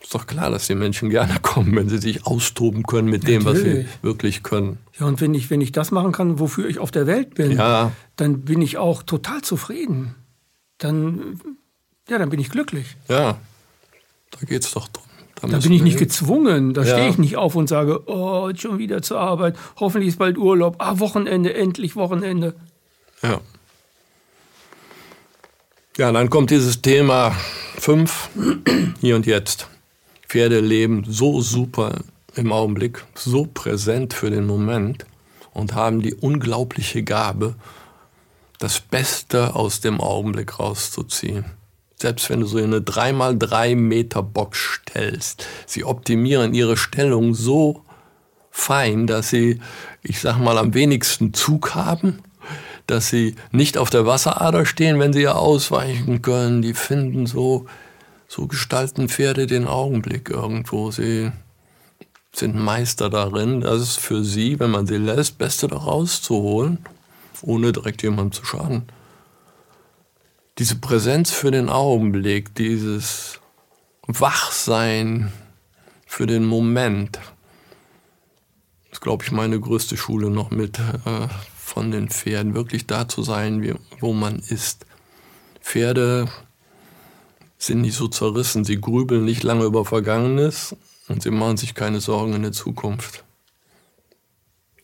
ist 0.02 0.16
doch 0.16 0.26
klar, 0.26 0.50
dass 0.50 0.68
die 0.68 0.76
Menschen 0.76 1.10
gerne 1.10 1.36
kommen, 1.42 1.76
wenn 1.76 1.90
sie 1.90 2.00
sich 2.00 2.26
austoben 2.26 2.84
können 2.84 3.10
mit 3.10 3.28
dem, 3.28 3.44
Natürlich. 3.44 3.86
was 3.86 3.94
sie 3.94 4.04
wirklich 4.04 4.44
können. 4.44 4.80
Ja, 5.00 5.06
und 5.06 5.22
wenn 5.22 5.34
ich, 5.34 5.50
wenn 5.50 5.62
ich 5.62 5.72
das 5.72 5.92
machen 5.92 6.12
kann, 6.12 6.40
wofür 6.40 6.68
ich 6.68 6.80
auf 6.80 6.90
der 6.92 7.08
Welt 7.08 7.36
bin, 7.36 7.52
ja. 7.52 7.92
dann 8.16 8.42
bin 8.42 8.62
ich 8.62 8.78
auch 8.78 9.04
total 9.04 9.42
zufrieden. 9.42 10.16
Dann, 10.80 11.40
ja, 12.10 12.18
dann 12.18 12.30
bin 12.30 12.40
ich 12.40 12.50
glücklich. 12.50 12.98
Ja, 13.08 13.38
da 14.32 14.46
geht 14.46 14.64
es 14.64 14.72
doch 14.72 14.88
drum. 14.88 15.06
Da, 15.42 15.48
da 15.48 15.58
bin 15.58 15.72
ich 15.72 15.82
nicht 15.82 15.98
gezwungen. 15.98 16.74
Da 16.74 16.84
ja. 16.84 16.96
stehe 16.96 17.10
ich 17.10 17.18
nicht 17.18 17.36
auf 17.36 17.56
und 17.56 17.68
sage, 17.68 18.08
oh, 18.08 18.52
schon 18.56 18.78
wieder 18.78 19.02
zur 19.02 19.20
Arbeit. 19.20 19.58
Hoffentlich 19.80 20.10
ist 20.10 20.20
bald 20.20 20.38
Urlaub. 20.38 20.76
Ah, 20.80 21.00
Wochenende, 21.00 21.54
endlich 21.54 21.96
Wochenende. 21.96 22.56
Ja. 23.24 23.42
Ja, 26.02 26.12
dann 26.12 26.32
kommt 26.32 26.50
dieses 26.50 26.82
Thema 26.82 27.30
5, 27.78 28.30
hier 29.02 29.16
und 29.16 29.28
jetzt. 29.28 29.68
Pferde 30.28 30.60
leben 30.60 31.04
so 31.08 31.42
super 31.42 32.00
im 32.34 32.52
Augenblick, 32.52 33.06
so 33.14 33.46
präsent 33.46 34.16
für 34.16 34.32
den 34.32 34.48
Moment 34.48 35.06
und 35.54 35.76
haben 35.76 36.02
die 36.02 36.16
unglaubliche 36.16 37.04
Gabe, 37.04 37.54
das 38.58 38.80
Beste 38.80 39.54
aus 39.54 39.82
dem 39.82 40.02
Augenblick 40.02 40.58
rauszuziehen. 40.58 41.46
Selbst 41.98 42.32
wenn 42.32 42.40
du 42.40 42.48
so 42.48 42.58
eine 42.58 42.80
3x3 42.80 43.76
Meter 43.76 44.24
Box 44.24 44.58
stellst, 44.82 45.46
sie 45.68 45.84
optimieren 45.84 46.56
ihre 46.56 46.78
Stellung 46.78 47.36
so 47.36 47.84
fein, 48.50 49.06
dass 49.06 49.30
sie, 49.30 49.62
ich 50.02 50.20
sag 50.20 50.40
mal, 50.40 50.58
am 50.58 50.74
wenigsten 50.74 51.36
Zug 51.36 51.76
haben, 51.76 52.24
dass 52.92 53.10
sie 53.10 53.36
nicht 53.52 53.78
auf 53.78 53.90
der 53.90 54.06
Wasserader 54.06 54.66
stehen, 54.66 55.00
wenn 55.00 55.14
sie 55.14 55.22
ja 55.22 55.34
ausweichen 55.34 56.22
können. 56.22 56.62
Die 56.62 56.74
finden 56.74 57.26
so 57.26 57.66
so 58.32 58.48
gestalten 58.48 59.10
Pferde 59.10 59.46
den 59.46 59.68
Augenblick 59.68 60.30
irgendwo. 60.30 60.90
Sie 60.90 61.32
sind 62.34 62.56
Meister 62.56 63.10
darin, 63.10 63.60
das 63.60 63.82
ist 63.82 64.00
für 64.00 64.24
sie, 64.24 64.58
wenn 64.58 64.72
man 64.72 64.88
sie 64.88 64.96
lässt, 64.96 65.38
Beste 65.38 65.68
daraus 65.68 66.22
zu 66.22 66.36
holen, 66.36 66.78
ohne 67.42 67.74
direkt 67.74 68.04
jemandem 68.04 68.32
zu 68.32 68.46
schaden. 68.46 68.84
Diese 70.60 70.78
Präsenz 70.78 71.32
für 71.32 71.52
den 71.52 71.70
Augenblick, 71.70 72.56
dieses 72.56 73.42
Wachsein 74.08 75.34
für 76.06 76.26
den 76.26 76.46
Moment, 76.46 77.20
ist, 78.94 79.02
glaube 79.02 79.26
ich, 79.26 79.32
meine 79.34 79.60
größte 79.60 79.98
Schule 79.98 80.30
noch 80.30 80.52
mit 80.52 80.80
äh, 80.80 81.28
von 81.72 81.90
den 81.90 82.10
Pferden, 82.10 82.54
wirklich 82.54 82.86
da 82.86 83.08
zu 83.08 83.24
sein, 83.24 83.62
wie, 83.62 83.74
wo 84.02 84.12
man 84.12 84.40
ist. 84.40 84.86
Pferde 85.62 86.28
sind 87.58 87.82
nicht 87.82 87.96
so 87.96 88.10
zerrissen. 88.10 88.66
Sie 88.66 88.82
grübeln 88.82 89.24
nicht 89.24 89.44
lange 89.44 89.64
über 89.64 89.86
Vergangenes 89.86 90.76
und 91.08 91.24
sie 91.24 91.32
machen 91.32 91.56
sich 91.56 91.74
keine 91.74 92.02
Sorgen 92.02 92.34
in 92.34 92.42
der 92.42 92.52
Zukunft. 92.52 93.24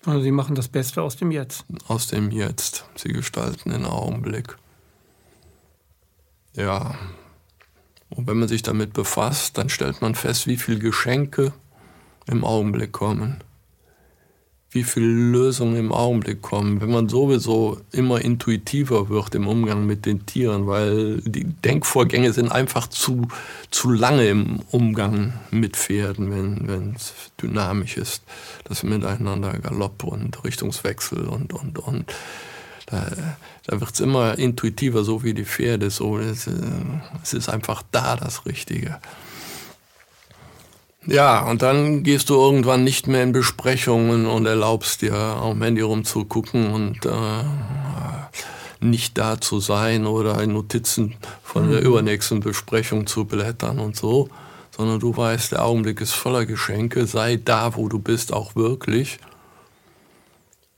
Also 0.05 0.21
sie 0.21 0.31
machen 0.31 0.55
das 0.55 0.69
Beste 0.69 1.01
aus 1.01 1.17
dem 1.17 1.31
Jetzt. 1.31 1.65
Aus 1.89 2.07
dem 2.07 2.31
Jetzt. 2.31 2.85
Sie 2.95 3.09
gestalten 3.09 3.71
den 3.71 3.85
Augenblick. 3.85 4.57
Ja. 6.55 6.97
Und 8.09 8.27
wenn 8.27 8.39
man 8.39 8.47
sich 8.47 8.61
damit 8.61 8.93
befasst, 8.93 9.57
dann 9.57 9.67
stellt 9.67 10.01
man 10.01 10.15
fest, 10.15 10.47
wie 10.47 10.55
viele 10.55 10.79
Geschenke 10.79 11.51
im 12.27 12.45
Augenblick 12.45 12.93
kommen 12.93 13.43
wie 14.71 14.83
viele 14.83 15.07
Lösungen 15.07 15.77
im 15.77 15.91
Augenblick 15.93 16.41
kommen, 16.41 16.81
wenn 16.81 16.91
man 16.91 17.07
sowieso 17.07 17.79
immer 17.91 18.19
intuitiver 18.21 19.07
wird 19.07 19.33
im 19.35 19.47
Umgang 19.47 19.85
mit 19.85 20.05
den 20.05 20.25
Tieren, 20.25 20.67
weil 20.67 21.21
die 21.21 21.45
Denkvorgänge 21.45 22.33
sind 22.33 22.51
einfach 22.51 22.87
zu, 22.87 23.27
zu 23.71 23.91
lange 23.91 24.27
im 24.27 24.59
Umgang 24.71 25.33
mit 25.51 25.77
Pferden, 25.77 26.31
wenn 26.67 26.95
es 26.95 27.13
dynamisch 27.41 27.97
ist. 27.97 28.23
Das 28.65 28.83
Miteinander 28.83 29.53
Galopp 29.53 30.03
und 30.03 30.43
Richtungswechsel 30.43 31.27
und, 31.27 31.53
und, 31.53 31.79
und. 31.79 32.13
Da, 32.87 33.05
da 33.65 33.79
wird 33.81 33.93
es 33.93 33.99
immer 33.99 34.37
intuitiver, 34.37 35.03
so 35.03 35.23
wie 35.23 35.33
die 35.33 35.45
Pferde. 35.45 35.89
So, 35.89 36.17
es, 36.19 36.49
es 37.21 37.33
ist 37.33 37.49
einfach 37.49 37.83
da 37.91 38.15
das 38.15 38.45
Richtige. 38.45 38.99
Ja, 41.07 41.45
und 41.45 41.61
dann 41.61 42.03
gehst 42.03 42.29
du 42.29 42.35
irgendwann 42.35 42.83
nicht 42.83 43.07
mehr 43.07 43.23
in 43.23 43.31
Besprechungen 43.31 44.25
und 44.25 44.45
erlaubst 44.45 45.01
dir 45.01 45.15
am 45.15 45.61
Handy 45.63 45.81
rumzugucken 45.81 46.73
und 46.73 47.05
äh, 47.05 47.43
nicht 48.81 49.17
da 49.17 49.39
zu 49.39 49.61
sein 49.61 50.05
oder 50.05 50.41
in 50.41 50.51
Notizen 50.51 51.15
von 51.43 51.71
der 51.71 51.79
mhm. 51.79 51.87
übernächsten 51.87 52.41
Besprechung 52.41 53.07
zu 53.07 53.23
blättern 53.23 53.79
und 53.79 53.95
so, 53.95 54.27
sondern 54.75 54.99
du 54.99 55.15
weißt, 55.15 55.53
der 55.53 55.63
Augenblick 55.63 56.01
ist 56.01 56.13
voller 56.13 56.45
Geschenke, 56.45 57.07
sei 57.07 57.37
da, 57.37 57.77
wo 57.77 57.87
du 57.87 57.99
bist, 57.99 58.33
auch 58.33 58.57
wirklich. 58.57 59.17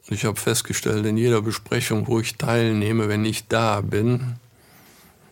Ich 0.10 0.26
habe 0.26 0.40
festgestellt, 0.40 1.08
in 1.08 1.18
jeder 1.18 1.42
Besprechung, 1.42 2.08
wo 2.08 2.20
ich 2.20 2.38
teilnehme, 2.38 3.10
wenn 3.10 3.26
ich 3.26 3.48
da 3.48 3.82
bin, 3.82 4.36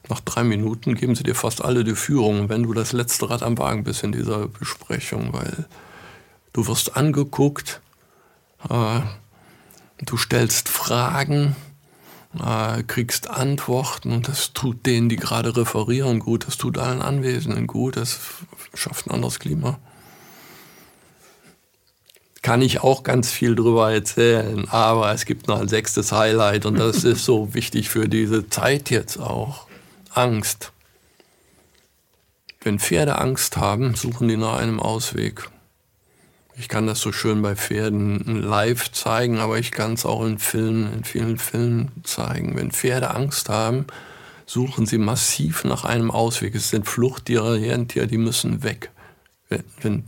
nach 0.09 0.21
drei 0.21 0.43
Minuten 0.43 0.95
geben 0.95 1.15
sie 1.15 1.23
dir 1.23 1.35
fast 1.35 1.63
alle 1.63 1.83
die 1.83 1.95
Führung, 1.95 2.49
wenn 2.49 2.63
du 2.63 2.73
das 2.73 2.93
letzte 2.93 3.29
Rad 3.29 3.43
am 3.43 3.57
Wagen 3.57 3.83
bist 3.83 4.03
in 4.03 4.11
dieser 4.11 4.47
Besprechung, 4.47 5.33
weil 5.33 5.65
du 6.53 6.67
wirst 6.67 6.95
angeguckt, 6.95 7.81
äh, 8.69 9.01
du 10.05 10.17
stellst 10.17 10.69
Fragen, 10.69 11.55
äh, 12.39 12.83
kriegst 12.83 13.29
Antworten 13.29 14.11
und 14.11 14.27
das 14.27 14.53
tut 14.53 14.85
denen, 14.85 15.09
die 15.09 15.17
gerade 15.17 15.55
referieren, 15.55 16.19
gut, 16.19 16.47
das 16.47 16.57
tut 16.57 16.77
allen 16.77 17.01
Anwesenden 17.01 17.67
gut, 17.67 17.97
das 17.97 18.19
schafft 18.73 19.07
ein 19.07 19.11
anderes 19.11 19.39
Klima. 19.39 19.79
Kann 22.41 22.61
ich 22.61 22.81
auch 22.81 23.03
ganz 23.03 23.29
viel 23.29 23.55
drüber 23.55 23.91
erzählen, 23.91 24.69
aber 24.69 25.11
es 25.11 25.25
gibt 25.25 25.49
noch 25.49 25.59
ein 25.59 25.67
sechstes 25.67 26.13
Highlight 26.13 26.65
und 26.65 26.79
das 26.79 27.03
ist 27.03 27.25
so 27.25 27.53
wichtig 27.53 27.89
für 27.89 28.07
diese 28.07 28.49
Zeit 28.49 28.89
jetzt 28.89 29.19
auch. 29.19 29.66
Angst. 30.17 30.71
Wenn 32.61 32.79
Pferde 32.79 33.19
Angst 33.19 33.55
haben, 33.57 33.93
suchen 33.93 34.27
die 34.27 34.35
nach 34.35 34.57
einem 34.57 34.79
Ausweg. 34.79 35.47
Ich 36.57 36.67
kann 36.67 36.87
das 36.87 36.99
so 36.99 37.11
schön 37.11 37.43
bei 37.43 37.55
Pferden 37.55 38.41
live 38.41 38.91
zeigen, 38.91 39.37
aber 39.37 39.59
ich 39.59 39.71
kann 39.71 39.93
es 39.93 40.07
auch 40.07 40.25
in 40.25 40.39
Filmen, 40.39 40.91
in 40.91 41.03
vielen 41.03 41.37
Filmen 41.37 41.91
zeigen. 42.03 42.55
Wenn 42.55 42.71
Pferde 42.71 43.11
Angst 43.11 43.49
haben, 43.49 43.85
suchen 44.47 44.87
sie 44.87 44.97
massiv 44.97 45.63
nach 45.65 45.85
einem 45.85 46.09
Ausweg. 46.09 46.55
Es 46.55 46.71
sind 46.71 46.87
Fluchttiere, 46.87 47.59
Herentiere, 47.59 48.07
die 48.07 48.17
müssen 48.17 48.63
weg. 48.63 48.89
Wenn, 49.49 49.63
wenn 49.81 50.03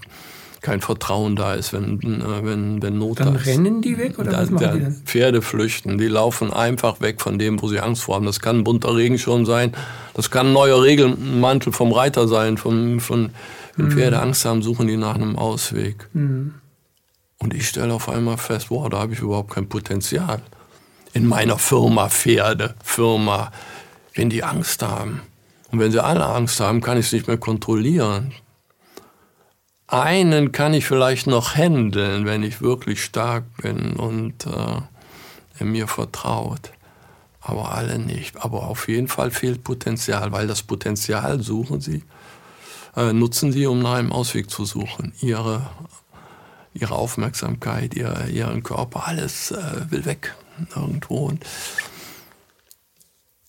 kein 0.62 0.82
Vertrauen 0.82 1.36
da 1.36 1.54
ist, 1.54 1.74
wenn, 1.74 2.02
äh, 2.02 2.44
wenn, 2.44 2.82
wenn 2.82 2.98
Not 2.98 3.20
dann 3.20 3.34
da 3.34 3.40
ist. 3.40 3.48
Dann 3.48 3.66
rennen 3.66 3.82
die 3.82 3.98
weg 3.98 4.20
oder 4.20 4.32
da, 4.32 4.42
was 4.42 4.50
machen 4.50 4.72
die 4.74 4.84
dann? 4.84 5.02
Pferde 5.06 5.42
flüchten, 5.42 5.98
die 5.98 6.08
laufen 6.08 6.52
einfach 6.52 7.02
weg 7.02 7.22
von 7.22 7.40
dem, 7.40 7.62
wo 7.62 7.68
sie 7.68 7.80
Angst 7.80 8.04
vor 8.04 8.16
haben. 8.16 8.26
Das 8.26 8.40
kann 8.40 8.58
ein 8.58 8.64
bunter 8.64 8.96
Regenschirm 8.96 9.46
sein, 9.46 9.74
das 10.14 10.32
kann 10.32 10.48
ein 10.48 10.54
neuer 10.54 10.82
Regelmantel 10.84 11.72
vom 11.72 11.92
Reiter 11.92 12.28
sein. 12.28 12.58
Vom, 12.58 13.00
von, 13.00 13.32
wenn 13.76 13.88
mhm. 13.88 13.92
Pferde 13.92 14.20
Angst 14.20 14.46
haben, 14.46 14.62
suchen 14.62 14.88
die 14.88 14.98
nach 14.98 15.16
einem 15.16 15.38
Ausweg. 15.38 16.10
Mhm. 16.14 16.56
Und 17.38 17.54
ich 17.54 17.70
stelle 17.70 17.94
auf 17.94 18.10
einmal 18.10 18.38
fest, 18.38 18.68
boah, 18.70 18.90
da 18.90 19.00
habe 19.00 19.14
ich 19.14 19.20
überhaupt 19.20 19.52
kein 19.52 19.70
Potenzial. 19.70 20.42
In 21.14 21.26
meiner 21.26 21.58
Firma, 21.58 22.10
Pferde, 22.10 22.76
Firma, 22.84 23.52
wenn 24.14 24.30
die 24.30 24.44
Angst 24.44 24.84
haben. 24.84 25.22
Und 25.72 25.80
wenn 25.80 25.92
sie 25.92 26.04
alle 26.04 26.26
Angst 26.26 26.60
haben, 26.60 26.82
kann 26.82 26.98
ich 26.98 27.06
es 27.06 27.14
nicht 27.14 27.28
mehr 27.28 27.38
kontrollieren 27.38 28.34
einen 29.90 30.52
kann 30.52 30.74
ich 30.74 30.86
vielleicht 30.86 31.28
noch 31.28 31.56
handeln, 31.56 32.26
wenn 32.26 32.44
ich 32.44 32.62
wirklich 32.62 33.04
stark 33.04 33.44
bin 33.62 33.94
und 33.94 34.46
äh, 34.46 35.64
mir 35.64 35.88
vertraut. 35.88 36.72
Aber 37.42 37.72
alle 37.72 37.98
nicht. 37.98 38.38
Aber 38.44 38.68
auf 38.68 38.88
jeden 38.88 39.08
Fall 39.08 39.32
fehlt 39.32 39.64
Potenzial, 39.64 40.32
weil 40.32 40.46
das 40.46 40.62
Potenzial 40.62 41.42
suchen 41.42 41.82
sie, 41.82 42.04
äh, 42.96 43.14
nutzen 43.14 43.52
sie, 43.52 43.66
um 43.66 43.80
nach 43.82 43.96
einem 43.96 44.12
Ausweg 44.12 44.52
zu 44.52 44.66
suchen. 44.66 45.14
Ihre, 45.22 45.68
ihre 46.74 46.94
Aufmerksamkeit, 46.96 47.96
ihr, 47.96 48.28
ihren 48.28 48.62
Körper, 48.62 49.08
alles 49.08 49.52
äh, 49.52 49.90
will 49.90 50.06
weg 50.06 50.36
irgendwo. 50.76 51.26
Und 51.26 51.44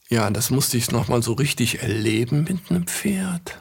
ja, 0.09 0.31
das 0.31 0.51
musste 0.51 0.79
ich 0.79 0.91
nochmal 0.91 1.23
so 1.23 1.35
richtig 1.35 1.83
erleben 1.83 2.45
mit 2.45 2.71
einem 2.71 2.87
Pferd 2.87 3.59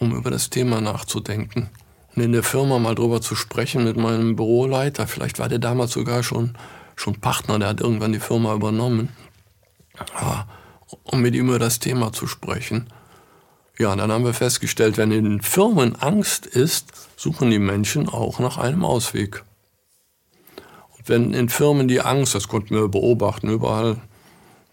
um 0.00 0.16
über 0.16 0.30
das 0.30 0.50
Thema 0.50 0.80
nachzudenken 0.80 1.70
und 2.16 2.22
in 2.22 2.32
der 2.32 2.42
Firma 2.42 2.78
mal 2.78 2.94
drüber 2.94 3.20
zu 3.20 3.36
sprechen 3.36 3.84
mit 3.84 3.96
meinem 3.96 4.34
Büroleiter. 4.34 5.06
Vielleicht 5.06 5.38
war 5.38 5.48
der 5.48 5.58
damals 5.58 5.92
sogar 5.92 6.22
schon, 6.22 6.56
schon 6.96 7.20
Partner, 7.20 7.58
der 7.58 7.68
hat 7.68 7.80
irgendwann 7.80 8.12
die 8.12 8.20
Firma 8.20 8.54
übernommen. 8.54 9.10
Ja, 10.20 10.48
um 11.04 11.20
mit 11.20 11.34
ihm 11.34 11.48
über 11.48 11.58
das 11.58 11.78
Thema 11.78 12.12
zu 12.12 12.26
sprechen. 12.26 12.88
Ja, 13.78 13.94
dann 13.94 14.10
haben 14.10 14.24
wir 14.24 14.34
festgestellt, 14.34 14.96
wenn 14.98 15.12
in 15.12 15.40
Firmen 15.40 15.96
Angst 15.96 16.46
ist, 16.46 16.88
suchen 17.16 17.50
die 17.50 17.58
Menschen 17.58 18.08
auch 18.08 18.38
nach 18.40 18.58
einem 18.58 18.84
Ausweg. 18.84 19.44
Und 20.96 21.08
wenn 21.08 21.32
in 21.32 21.48
Firmen 21.48 21.86
die 21.86 22.00
Angst, 22.00 22.34
das 22.34 22.48
konnten 22.48 22.74
wir 22.74 22.88
beobachten 22.88 23.48
überall, 23.48 23.98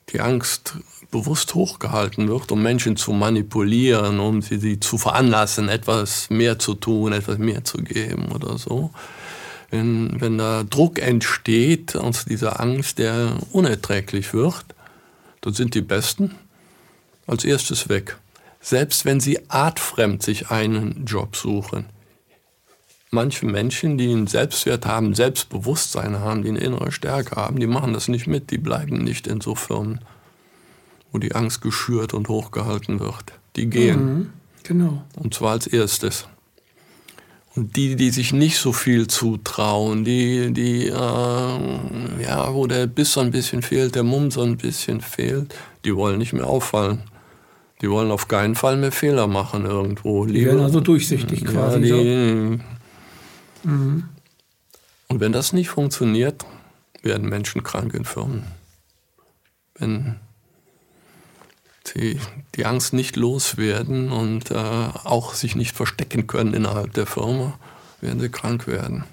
die 0.10 0.22
Angst 0.22 0.76
bewusst 1.12 1.54
hochgehalten 1.54 2.28
wird, 2.28 2.52
um 2.52 2.62
Menschen 2.62 2.98
zu 2.98 3.12
manipulieren, 3.12 4.20
um 4.20 4.42
sie, 4.42 4.58
sie 4.58 4.80
zu 4.80 4.98
veranlassen, 4.98 5.70
etwas 5.70 6.30
mehr 6.30 6.60
zu 6.60 6.74
tun, 6.74 7.14
etwas 7.14 7.38
mehr 7.38 7.64
zu 7.64 7.78
geben 7.78 8.32
oder 8.32 8.58
so. 8.58 8.92
Wenn, 9.70 10.20
wenn 10.22 10.38
da 10.38 10.64
Druck 10.64 11.00
entsteht 11.00 11.96
aus 11.96 12.26
dieser 12.26 12.60
Angst, 12.60 13.00
der 13.00 13.38
unerträglich 13.52 14.34
wird, 14.34 14.66
dann 15.42 15.54
sind 15.54 15.76
die 15.76 15.82
Besten 15.82 16.36
als 17.26 17.44
erstes 17.44 17.90
weg. 17.90 18.18
Selbst 18.62 19.06
wenn 19.06 19.20
sie 19.20 19.50
artfremd 19.50 20.24
sich 20.24 20.50
einen 20.50 21.06
Job 21.06 21.36
suchen. 21.36 21.86
Manche 23.10 23.46
Menschen, 23.46 23.98
die 23.98 24.12
einen 24.12 24.28
Selbstwert 24.28 24.86
haben, 24.86 25.16
Selbstbewusstsein 25.16 26.20
haben, 26.20 26.44
die 26.44 26.50
eine 26.50 26.60
innere 26.60 26.92
Stärke 26.92 27.38
haben, 27.38 27.60
die 27.60 27.68
machen 27.68 27.94
das 27.94 28.08
nicht 28.10 28.28
mit, 28.28 28.52
die 28.52 28.58
bleiben 28.58 28.98
nicht 28.98 29.28
in 29.28 29.40
so 29.40 29.56
Firmen 29.56 30.02
wo 31.12 31.20
die 31.20 31.34
Angst 31.34 31.62
geschürt 31.62 32.14
und 32.14 32.30
hochgehalten 32.30 33.00
wird. 33.00 33.34
Die 33.56 33.70
gehen. 33.70 34.06
Mhm, 34.06 34.30
genau. 34.64 35.04
Und 35.16 35.34
zwar 35.34 35.52
als 35.52 35.68
erstes. 35.68 36.28
Und 37.56 37.76
die, 37.76 37.96
die 37.96 38.12
sich 38.12 38.34
nicht 38.34 38.58
so 38.58 38.72
viel 38.72 39.08
zutrauen, 39.08 40.04
die, 40.04 40.54
die, 40.54 40.88
äh, 40.88 40.92
ja, 40.92 42.54
wo 42.54 42.68
der 42.68 42.86
Biss 42.86 43.14
so 43.14 43.22
ein 43.22 43.32
bisschen 43.32 43.64
fehlt, 43.64 43.96
der 43.96 44.04
Mumm 44.04 44.30
so 44.30 44.44
ein 44.44 44.58
bisschen 44.58 45.02
fehlt, 45.02 45.56
die 45.84 45.96
wollen 45.96 46.20
nicht 46.20 46.34
mehr 46.34 46.46
auffallen. 46.46 47.02
Die 47.82 47.90
wollen 47.90 48.12
auf 48.12 48.28
keinen 48.28 48.56
Fall 48.56 48.78
mehr 48.78 48.92
Fehler 48.92 49.28
machen 49.28 49.66
irgendwo. 49.66 50.26
Die 50.26 50.46
werden 50.46 50.62
also 50.62 50.82
durchsichtig 50.82 51.42
ja, 51.42 51.52
quasi. 51.52 51.82
Die, 51.82 51.90
so. 51.90 52.60
Mhm. 53.64 54.10
Und 55.08 55.20
wenn 55.20 55.32
das 55.32 55.54
nicht 55.54 55.70
funktioniert, 55.70 56.46
werden 57.02 57.30
Menschen 57.30 57.64
krank 57.64 57.94
in 57.94 58.06
Firmen. 58.06 58.44
Wenn 59.76 60.18
die, 61.96 62.20
die 62.56 62.66
Angst 62.66 62.94
nicht 62.94 63.16
loswerden 63.16 64.12
und 64.12 64.52
äh, 64.52 64.56
auch 64.56 65.34
sich 65.34 65.56
nicht 65.56 65.76
verstecken 65.76 66.28
können 66.28 66.54
innerhalb 66.54 66.94
der 66.94 67.06
Firma, 67.06 67.58
werden 68.02 68.20
sie 68.20 68.30
krank 68.30 68.68
werden. 68.68 69.06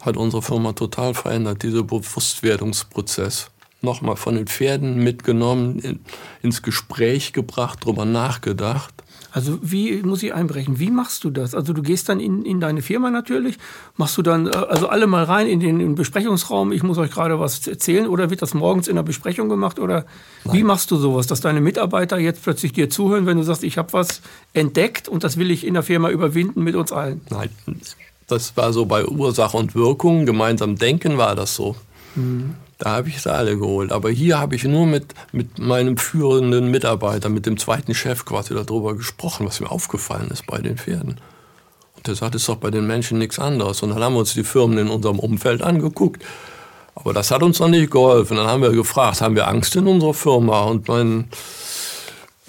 Hat 0.00 0.16
unsere 0.16 0.42
Firma 0.42 0.72
total 0.74 1.14
verändert, 1.14 1.62
dieser 1.62 1.82
Bewusstwerdungsprozess. 1.82 3.50
Nochmal 3.80 4.16
von 4.16 4.36
den 4.36 4.46
Pferden 4.46 5.02
mitgenommen, 5.02 5.80
in, 5.80 6.00
ins 6.42 6.62
Gespräch 6.62 7.32
gebracht, 7.32 7.80
darüber 7.82 8.04
nachgedacht 8.04 8.93
also 9.34 9.58
wie 9.62 10.00
muss 10.02 10.22
ich 10.22 10.32
einbrechen? 10.32 10.78
Wie 10.78 10.92
machst 10.92 11.24
du 11.24 11.30
das? 11.30 11.56
Also 11.56 11.72
du 11.72 11.82
gehst 11.82 12.08
dann 12.08 12.20
in, 12.20 12.44
in 12.44 12.60
deine 12.60 12.82
Firma 12.82 13.10
natürlich, 13.10 13.58
machst 13.96 14.16
du 14.16 14.22
dann, 14.22 14.46
äh, 14.46 14.50
also 14.50 14.86
alle 14.86 15.08
mal 15.08 15.24
rein 15.24 15.48
in 15.48 15.58
den, 15.58 15.80
in 15.80 15.88
den 15.88 15.94
Besprechungsraum, 15.96 16.70
ich 16.70 16.84
muss 16.84 16.98
euch 16.98 17.10
gerade 17.10 17.40
was 17.40 17.66
erzählen 17.66 18.06
oder 18.06 18.30
wird 18.30 18.42
das 18.42 18.54
morgens 18.54 18.86
in 18.86 18.94
der 18.94 19.02
Besprechung 19.02 19.48
gemacht 19.48 19.80
oder 19.80 20.06
Nein. 20.44 20.56
wie 20.56 20.62
machst 20.62 20.92
du 20.92 20.96
sowas, 20.96 21.26
dass 21.26 21.40
deine 21.40 21.60
Mitarbeiter 21.60 22.16
jetzt 22.16 22.44
plötzlich 22.44 22.74
dir 22.74 22.88
zuhören, 22.88 23.26
wenn 23.26 23.36
du 23.36 23.42
sagst, 23.42 23.64
ich 23.64 23.76
habe 23.76 23.92
was 23.92 24.22
entdeckt 24.52 25.08
und 25.08 25.24
das 25.24 25.36
will 25.36 25.50
ich 25.50 25.66
in 25.66 25.74
der 25.74 25.82
Firma 25.82 26.10
überwinden 26.10 26.62
mit 26.62 26.76
uns 26.76 26.92
allen? 26.92 27.20
Nein, 27.28 27.50
das 28.28 28.56
war 28.56 28.72
so 28.72 28.86
bei 28.86 29.04
Ursache 29.04 29.56
und 29.56 29.74
Wirkung, 29.74 30.26
gemeinsam 30.26 30.76
denken 30.76 31.18
war 31.18 31.34
das 31.34 31.56
so. 31.56 31.74
Mhm. 32.14 32.54
Da 32.78 32.90
habe 32.90 33.08
ich 33.08 33.22
sie 33.22 33.32
alle 33.32 33.56
geholt. 33.56 33.92
Aber 33.92 34.10
hier 34.10 34.38
habe 34.38 34.56
ich 34.56 34.64
nur 34.64 34.86
mit, 34.86 35.14
mit 35.32 35.58
meinem 35.58 35.96
führenden 35.96 36.70
Mitarbeiter, 36.70 37.28
mit 37.28 37.46
dem 37.46 37.56
zweiten 37.56 37.94
Chef 37.94 38.24
quasi 38.24 38.54
darüber 38.54 38.94
gesprochen, 38.94 39.46
was 39.46 39.60
mir 39.60 39.70
aufgefallen 39.70 40.28
ist 40.30 40.46
bei 40.46 40.58
den 40.58 40.76
Pferden. 40.76 41.20
Und 41.96 42.06
der 42.06 42.14
sagt, 42.14 42.34
es 42.34 42.42
ist 42.42 42.48
doch 42.48 42.56
bei 42.56 42.70
den 42.70 42.86
Menschen 42.86 43.18
nichts 43.18 43.38
anderes. 43.38 43.82
Und 43.82 43.90
dann 43.90 44.02
haben 44.02 44.14
wir 44.14 44.20
uns 44.20 44.34
die 44.34 44.44
Firmen 44.44 44.78
in 44.78 44.88
unserem 44.88 45.18
Umfeld 45.18 45.62
angeguckt. 45.62 46.24
Aber 46.96 47.12
das 47.12 47.30
hat 47.30 47.42
uns 47.42 47.60
noch 47.60 47.68
nicht 47.68 47.90
geholfen. 47.90 48.36
Dann 48.36 48.46
haben 48.46 48.62
wir 48.62 48.70
gefragt, 48.70 49.20
haben 49.20 49.36
wir 49.36 49.48
Angst 49.48 49.74
in 49.76 49.86
unserer 49.86 50.14
Firma? 50.14 50.62
Und 50.62 50.88
mein, 50.88 51.28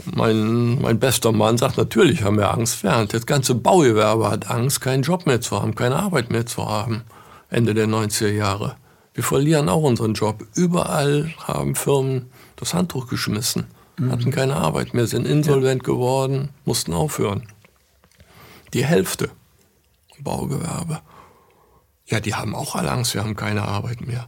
mein, 0.06 0.82
mein 0.82 1.00
bester 1.00 1.32
Mann 1.32 1.58
sagt, 1.58 1.78
natürlich 1.78 2.24
haben 2.24 2.38
wir 2.38 2.52
Angst. 2.52 2.84
Während 2.84 3.14
das 3.14 3.26
ganze 3.26 3.56
Baugewerbe 3.56 4.30
hat 4.30 4.50
Angst, 4.50 4.82
keinen 4.82 5.04
Job 5.04 5.26
mehr 5.26 5.42
zu 5.42 5.62
haben, 5.62 5.76
keine 5.76 5.98
Arbeit 5.98 6.32
mehr 6.32 6.46
zu 6.46 6.68
haben. 6.68 7.04
Ende 7.50 7.74
der 7.74 7.88
90er 7.88 8.32
Jahre. 8.32 8.76
Wir 9.16 9.24
verlieren 9.24 9.70
auch 9.70 9.82
unseren 9.82 10.14
Job. 10.14 10.46
Überall 10.56 11.34
haben 11.40 11.76
Firmen 11.76 12.30
das 12.58 12.74
Handtuch 12.74 13.08
geschmissen, 13.08 13.66
mhm. 13.98 14.12
hatten 14.12 14.30
keine 14.30 14.58
Arbeit 14.58 14.94
mehr, 14.94 15.08
sind 15.08 15.26
insolvent 15.26 15.84
ja. 15.84 15.94
geworden, 15.94 16.50
mussten 16.66 16.94
aufhören. 16.94 17.48
Die 18.74 18.86
Hälfte 18.86 19.32
im 20.18 20.26
Baugewerbe. 20.26 21.00
Ja, 22.08 22.20
die 22.20 22.36
haben 22.36 22.54
auch 22.54 22.76
alle 22.76 22.92
Angst, 22.92 23.14
wir 23.14 23.24
haben 23.24 23.38
keine 23.38 23.64
Arbeit 23.64 24.02
mehr. 24.02 24.28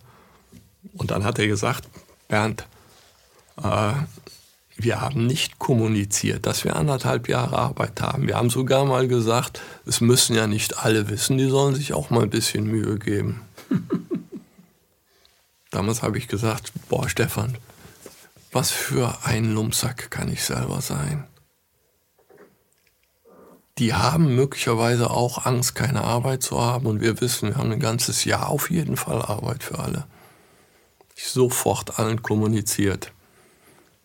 Und 0.93 1.11
dann 1.11 1.25
hat 1.25 1.37
er 1.37 1.47
gesagt, 1.47 1.89
Bernd, 2.29 2.65
äh, 3.61 3.91
wir 4.77 5.01
haben 5.01 5.27
nicht 5.27 5.59
kommuniziert, 5.59 6.45
dass 6.45 6.63
wir 6.63 6.77
anderthalb 6.77 7.27
Jahre 7.27 7.57
Arbeit 7.57 7.99
haben. 8.01 8.25
Wir 8.25 8.37
haben 8.37 8.49
sogar 8.49 8.85
mal 8.85 9.09
gesagt, 9.09 9.61
es 9.85 9.99
müssen 9.99 10.33
ja 10.33 10.47
nicht 10.47 10.77
alle 10.77 11.09
wissen, 11.09 11.37
die 11.37 11.49
sollen 11.49 11.75
sich 11.75 11.93
auch 11.93 12.09
mal 12.09 12.23
ein 12.23 12.29
bisschen 12.29 12.65
Mühe 12.65 12.97
geben. 12.97 13.41
Damals 15.77 16.01
habe 16.01 16.17
ich 16.17 16.27
gesagt, 16.27 16.71
boah 16.89 17.07
Stefan, 17.07 17.55
was 18.51 18.71
für 18.71 19.15
ein 19.23 19.53
Lumpsack 19.53 20.09
kann 20.09 20.27
ich 20.27 20.43
selber 20.43 20.81
sein? 20.81 21.27
Die 23.77 23.93
haben 23.93 24.33
möglicherweise 24.33 25.11
auch 25.11 25.45
Angst, 25.45 25.75
keine 25.75 26.03
Arbeit 26.03 26.41
zu 26.41 26.59
haben 26.59 26.87
und 26.87 26.99
wir 26.99 27.21
wissen, 27.21 27.49
wir 27.49 27.57
haben 27.57 27.71
ein 27.71 27.79
ganzes 27.79 28.25
Jahr 28.25 28.49
auf 28.49 28.71
jeden 28.71 28.97
Fall 28.97 29.21
Arbeit 29.21 29.61
für 29.61 29.77
alle. 29.77 30.07
Ich 31.15 31.27
sofort 31.27 31.99
allen 31.99 32.23
kommuniziert. 32.23 33.11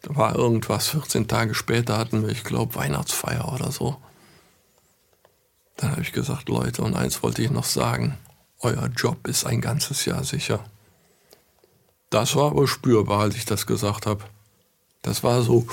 Da 0.02 0.14
war 0.14 0.36
irgendwas, 0.36 0.88
14 0.88 1.26
Tage 1.26 1.54
später 1.54 1.96
hatten 1.96 2.20
wir, 2.20 2.28
ich 2.28 2.44
glaube, 2.44 2.74
Weihnachtsfeier 2.74 3.50
oder 3.50 3.72
so. 3.72 3.96
Dann 5.78 5.92
habe 5.92 6.02
ich 6.02 6.12
gesagt, 6.12 6.50
Leute, 6.50 6.82
und 6.82 6.94
eins 6.94 7.22
wollte 7.22 7.40
ich 7.40 7.50
noch 7.50 7.64
sagen, 7.64 8.18
euer 8.60 8.88
Job 8.88 9.26
ist 9.26 9.46
ein 9.46 9.62
ganzes 9.62 10.04
Jahr 10.04 10.22
sicher. 10.22 10.62
Das 12.12 12.36
war 12.36 12.50
aber 12.50 12.68
spürbar, 12.68 13.20
als 13.20 13.36
ich 13.36 13.46
das 13.46 13.66
gesagt 13.66 14.04
habe. 14.04 14.22
Das 15.00 15.24
war 15.24 15.40
so, 15.40 15.66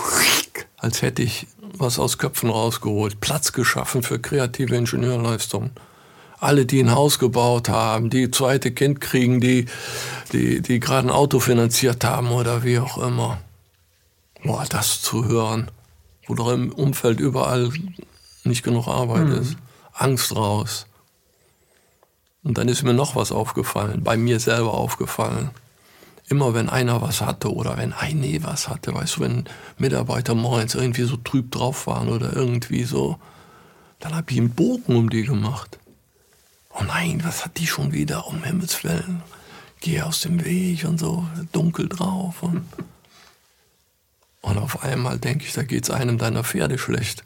als 0.78 1.02
hätte 1.02 1.22
ich 1.22 1.48
was 1.74 2.00
aus 2.00 2.18
Köpfen 2.18 2.50
rausgeholt, 2.50 3.20
Platz 3.20 3.52
geschaffen 3.52 4.04
für 4.04 4.20
kreative 4.20 4.74
Ingenieurleistungen. 4.78 5.72
Alle, 6.40 6.66
die 6.66 6.80
ein 6.80 6.96
Haus 6.96 7.20
gebaut 7.20 7.68
haben, 7.68 8.10
die 8.10 8.32
zweite 8.32 8.72
Kind 8.72 9.02
kriegen, 9.02 9.42
die, 9.42 9.66
die, 10.32 10.62
die 10.62 10.80
gerade 10.80 11.10
ein 11.10 11.14
Auto 11.14 11.42
finanziert 11.42 12.06
haben 12.06 12.32
oder 12.32 12.64
wie 12.64 12.80
auch 12.80 12.98
immer. 13.00 13.42
Boah, 14.42 14.64
das 14.70 15.02
zu 15.02 15.26
hören, 15.26 15.70
wo 16.26 16.36
doch 16.36 16.54
im 16.54 16.72
Umfeld 16.72 17.20
überall 17.20 17.70
nicht 18.46 18.64
genug 18.64 18.88
Arbeit 18.88 19.26
mhm. 19.26 19.42
ist. 19.42 19.58
Angst 19.92 20.34
raus. 20.34 20.86
Und 22.46 22.58
dann 22.58 22.70
ist 22.70 22.84
mir 22.84 22.94
noch 22.94 23.18
was 23.18 23.34
aufgefallen, 23.34 24.06
bei 24.06 24.16
mir 24.16 24.40
selber 24.40 24.74
aufgefallen 24.74 25.50
immer 26.30 26.54
wenn 26.54 26.70
einer 26.70 27.02
was 27.02 27.22
hatte 27.22 27.54
oder 27.54 27.78
wenn 27.78 27.92
eine 27.92 28.44
was 28.44 28.70
hatte, 28.70 28.94
weißt 28.94 29.18
du, 29.18 29.22
wenn 29.22 29.46
Mitarbeiter 29.78 30.36
morgens 30.36 30.76
irgendwie 30.76 31.04
so 31.04 31.18
trüb 31.18 31.52
drauf 31.52 31.88
waren 31.88 32.08
oder 32.08 32.34
irgendwie 32.36 32.84
so, 32.84 33.20
dann 34.00 34.16
habe 34.16 34.32
ich 34.32 34.38
einen 34.38 34.52
Bogen 34.52 34.96
um 34.96 35.10
die 35.10 35.24
gemacht. 35.24 35.80
Oh 36.70 36.84
nein, 36.84 37.22
was 37.24 37.44
hat 37.44 37.58
die 37.58 37.68
schon 37.68 37.94
wieder, 37.94 38.28
um 38.28 38.44
Himmels 38.44 38.84
Willen. 38.84 39.24
Geh 39.82 40.02
aus 40.02 40.22
dem 40.22 40.46
Weg 40.46 40.86
und 40.86 41.00
so, 41.00 41.28
dunkel 41.52 41.90
drauf. 41.90 42.44
Und, 42.44 42.66
und 44.42 44.58
auf 44.58 44.84
einmal 44.84 45.18
denke 45.18 45.46
ich, 45.46 45.54
da 45.54 45.64
geht 45.64 45.84
es 45.84 45.90
einem 45.90 46.18
deiner 46.18 46.44
Pferde 46.44 46.78
schlecht. 46.78 47.24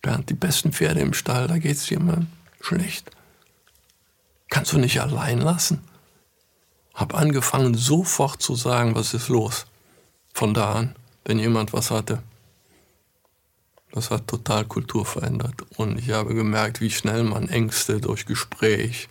Bernd, 0.00 0.30
die 0.30 0.34
besten 0.34 0.72
Pferde 0.72 1.00
im 1.00 1.12
Stall, 1.12 1.46
da 1.46 1.58
geht 1.58 1.76
es 1.76 1.90
jemandem 1.90 2.28
schlecht. 2.60 3.10
Kannst 4.48 4.72
du 4.72 4.78
nicht 4.78 5.00
allein 5.00 5.40
lassen? 5.40 5.82
Habe 6.94 7.16
angefangen, 7.16 7.74
sofort 7.74 8.40
zu 8.40 8.54
sagen, 8.54 8.94
was 8.94 9.14
ist 9.14 9.28
los. 9.28 9.66
Von 10.32 10.54
da 10.54 10.72
an, 10.72 10.96
wenn 11.24 11.38
jemand 11.38 11.72
was 11.72 11.90
hatte. 11.90 12.22
Das 13.92 14.10
hat 14.10 14.26
total 14.26 14.64
Kultur 14.64 15.04
verändert. 15.04 15.54
Und 15.76 15.98
ich 15.98 16.10
habe 16.10 16.34
gemerkt, 16.34 16.80
wie 16.80 16.90
schnell 16.90 17.22
man 17.22 17.48
Ängste 17.48 18.00
durch 18.00 18.26
Gespräch 18.26 19.08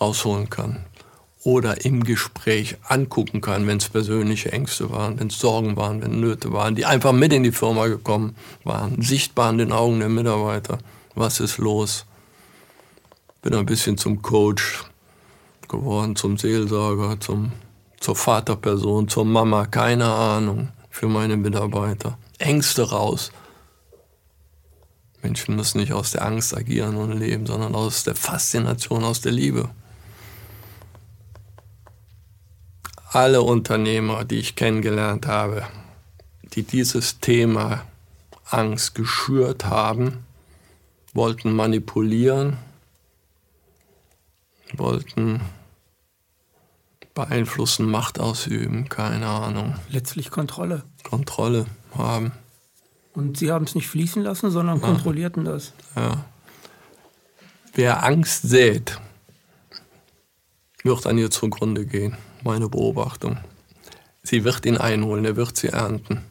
rausholen 0.00 0.50
kann. 0.50 0.84
Oder 1.44 1.84
im 1.84 2.04
Gespräch 2.04 2.76
angucken 2.84 3.40
kann, 3.40 3.66
wenn 3.66 3.78
es 3.78 3.88
persönliche 3.88 4.52
Ängste 4.52 4.90
waren, 4.90 5.18
wenn 5.18 5.26
es 5.26 5.38
Sorgen 5.38 5.76
waren, 5.76 6.02
wenn 6.02 6.20
Nöte 6.20 6.52
waren, 6.52 6.76
die 6.76 6.84
einfach 6.84 7.12
mit 7.12 7.32
in 7.32 7.42
die 7.42 7.52
Firma 7.52 7.88
gekommen 7.88 8.36
waren, 8.62 9.02
sichtbar 9.02 9.50
in 9.50 9.58
den 9.58 9.72
Augen 9.72 9.98
der 9.98 10.08
Mitarbeiter. 10.08 10.78
Was 11.16 11.40
ist 11.40 11.58
los? 11.58 12.04
Bin 13.42 13.54
ein 13.54 13.66
bisschen 13.66 13.98
zum 13.98 14.22
Coach 14.22 14.84
geworden, 15.72 16.14
zum 16.14 16.36
Seelsorger, 16.36 17.18
zum, 17.18 17.50
zur 17.98 18.14
Vaterperson, 18.14 19.08
zur 19.08 19.24
Mama, 19.24 19.66
keine 19.66 20.06
Ahnung, 20.06 20.68
für 20.90 21.08
meine 21.08 21.36
Mitarbeiter. 21.36 22.18
Ängste 22.38 22.88
raus. 22.90 23.32
Menschen 25.22 25.56
müssen 25.56 25.78
nicht 25.78 25.92
aus 25.92 26.12
der 26.12 26.24
Angst 26.24 26.56
agieren 26.56 26.96
und 26.96 27.12
leben, 27.12 27.46
sondern 27.46 27.74
aus 27.74 28.04
der 28.04 28.14
Faszination, 28.14 29.02
aus 29.02 29.20
der 29.20 29.32
Liebe. 29.32 29.70
Alle 33.10 33.42
Unternehmer, 33.42 34.24
die 34.24 34.38
ich 34.38 34.56
kennengelernt 34.56 35.26
habe, 35.26 35.66
die 36.54 36.62
dieses 36.62 37.20
Thema 37.20 37.82
Angst 38.44 38.94
geschürt 38.94 39.64
haben, 39.64 40.24
wollten 41.14 41.52
manipulieren, 41.54 42.58
wollten 44.74 45.40
beeinflussen, 47.14 47.90
Macht 47.90 48.18
ausüben, 48.18 48.88
keine 48.88 49.26
Ahnung. 49.26 49.76
Letztlich 49.90 50.30
Kontrolle. 50.30 50.84
Kontrolle 51.02 51.66
haben. 51.96 52.32
Und 53.12 53.36
Sie 53.36 53.52
haben 53.52 53.64
es 53.64 53.74
nicht 53.74 53.88
fließen 53.88 54.22
lassen, 54.22 54.50
sondern 54.50 54.80
ja. 54.80 54.86
kontrollierten 54.86 55.44
das. 55.44 55.72
Ja. 55.94 56.24
Wer 57.74 58.04
Angst 58.04 58.42
sät, 58.42 58.98
wird 60.82 61.06
an 61.06 61.18
ihr 61.18 61.30
zugrunde 61.30 61.86
gehen, 61.86 62.16
meine 62.42 62.68
Beobachtung. 62.68 63.38
Sie 64.22 64.44
wird 64.44 64.64
ihn 64.66 64.76
einholen, 64.76 65.24
er 65.24 65.36
wird 65.36 65.56
sie 65.56 65.68
ernten. 65.68 66.22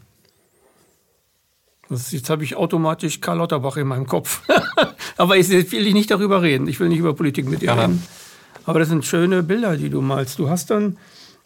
Das, 1.90 2.12
jetzt 2.12 2.30
habe 2.30 2.44
ich 2.44 2.56
automatisch 2.56 3.20
Karl 3.20 3.40
Lauterbach 3.40 3.76
in 3.76 3.88
meinem 3.88 4.08
Kopf. 4.08 4.42
Aber 5.18 5.36
ich 5.36 5.50
will 5.50 5.88
ich 5.88 5.94
nicht 5.94 6.10
darüber 6.10 6.42
reden. 6.42 6.68
Ich 6.68 6.80
will 6.80 6.88
nicht 6.88 7.00
über 7.00 7.14
Politik 7.14 7.50
mit 7.50 7.62
dir 7.62 7.66
ja. 7.66 7.74
reden. 7.74 8.02
Aber 8.66 8.80
das 8.80 8.90
sind 8.90 9.06
schöne 9.06 9.44
Bilder, 9.44 9.78
die 9.78 9.90
du 9.90 10.02
malst. 10.02 10.40
Du 10.40 10.50
hast 10.50 10.70
dann 10.70 10.98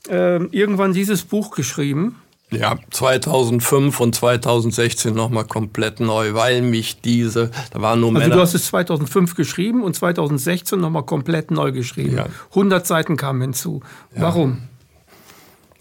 äh, 0.09 0.43
irgendwann 0.45 0.93
dieses 0.93 1.23
Buch 1.23 1.51
geschrieben. 1.51 2.17
Ja, 2.51 2.77
2005 2.91 3.99
und 3.99 4.15
2016 4.15 5.13
nochmal 5.13 5.45
komplett 5.45 5.99
neu, 5.99 6.35
weil 6.35 6.61
mich 6.61 7.01
diese, 7.01 7.49
da 7.71 7.81
waren 7.81 7.99
nur 7.99 8.09
also 8.09 8.19
Männer. 8.19 8.35
Du 8.35 8.41
hast 8.41 8.53
es 8.53 8.67
2005 8.67 9.35
geschrieben 9.35 9.83
und 9.83 9.95
2016 9.95 10.79
nochmal 10.79 11.03
komplett 11.03 11.49
neu 11.49 11.71
geschrieben. 11.71 12.17
Ja. 12.17 12.27
100 12.49 12.85
Seiten 12.85 13.17
kamen 13.17 13.41
hinzu. 13.41 13.81
Ja. 14.15 14.21
Warum? 14.23 14.61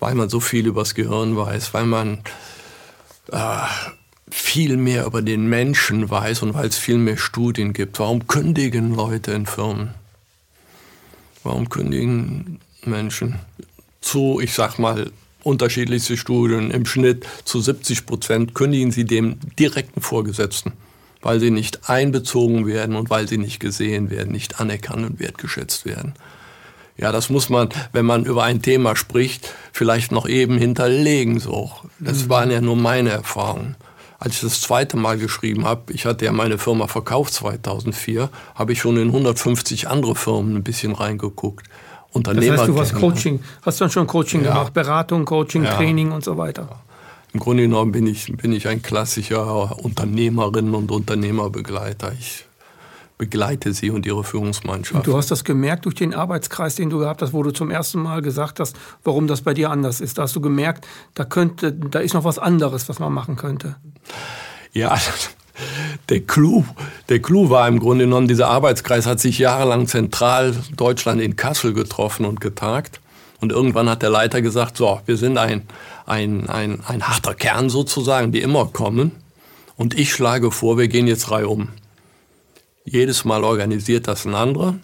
Weil 0.01 0.15
man 0.15 0.29
so 0.31 0.41
viel 0.41 0.67
übers 0.67 0.95
Gehirn 0.95 1.37
weiß, 1.37 1.75
weil 1.75 1.85
man 1.85 2.21
äh, 3.31 3.39
viel 4.31 4.77
mehr 4.77 5.05
über 5.05 5.23
den 5.23 5.47
Menschen 5.47 6.11
weiß 6.11 6.43
und 6.43 6.55
weil 6.55 6.67
es 6.67 6.79
viel 6.79 6.99
mehr 6.99 7.19
Studien 7.19 7.75
gibt. 7.75 7.99
Warum 8.01 8.27
kündigen 8.27 8.95
Leute 8.95 9.33
in 9.33 9.47
Firmen? 9.47 9.91
Warum 11.45 11.69
kündigen 11.69 12.59
Menschen 12.85 13.39
zu, 14.01 14.41
ich 14.43 14.53
sag 14.53 14.79
mal, 14.79 15.11
unterschiedlichste 15.43 16.17
Studien, 16.17 16.71
im 16.71 16.87
Schnitt 16.87 17.27
zu 17.45 17.61
70 17.61 18.07
Prozent 18.07 18.55
kündigen 18.55 18.91
sie 18.91 19.05
dem 19.05 19.37
direkten 19.59 20.01
Vorgesetzten, 20.01 20.73
weil 21.21 21.39
sie 21.39 21.51
nicht 21.51 21.89
einbezogen 21.89 22.67
werden 22.67 22.97
und 22.97 23.11
weil 23.11 23.29
sie 23.29 23.39
nicht 23.39 23.61
gesehen 23.61 24.11
werden, 24.11 24.33
nicht 24.33 24.59
anerkannt 24.59 25.05
und 25.07 25.21
wertgeschätzt 25.21 25.85
werden. 25.85 26.15
Ja, 26.97 27.13
das 27.13 27.29
muss 27.29 27.49
man, 27.49 27.69
wenn 27.93 28.07
man 28.07 28.25
über 28.25 28.45
ein 28.45 28.63
Thema 28.63 28.97
spricht, 28.97 29.53
vielleicht 29.73 30.13
noch 30.13 30.29
eben 30.29 30.59
hinterlegen. 30.59 31.41
So. 31.41 31.73
Das 31.99 32.25
mhm. 32.25 32.29
waren 32.29 32.51
ja 32.51 32.61
nur 32.61 32.77
meine 32.77 33.11
Erfahrungen. 33.11 33.75
Als 34.25 34.37
ich 34.37 34.41
das 34.41 34.63
zweite 34.63 34.97
Mal 34.97 35.19
geschrieben 35.19 35.67
habe, 35.67 35.93
ich 35.93 36.07
hatte 36.07 36.25
ja 36.25 36.33
meine 36.33 36.57
Firma 36.57 36.87
verkauft 36.87 37.35
2004, 37.35 38.31
habe 38.55 38.73
ich 38.73 38.81
schon 38.81 38.97
in 38.97 39.09
150 39.09 39.89
andere 39.89 40.15
Firmen 40.15 40.57
ein 40.57 40.63
bisschen 40.63 40.93
reingeguckt. 40.93 41.67
Unternehmer 42.11 42.53
das 42.53 42.61
heißt, 42.61 42.71
du 42.71 42.81
hast 42.81 42.95
Coaching, 42.95 43.41
hast 43.61 43.83
dann 43.83 43.91
schon 43.91 44.07
Coaching 44.07 44.43
ja. 44.43 44.55
gemacht, 44.55 44.73
Beratung, 44.73 45.27
Coaching, 45.27 45.65
ja. 45.65 45.75
Training 45.75 46.11
und 46.11 46.25
so 46.25 46.39
weiter. 46.39 46.81
Im 47.35 47.41
Grunde 47.41 47.65
genommen 47.65 47.93
bin 47.93 48.07
ich, 48.07 48.33
bin 48.35 48.53
ich 48.53 48.67
ein 48.67 48.81
klassischer 48.81 49.79
Unternehmerin 49.85 50.73
und 50.75 50.91
Unternehmerbegleiter. 50.91 52.13
Ich 52.19 52.47
begleite 53.19 53.75
sie 53.75 53.91
und 53.91 54.07
ihre 54.07 54.25
Führungsmannschaft. 54.25 54.95
Und 54.95 55.07
du 55.07 55.19
hast 55.19 55.31
das 55.31 55.45
gemerkt 55.45 55.85
durch 55.85 55.97
den 55.97 56.15
Arbeitskreis, 56.15 56.77
den 56.77 56.89
du 56.89 56.99
gehabt 56.99 57.21
hast, 57.21 57.35
wo 57.35 57.43
du 57.43 57.51
zum 57.51 57.71
ersten 57.71 58.01
Mal 58.01 58.23
gesagt 58.23 58.59
hast, 58.59 58.75
warum 59.03 59.27
das 59.27 59.43
bei 59.43 59.53
dir 59.53 59.71
anders 59.71 60.01
ist. 60.01 60.17
Da 60.17 60.23
hast 60.23 60.35
du 60.35 60.41
gemerkt, 60.41 60.87
da 61.13 61.25
könnte, 61.25 61.73
da 61.73 61.99
ist 61.99 62.15
noch 62.15 62.25
was 62.25 62.39
anderes, 62.39 62.89
was 62.89 62.99
man 63.01 63.13
machen 63.13 63.37
könnte. 63.37 63.77
Ja, 64.73 64.99
der 66.09 66.21
Clou, 66.21 66.65
der 67.09 67.21
Clou 67.21 67.51
war 67.51 67.69
im 67.69 67.79
Grunde 67.79 68.05
genommen, 68.05 68.29
dieser 68.29 68.49
Arbeitskreis 68.49 69.07
hat 69.07 69.21
sich 69.21 69.39
jahrelang 69.39 69.87
zentral 69.87 70.55
Deutschland 70.77 71.21
in 71.21 71.37
Kassel 71.37 71.73
getroffen 71.73 72.27
und 72.27 72.41
getagt. 72.41 73.01
Und 73.41 73.53
irgendwann 73.53 73.91
hat 73.91 74.03
der 74.03 74.11
Leiter 74.11 74.41
gesagt, 74.43 74.77
so, 74.77 75.01
wir 75.07 75.17
sind 75.17 75.37
ein, 75.37 75.67
ein, 76.07 76.49
ein, 76.49 76.83
ein 76.87 77.03
harter 77.07 77.35
Kern 77.35 77.69
sozusagen, 77.69 78.33
die 78.33 78.41
immer 78.41 78.67
kommen. 78.67 79.13
Und 79.77 79.99
ich 79.99 80.13
schlage 80.13 80.51
vor, 80.51 80.79
wir 80.79 80.89
gehen 80.89 81.07
jetzt 81.07 81.31
reihum. 81.31 81.69
Jedes 82.85 83.25
Mal 83.25 83.45
organisiert 83.45 84.09
das 84.09 84.25
ein 84.25 84.35
anderer. 84.35 84.77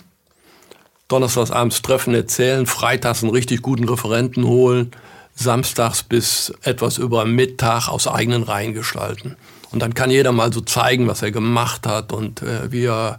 Donnerstags 1.08 1.50
abends 1.50 1.82
Treffen 1.82 2.14
erzählen, 2.14 2.66
freitags 2.66 3.22
einen 3.22 3.32
richtig 3.32 3.62
guten 3.62 3.88
Referenten 3.88 4.44
holen, 4.44 4.92
samstags 5.40 6.02
bis 6.02 6.52
etwas 6.62 6.98
über 6.98 7.24
Mittag 7.24 7.88
aus 7.88 8.06
eigenen 8.06 8.42
Reihen 8.42 8.74
gestalten. 8.74 9.36
Und 9.72 9.80
dann 9.80 9.94
kann 9.94 10.10
jeder 10.10 10.32
mal 10.32 10.52
so 10.52 10.60
zeigen, 10.60 11.06
was 11.06 11.22
er 11.22 11.30
gemacht 11.30 11.86
hat 11.86 12.12
und 12.12 12.42
äh, 12.42 12.72
wie, 12.72 12.84
er, 12.84 13.18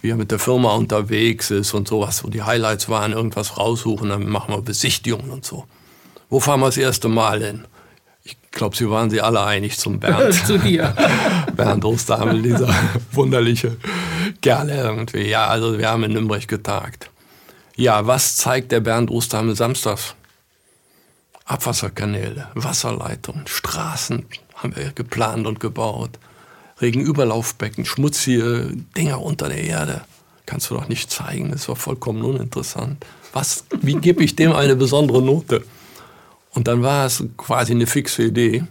wie 0.00 0.10
er 0.10 0.16
mit 0.16 0.30
der 0.30 0.38
Firma 0.38 0.74
unterwegs 0.74 1.50
ist 1.50 1.72
und 1.72 1.86
sowas. 1.86 2.22
Und 2.22 2.34
die 2.34 2.42
Highlights 2.42 2.88
waren, 2.88 3.12
irgendwas 3.12 3.56
raussuchen, 3.56 4.08
dann 4.08 4.28
machen 4.28 4.54
wir 4.54 4.60
Besichtigungen 4.60 5.30
und 5.30 5.44
so. 5.44 5.64
Wo 6.30 6.40
fahren 6.40 6.60
wir 6.60 6.66
das 6.66 6.76
erste 6.76 7.08
Mal 7.08 7.42
hin? 7.42 7.64
Ich 8.24 8.36
glaube, 8.50 8.76
Sie 8.76 8.88
waren 8.88 9.10
sie 9.10 9.20
alle 9.20 9.44
einig 9.44 9.78
zum 9.78 10.00
Bernd. 10.00 10.34
Zu 10.46 10.58
dir. 10.58 10.94
Bernd 11.56 11.84
Osterhamel, 11.84 12.42
dieser 12.42 12.74
wunderliche 13.12 13.76
Kerl 14.42 14.70
irgendwie. 14.70 15.28
Ja, 15.28 15.46
also 15.46 15.78
wir 15.78 15.88
haben 15.88 16.04
in 16.04 16.12
Nürnberg 16.12 16.46
getagt. 16.48 17.10
Ja, 17.76 18.06
was 18.06 18.36
zeigt 18.36 18.72
der 18.72 18.80
Bernd 18.80 19.10
Osterhamel 19.10 19.54
samstags? 19.56 20.14
Abwasserkanäle, 21.44 22.48
Wasserleitungen, 22.54 23.46
Straßen 23.46 24.26
haben 24.54 24.76
wir 24.76 24.92
geplant 24.92 25.46
und 25.46 25.60
gebaut. 25.60 26.18
Regenüberlaufbecken, 26.80 27.84
schmutzige 27.84 28.70
Dinger 28.96 29.22
unter 29.22 29.48
der 29.48 29.62
Erde. 29.62 30.04
Kannst 30.46 30.70
du 30.70 30.74
doch 30.74 30.88
nicht 30.88 31.10
zeigen, 31.10 31.52
das 31.52 31.68
war 31.68 31.76
vollkommen 31.76 32.22
uninteressant. 32.22 33.04
Was, 33.32 33.64
wie 33.80 33.94
gebe 33.94 34.22
ich 34.24 34.36
dem 34.36 34.52
eine 34.52 34.76
besondere 34.76 35.22
Note? 35.22 35.64
Und 36.50 36.68
dann 36.68 36.82
war 36.82 37.06
es 37.06 37.22
quasi 37.36 37.72
eine 37.72 37.86
fixe 37.86 38.24
Idee, 38.24 38.64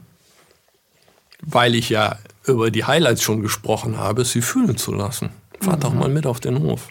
weil 1.42 1.76
ich 1.76 1.90
ja 1.90 2.18
über 2.46 2.72
die 2.72 2.86
Highlights 2.86 3.22
schon 3.22 3.42
gesprochen 3.42 3.98
habe, 3.98 4.26
sie 4.26 4.42
fühlen 4.42 4.78
zu 4.78 4.94
lassen. 4.94 5.30
Fahrt 5.60 5.80
mhm. 5.80 5.82
doch 5.82 5.94
mal 5.94 6.10
mit 6.10 6.26
auf 6.26 6.40
den 6.40 6.60
Hof. 6.60 6.90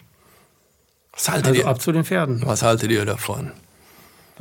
Was 1.11 1.29
haltet 1.29 1.47
also 1.47 1.61
ihr, 1.61 1.67
ab 1.67 1.81
zu 1.81 1.91
den 1.91 2.03
Pferden. 2.03 2.41
Was 2.45 2.63
haltet 2.63 2.91
ihr 2.91 3.05
davon? 3.05 3.51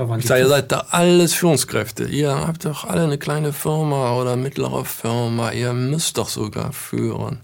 Da 0.06 0.16
ich 0.16 0.26
sage, 0.26 0.40
ihr 0.40 0.48
seid 0.48 0.72
da 0.72 0.86
alles 0.90 1.34
Führungskräfte. 1.34 2.04
Ihr 2.04 2.34
habt 2.34 2.64
doch 2.64 2.84
alle 2.84 3.04
eine 3.04 3.18
kleine 3.18 3.52
Firma 3.52 4.16
oder 4.16 4.36
mittlere 4.36 4.84
Firma. 4.84 5.52
Ihr 5.52 5.72
müsst 5.72 6.18
doch 6.18 6.28
sogar 6.28 6.72
führen. 6.72 7.40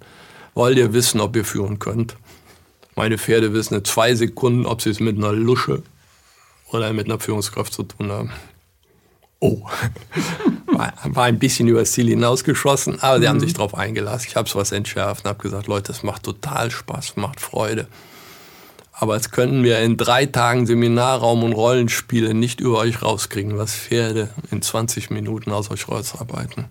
Wollt 0.55 0.77
ihr 0.77 0.93
wissen, 0.93 1.21
ob 1.21 1.37
ihr 1.37 1.45
führen 1.45 1.79
könnt? 1.79 2.17
Meine 2.97 3.17
Pferde 3.17 3.53
wissen 3.53 3.75
in 3.75 3.85
zwei 3.85 4.15
Sekunden, 4.15 4.67
ob 4.67 4.83
sie 4.83 4.91
es 4.91 4.99
mit 4.99 5.17
einer 5.17 5.33
Lusche 5.33 5.83
oder 6.73 6.93
mit 6.93 7.07
einer 7.07 7.21
Führungskraft 7.21 7.73
zu 7.73 7.85
tun 7.85 8.11
haben. 8.11 8.33
Oh, 9.41 9.63
war, 10.67 10.93
war 11.05 11.25
ein 11.25 11.39
bisschen 11.39 11.69
über 11.69 11.81
das 11.81 11.93
Ziel 11.93 12.09
hinausgeschossen, 12.09 13.01
aber 13.01 13.19
sie 13.19 13.27
mhm. 13.27 13.29
haben 13.29 13.41
sich 13.41 13.55
darauf 13.55 13.77
eingelassen. 13.77 14.27
Ich 14.29 14.37
habe 14.37 14.49
es 14.49 14.57
was 14.57 14.73
entschärft 14.73 15.25
und 15.25 15.29
habe 15.29 15.43
gesagt, 15.43 15.69
Leute, 15.69 15.93
es 15.93 16.03
macht 16.03 16.25
total 16.25 16.71
Spaß, 16.73 17.17
macht 17.17 17.41
Freude. 17.41 17.87
Aber 19.01 19.15
es 19.15 19.31
könnten 19.31 19.63
wir 19.63 19.79
in 19.79 19.97
drei 19.97 20.27
Tagen 20.27 20.67
Seminarraum 20.67 21.45
und 21.45 21.53
Rollenspiele 21.53 22.35
nicht 22.35 22.59
über 22.59 22.79
euch 22.79 23.01
rauskriegen, 23.01 23.57
was 23.57 23.73
Pferde 23.73 24.31
in 24.51 24.61
20 24.61 25.11
Minuten 25.11 25.53
aus 25.53 25.71
euch 25.71 25.89
rausarbeiten. 25.89 26.65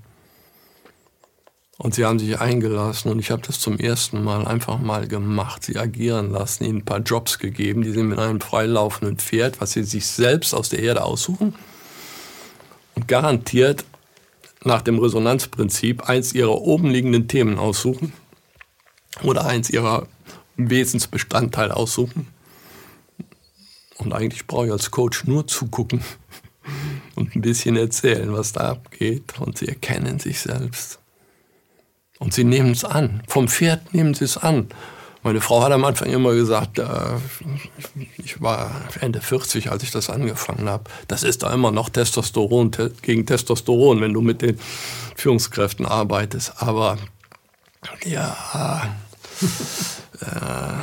Und 1.78 1.96
sie 1.96 2.04
haben 2.04 2.20
sich 2.20 2.38
eingelassen 2.42 3.12
und 3.12 3.20
ich 3.20 3.32
habe 3.32 3.44
das 3.44 3.62
zum 3.62 3.80
ersten 3.80 4.26
Mal 4.26 4.46
einfach 4.46 4.78
mal 4.78 5.08
gemacht. 5.08 5.64
Sie 5.64 5.78
agieren 5.78 6.32
lassen, 6.32 6.66
ihnen 6.66 6.80
ein 6.80 6.86
paar 6.86 7.00
Jobs 7.00 7.40
gegeben. 7.40 7.84
Die 7.84 7.92
sind 7.92 8.10
mit 8.10 8.20
einem 8.20 8.42
freilaufenden 8.42 9.18
Pferd, 9.18 9.62
was 9.62 9.72
sie 9.72 9.84
sich 9.84 10.06
selbst 10.06 10.54
aus 10.54 10.68
der 10.68 10.80
Erde 10.80 11.04
aussuchen 11.04 11.56
und 12.96 13.08
garantiert 13.08 13.86
nach 14.66 14.82
dem 14.82 15.00
Resonanzprinzip 15.00 16.10
eins 16.10 16.34
ihrer 16.34 16.60
oben 16.60 16.90
liegenden 16.90 17.30
Themen 17.30 17.58
aussuchen 17.58 18.12
oder 19.24 19.46
eins 19.46 19.70
ihrer 19.70 20.08
Wesensbestandteil 20.58 21.72
aussuchen. 21.72 22.28
Und 23.98 24.14
eigentlich 24.14 24.46
brauche 24.46 24.68
ich 24.68 24.72
als 24.72 24.92
Coach 24.92 25.26
nur 25.26 25.48
zugucken 25.48 26.02
und 27.16 27.36
ein 27.36 27.42
bisschen 27.42 27.76
erzählen, 27.78 28.32
was 28.34 28.54
da 28.54 28.72
abgeht. 28.72 29.40
Und 29.40 29.58
sie 29.58 29.68
erkennen 29.68 30.20
sich 30.20 30.40
selbst. 30.40 31.00
Und 32.20 32.34
sie 32.34 32.44
nehmen 32.44 32.72
es 32.72 32.84
an. 32.84 33.22
Vom 33.28 33.48
Pferd 33.48 33.94
nehmen 33.94 34.14
sie 34.14 34.26
es 34.26 34.38
an. 34.38 34.68
Meine 35.24 35.42
Frau 35.42 35.62
hat 35.62 35.72
am 35.72 35.84
Anfang 35.84 36.10
immer 36.10 36.34
gesagt, 36.34 36.80
äh, 36.80 36.86
ich 38.18 38.42
war 38.42 38.72
Ende 39.02 39.20
40, 39.20 39.72
als 39.72 39.84
ich 39.84 39.92
das 39.92 40.10
angefangen 40.10 40.70
habe. 40.70 40.86
Das 41.08 41.24
ist 41.24 41.44
da 41.44 41.54
immer 41.54 41.72
noch 41.72 41.90
Testosteron 41.90 42.72
te 42.72 42.94
gegen 43.02 43.26
Testosteron, 43.26 44.00
wenn 44.00 44.14
du 44.14 44.22
mit 44.22 44.42
den 44.42 44.60
Führungskräften 45.16 45.86
arbeitest. 45.86 46.62
Aber 46.62 46.98
Ja. 48.06 48.98
Äh, 50.22 50.78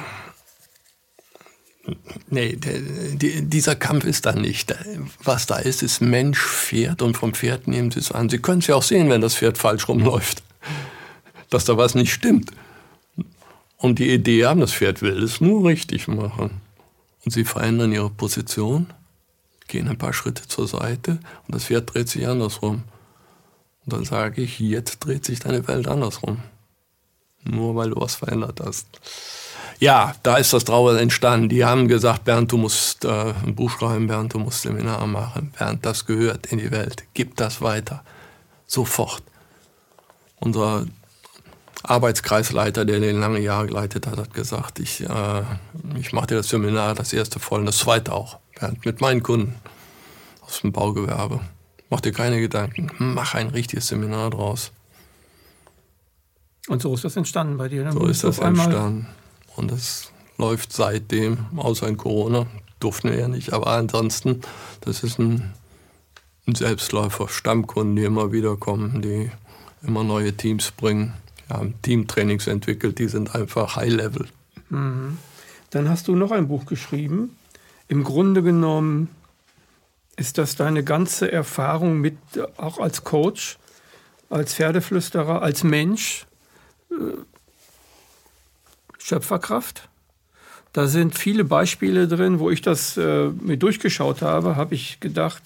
nee, 2.30 2.56
der, 2.56 2.78
die, 2.78 3.42
dieser 3.42 3.74
Kampf 3.74 4.04
ist 4.04 4.26
da 4.26 4.32
nicht. 4.32 4.74
Was 5.22 5.46
da 5.46 5.56
ist, 5.56 5.82
ist 5.82 6.00
Mensch, 6.00 6.40
Pferd 6.40 7.02
und 7.02 7.16
vom 7.16 7.34
Pferd 7.34 7.68
nehmen 7.68 7.90
Sie 7.90 8.00
es 8.00 8.12
an. 8.12 8.28
Sie 8.28 8.38
können 8.38 8.60
es 8.60 8.66
ja 8.66 8.76
auch 8.76 8.82
sehen, 8.82 9.10
wenn 9.10 9.20
das 9.20 9.36
Pferd 9.36 9.58
falsch 9.58 9.88
rumläuft, 9.88 10.42
dass 11.50 11.64
da 11.64 11.76
was 11.76 11.94
nicht 11.94 12.12
stimmt. 12.12 12.50
Und 13.76 13.98
die 13.98 14.10
Idee 14.10 14.46
haben, 14.46 14.60
das 14.60 14.72
Pferd 14.72 15.02
will 15.02 15.22
es 15.22 15.40
nur 15.40 15.68
richtig 15.68 16.08
machen. 16.08 16.62
Und 17.24 17.32
Sie 17.32 17.44
verändern 17.44 17.92
Ihre 17.92 18.10
Position, 18.10 18.86
gehen 19.68 19.88
ein 19.88 19.98
paar 19.98 20.12
Schritte 20.12 20.46
zur 20.46 20.68
Seite 20.68 21.18
und 21.46 21.54
das 21.54 21.64
Pferd 21.64 21.92
dreht 21.92 22.08
sich 22.08 22.26
andersrum. 22.26 22.84
Und 23.84 23.92
dann 23.92 24.04
sage 24.04 24.42
ich, 24.42 24.58
jetzt 24.58 25.00
dreht 25.00 25.24
sich 25.24 25.40
deine 25.40 25.66
Welt 25.68 25.88
andersrum. 25.88 26.38
Nur 27.44 27.76
weil 27.76 27.90
du 27.90 28.00
was 28.00 28.14
verändert 28.14 28.60
hast. 28.64 28.86
Ja, 29.80 30.14
da 30.22 30.36
ist 30.36 30.52
das 30.52 30.64
Trauer 30.64 30.98
entstanden. 30.98 31.48
Die 31.48 31.64
haben 31.64 31.88
gesagt, 31.88 32.24
Bernd, 32.24 32.52
du 32.52 32.56
musst 32.56 33.04
äh, 33.04 33.34
ein 33.44 33.54
Buch 33.54 33.70
schreiben, 33.70 34.06
Bernd, 34.06 34.32
du 34.34 34.38
musst 34.38 34.62
Seminar 34.62 35.06
machen. 35.06 35.52
Bernd, 35.58 35.84
das 35.84 36.06
gehört 36.06 36.46
in 36.46 36.58
die 36.58 36.70
Welt. 36.70 37.04
Gib 37.14 37.36
das 37.36 37.60
weiter. 37.60 38.02
Sofort. 38.66 39.22
Unser 40.40 40.86
Arbeitskreisleiter, 41.82 42.84
der 42.84 43.00
den 43.00 43.20
lange 43.20 43.40
Jahre 43.40 43.66
geleitet 43.66 44.06
hat, 44.06 44.16
hat 44.16 44.32
gesagt, 44.32 44.78
ich, 44.78 45.02
äh, 45.02 45.42
ich 45.98 46.12
mache 46.12 46.28
dir 46.28 46.36
das 46.36 46.48
Seminar, 46.48 46.94
das 46.94 47.12
erste 47.12 47.38
voll 47.38 47.60
und 47.60 47.66
das 47.66 47.78
zweite 47.78 48.12
auch. 48.12 48.38
Bernd, 48.58 48.86
mit 48.86 49.00
meinen 49.00 49.22
Kunden 49.22 49.54
aus 50.40 50.60
dem 50.60 50.72
Baugewerbe. 50.72 51.40
Mach 51.90 52.00
dir 52.00 52.12
keine 52.12 52.40
Gedanken. 52.40 52.90
Mach 52.98 53.34
ein 53.34 53.48
richtiges 53.48 53.88
Seminar 53.88 54.30
draus. 54.30 54.72
Und 56.68 56.82
so 56.82 56.94
ist 56.94 57.04
das 57.04 57.16
entstanden 57.16 57.56
bei 57.56 57.68
dir. 57.68 57.84
Dann 57.84 57.92
so 57.92 58.06
ist 58.06 58.24
das 58.24 58.38
entstanden. 58.38 59.06
Und 59.56 59.70
es 59.70 60.10
läuft 60.38 60.72
seitdem, 60.72 61.46
außer 61.56 61.86
in 61.88 61.96
Corona, 61.96 62.46
durften 62.80 63.10
wir 63.10 63.18
ja 63.18 63.28
nicht. 63.28 63.52
Aber 63.52 63.68
ansonsten, 63.68 64.40
das 64.80 65.02
ist 65.02 65.18
ein, 65.18 65.52
ein 66.46 66.54
Selbstläufer. 66.54 67.28
Stammkunden, 67.28 67.96
die 67.96 68.04
immer 68.04 68.32
wieder 68.32 68.56
kommen, 68.56 69.02
die 69.02 69.30
immer 69.82 70.04
neue 70.04 70.32
Teams 70.34 70.70
bringen. 70.70 71.14
Wir 71.46 71.56
haben 71.58 71.74
Teamtrainings 71.82 72.46
entwickelt, 72.46 72.98
die 72.98 73.08
sind 73.08 73.34
einfach 73.34 73.76
High-Level. 73.76 74.26
Mhm. 74.70 75.18
Dann 75.70 75.88
hast 75.88 76.08
du 76.08 76.16
noch 76.16 76.30
ein 76.30 76.48
Buch 76.48 76.66
geschrieben. 76.66 77.36
Im 77.88 78.04
Grunde 78.04 78.42
genommen 78.42 79.08
ist 80.16 80.38
das 80.38 80.56
deine 80.56 80.84
ganze 80.84 81.30
Erfahrung 81.30 82.00
mit, 82.00 82.16
auch 82.56 82.78
als 82.78 83.04
Coach, 83.04 83.58
als 84.30 84.54
Pferdeflüsterer, 84.54 85.42
als 85.42 85.64
Mensch, 85.64 86.26
Schöpferkraft? 88.98 89.88
Da 90.72 90.88
sind 90.88 91.16
viele 91.16 91.44
Beispiele 91.44 92.08
drin, 92.08 92.40
wo 92.40 92.50
ich 92.50 92.60
das 92.60 92.96
äh, 92.96 93.28
mir 93.28 93.56
durchgeschaut 93.56 94.22
habe, 94.22 94.56
habe 94.56 94.74
ich 94.74 94.98
gedacht, 94.98 95.42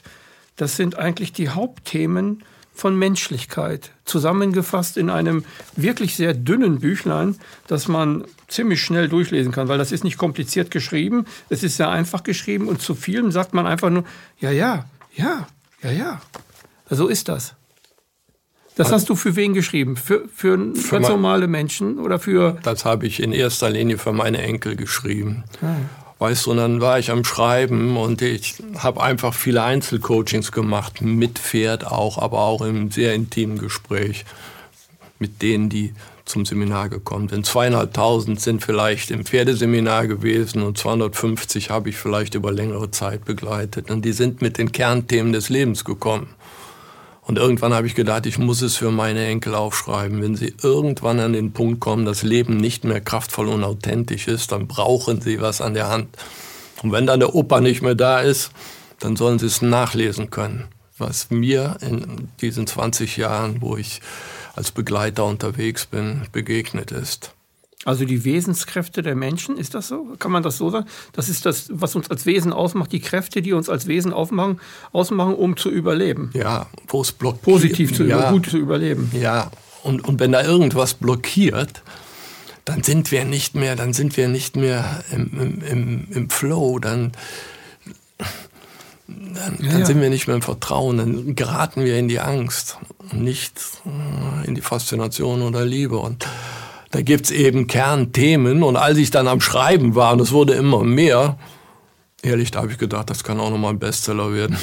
das 0.57 0.77
sind 0.77 0.99
eigentlich 0.99 1.33
die 1.33 1.51
Hauptthemen 1.51 2.43
von 2.73 2.97
Menschlichkeit, 2.97 3.91
zusammengefasst 4.05 4.97
in 4.97 5.11
einem 5.11 5.45
wirklich 5.75 6.15
sehr 6.15 6.33
dünnen 6.33 6.79
Büchlein, 6.79 7.37
das 7.67 7.89
man 7.89 8.25
ziemlich 8.47 8.81
schnell 8.81 9.09
durchlesen 9.09 9.53
kann, 9.53 9.69
weil 9.69 9.79
das 9.79 9.93
ist 9.93 10.05
nicht 10.05 10.17
kompliziert 10.17 10.71
geschrieben, 10.71 11.27
es 11.49 11.65
ist 11.65 11.77
sehr 11.77 11.91
einfach 11.91 12.23
geschrieben 12.23 12.69
und 12.69 12.81
zu 12.81 12.95
vielen 12.95 13.33
sagt 13.33 13.53
man 13.53 13.67
einfach 13.67 13.91
nur, 13.91 14.05
ja, 14.39 14.53
ja, 14.53 14.87
ja, 15.15 15.49
ja, 15.83 15.91
ja. 15.91 16.23
So 16.89 17.09
ist 17.09 17.29
das. 17.29 17.55
Das 18.79 18.93
hast 18.93 19.09
du 19.09 19.17
für 19.17 19.37
wen 19.37 19.55
geschrieben? 19.55 19.97
Für, 19.97 20.23
für, 20.35 20.57
für 20.75 20.97
ganz 20.97 21.09
normale 21.09 21.49
Menschen 21.49 21.99
oder 21.99 22.19
für. 22.19 22.57
Das 22.63 22.85
habe 22.85 23.07
ich 23.07 23.21
in 23.21 23.33
erster 23.33 23.71
Linie 23.71 23.99
für 23.99 24.13
meine 24.13 24.41
Enkel 24.41 24.77
geschrieben. 24.77 25.45
Ah. 25.61 25.75
Weißt 26.21 26.47
du, 26.47 26.53
und 26.53 26.57
dann 26.57 26.81
war 26.81 26.99
ich 26.99 27.11
am 27.11 27.25
Schreiben 27.25 27.97
und 27.97 28.23
ich 28.23 28.55
habe 28.77 29.03
einfach 29.03 29.35
viele 29.35 29.63
Einzelcoachings 29.63 30.51
gemacht, 30.51 31.01
mit 31.01 31.39
Pferd 31.39 31.87
auch, 31.87 32.19
aber 32.19 32.41
auch 32.41 32.63
im 32.63 32.91
sehr 32.91 33.15
intimen 33.15 33.59
Gespräch 33.59 34.25
mit 35.21 35.43
denen, 35.43 35.69
die 35.69 35.95
zum 36.25 36.45
Seminar 36.45 36.89
gekommen 36.89 37.29
sind. 37.29 37.47
Zweieinhalbtausend 37.47 38.41
sind 38.41 38.63
vielleicht 38.63 39.11
im 39.11 39.25
Pferdeseminar 39.25 40.07
gewesen 40.07 40.63
und 40.63 40.79
250 40.79 41.71
habe 41.71 41.89
ich 41.89 41.97
vielleicht 41.97 42.35
über 42.35 42.53
längere 42.53 42.91
Zeit 42.91 43.25
begleitet. 43.25 43.91
Und 43.91 44.05
die 44.05 44.13
sind 44.13 44.43
mit 44.43 44.59
den 44.59 44.71
Kernthemen 44.71 45.33
des 45.33 45.49
Lebens 45.49 45.85
gekommen. 45.85 46.29
Und 47.29 47.37
irgendwann 47.37 47.75
habe 47.75 47.87
ich 47.87 47.95
gedacht, 47.95 48.25
ich 48.25 48.39
muss 48.39 48.63
es 48.63 48.77
für 48.77 48.91
meine 48.91 49.27
Enkel 49.27 49.55
aufschreiben. 49.55 50.23
Wenn 50.23 50.35
sie 50.35 50.55
irgendwann 50.63 51.21
an 51.21 51.35
den 51.35 51.53
Punkt 51.53 51.79
kommen, 51.79 52.07
dass 52.07 52.23
Leben 52.23 52.57
nicht 52.57 52.85
mehr 52.85 53.03
kraftvoll 53.03 53.49
und 53.49 53.65
authentisch 53.65 54.29
ist, 54.29 54.51
dann 54.51 54.67
brauchen 54.67 55.21
sie 55.21 55.39
was 55.39 55.61
an 55.61 55.75
der 55.75 55.91
Hand. 55.91 56.09
Und 56.83 56.91
wenn 56.91 57.07
dann 57.07 57.21
der 57.21 57.35
Opa 57.35 57.61
nicht 57.61 57.83
mehr 57.83 57.95
da 57.95 58.21
ist, 58.21 58.51
dann 58.99 59.15
sollen 59.15 59.39
sie 59.39 59.45
es 59.45 59.61
nachlesen 59.61 60.31
können. 60.31 60.69
Was 60.97 61.29
mir 61.29 61.77
in 61.83 62.29
diesen 62.41 62.67
20 62.67 63.19
Jahren, 63.19 63.61
wo 63.61 63.77
ich 63.77 64.01
als 64.57 64.71
Begleiter 64.71 65.27
unterwegs 65.27 65.85
bin, 65.85 66.23
begegnet 66.33 66.93
ist. 66.93 67.35
Also 67.85 68.05
die 68.05 68.25
Wesenskräfte 68.25 69.03
der 69.03 69.15
Menschen, 69.15 69.57
ist 69.57 69.75
das 69.75 69.89
so? 69.89 70.09
Kann 70.19 70.33
man 70.33 70.43
das 70.43 70.57
so 70.57 70.69
sagen? 70.69 70.87
Das 71.13 71.29
ist 71.29 71.47
das, 71.47 71.69
was 71.73 71.95
uns 71.95 72.11
als 72.11 72.27
Wesen 72.27 72.53
ausmacht, 72.53 72.91
die 72.91 73.01
Kräfte, 73.01 73.41
die 73.41 73.53
uns 73.53 73.69
als 73.69 73.87
Wesen 73.87 74.13
aufmachen, 74.13 74.61
ausmachen, 74.93 75.35
um 75.35 75.57
zu 75.57 75.71
überleben. 75.71 76.31
Ja, 76.35 76.67
wo 76.89 77.03
es 77.03 77.13
blockiert. 77.13 77.43
Positiv 77.43 77.95
zu, 77.95 78.05
ja, 78.05 78.33
gut 78.33 78.51
zu 78.51 78.59
überleben. 78.59 79.13
Ja, 79.19 79.51
und, 79.85 80.07
und 80.07 80.19
wenn 80.19 80.33
da 80.33 80.43
irgendwas 80.43 80.95
blockiert, 80.95 81.83
dann 82.65 82.83
sind 82.83 83.13
wir 83.13 83.25
nicht 83.25 83.55
mehr, 83.55 83.77
dann 83.77 83.93
sind 83.93 84.17
wir 84.17 84.29
nicht 84.29 84.57
mehr 84.57 85.05
im, 85.13 85.63
im, 85.63 86.09
im 86.11 86.31
Flow, 86.31 86.81
dann, 86.81 87.13
dann, 89.07 89.57
ja, 89.61 89.73
dann, 89.73 89.87
sind 89.87 90.01
wir 90.01 90.11
nicht 90.11 90.27
mehr 90.27 90.37
im 90.37 90.43
Vertrauen, 90.43 90.99
dann 90.99 91.35
geraten 91.37 91.85
wir 91.85 91.97
in 91.97 92.09
die 92.09 92.19
Angst 92.19 92.77
und 92.99 93.23
nicht 93.23 93.55
in 94.45 94.57
die 94.57 94.61
Faszination 94.61 95.43
oder 95.43 95.65
Liebe. 95.65 95.97
Und 95.97 96.27
da 96.91 97.03
gibt's 97.03 97.31
eben 97.31 97.67
Kernthemen. 97.67 98.63
Und 98.63 98.77
als 98.77 98.99
ich 98.99 99.11
dann 99.11 99.29
am 99.29 99.41
Schreiben 99.41 99.95
war, 99.95 100.13
und 100.13 100.21
es 100.21 100.33
wurde 100.33 100.55
immer 100.55 100.85
mehr, 100.85 101.39
ehrlich, 102.23 102.51
da 102.51 102.61
habe 102.61 102.73
ich 102.73 102.79
gedacht, 102.79 103.11
das 103.11 103.25
kann 103.25 103.41
auch 103.41 103.51
nochmal 103.51 103.73
ein 103.73 103.79
Bestseller 103.79 104.33
werden. 104.33 104.57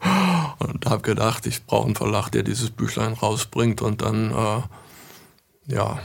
Und 0.58 0.86
habe 0.86 1.02
gedacht, 1.02 1.46
ich 1.46 1.64
brauche 1.64 1.86
einen 1.86 1.94
Verlag, 1.94 2.30
der 2.30 2.42
dieses 2.42 2.70
Büchlein 2.70 3.12
rausbringt. 3.12 3.82
Und 3.82 4.02
dann, 4.02 4.30
äh, 4.30 5.74
ja, 5.74 5.98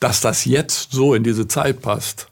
dass 0.00 0.20
das 0.20 0.44
jetzt 0.44 0.92
so 0.92 1.14
in 1.14 1.24
diese 1.24 1.48
Zeit 1.48 1.82
passt, 1.82 2.28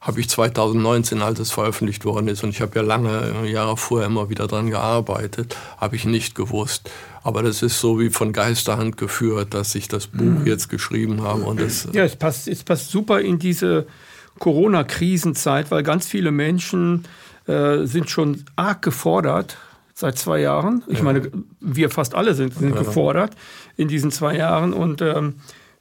habe 0.00 0.20
ich 0.20 0.28
2019, 0.28 1.22
als 1.22 1.40
es 1.40 1.50
veröffentlicht 1.50 2.04
worden 2.04 2.28
ist, 2.28 2.44
und 2.44 2.50
ich 2.50 2.60
habe 2.60 2.76
ja 2.76 2.82
lange 2.82 3.48
Jahre 3.48 3.76
vorher 3.76 4.06
immer 4.06 4.30
wieder 4.30 4.46
dran 4.46 4.70
gearbeitet, 4.70 5.56
habe 5.76 5.96
ich 5.96 6.04
nicht 6.04 6.34
gewusst. 6.34 6.88
Aber 7.28 7.42
das 7.42 7.60
ist 7.60 7.78
so 7.78 8.00
wie 8.00 8.08
von 8.08 8.32
Geisterhand 8.32 8.96
geführt, 8.96 9.52
dass 9.52 9.74
ich 9.74 9.86
das 9.86 10.06
Buch 10.06 10.40
mhm. 10.40 10.46
jetzt 10.46 10.70
geschrieben 10.70 11.20
habe. 11.20 11.42
Und 11.42 11.60
das, 11.60 11.86
ja, 11.92 12.02
es 12.02 12.16
passt, 12.16 12.48
es 12.48 12.64
passt 12.64 12.90
super 12.90 13.20
in 13.20 13.38
diese 13.38 13.86
Corona-Krisenzeit, 14.38 15.70
weil 15.70 15.82
ganz 15.82 16.06
viele 16.06 16.30
Menschen 16.30 17.04
äh, 17.46 17.84
sind 17.84 18.08
schon 18.08 18.44
arg 18.56 18.80
gefordert 18.80 19.58
seit 19.92 20.16
zwei 20.16 20.40
Jahren. 20.40 20.82
Ich 20.86 21.00
ja. 21.00 21.04
meine, 21.04 21.30
wir 21.60 21.90
fast 21.90 22.14
alle 22.14 22.32
sind, 22.32 22.54
sind 22.54 22.74
ja. 22.74 22.78
gefordert 22.78 23.34
in 23.76 23.88
diesen 23.88 24.10
zwei 24.10 24.34
Jahren. 24.34 24.72
Und 24.72 25.02
ähm, 25.02 25.34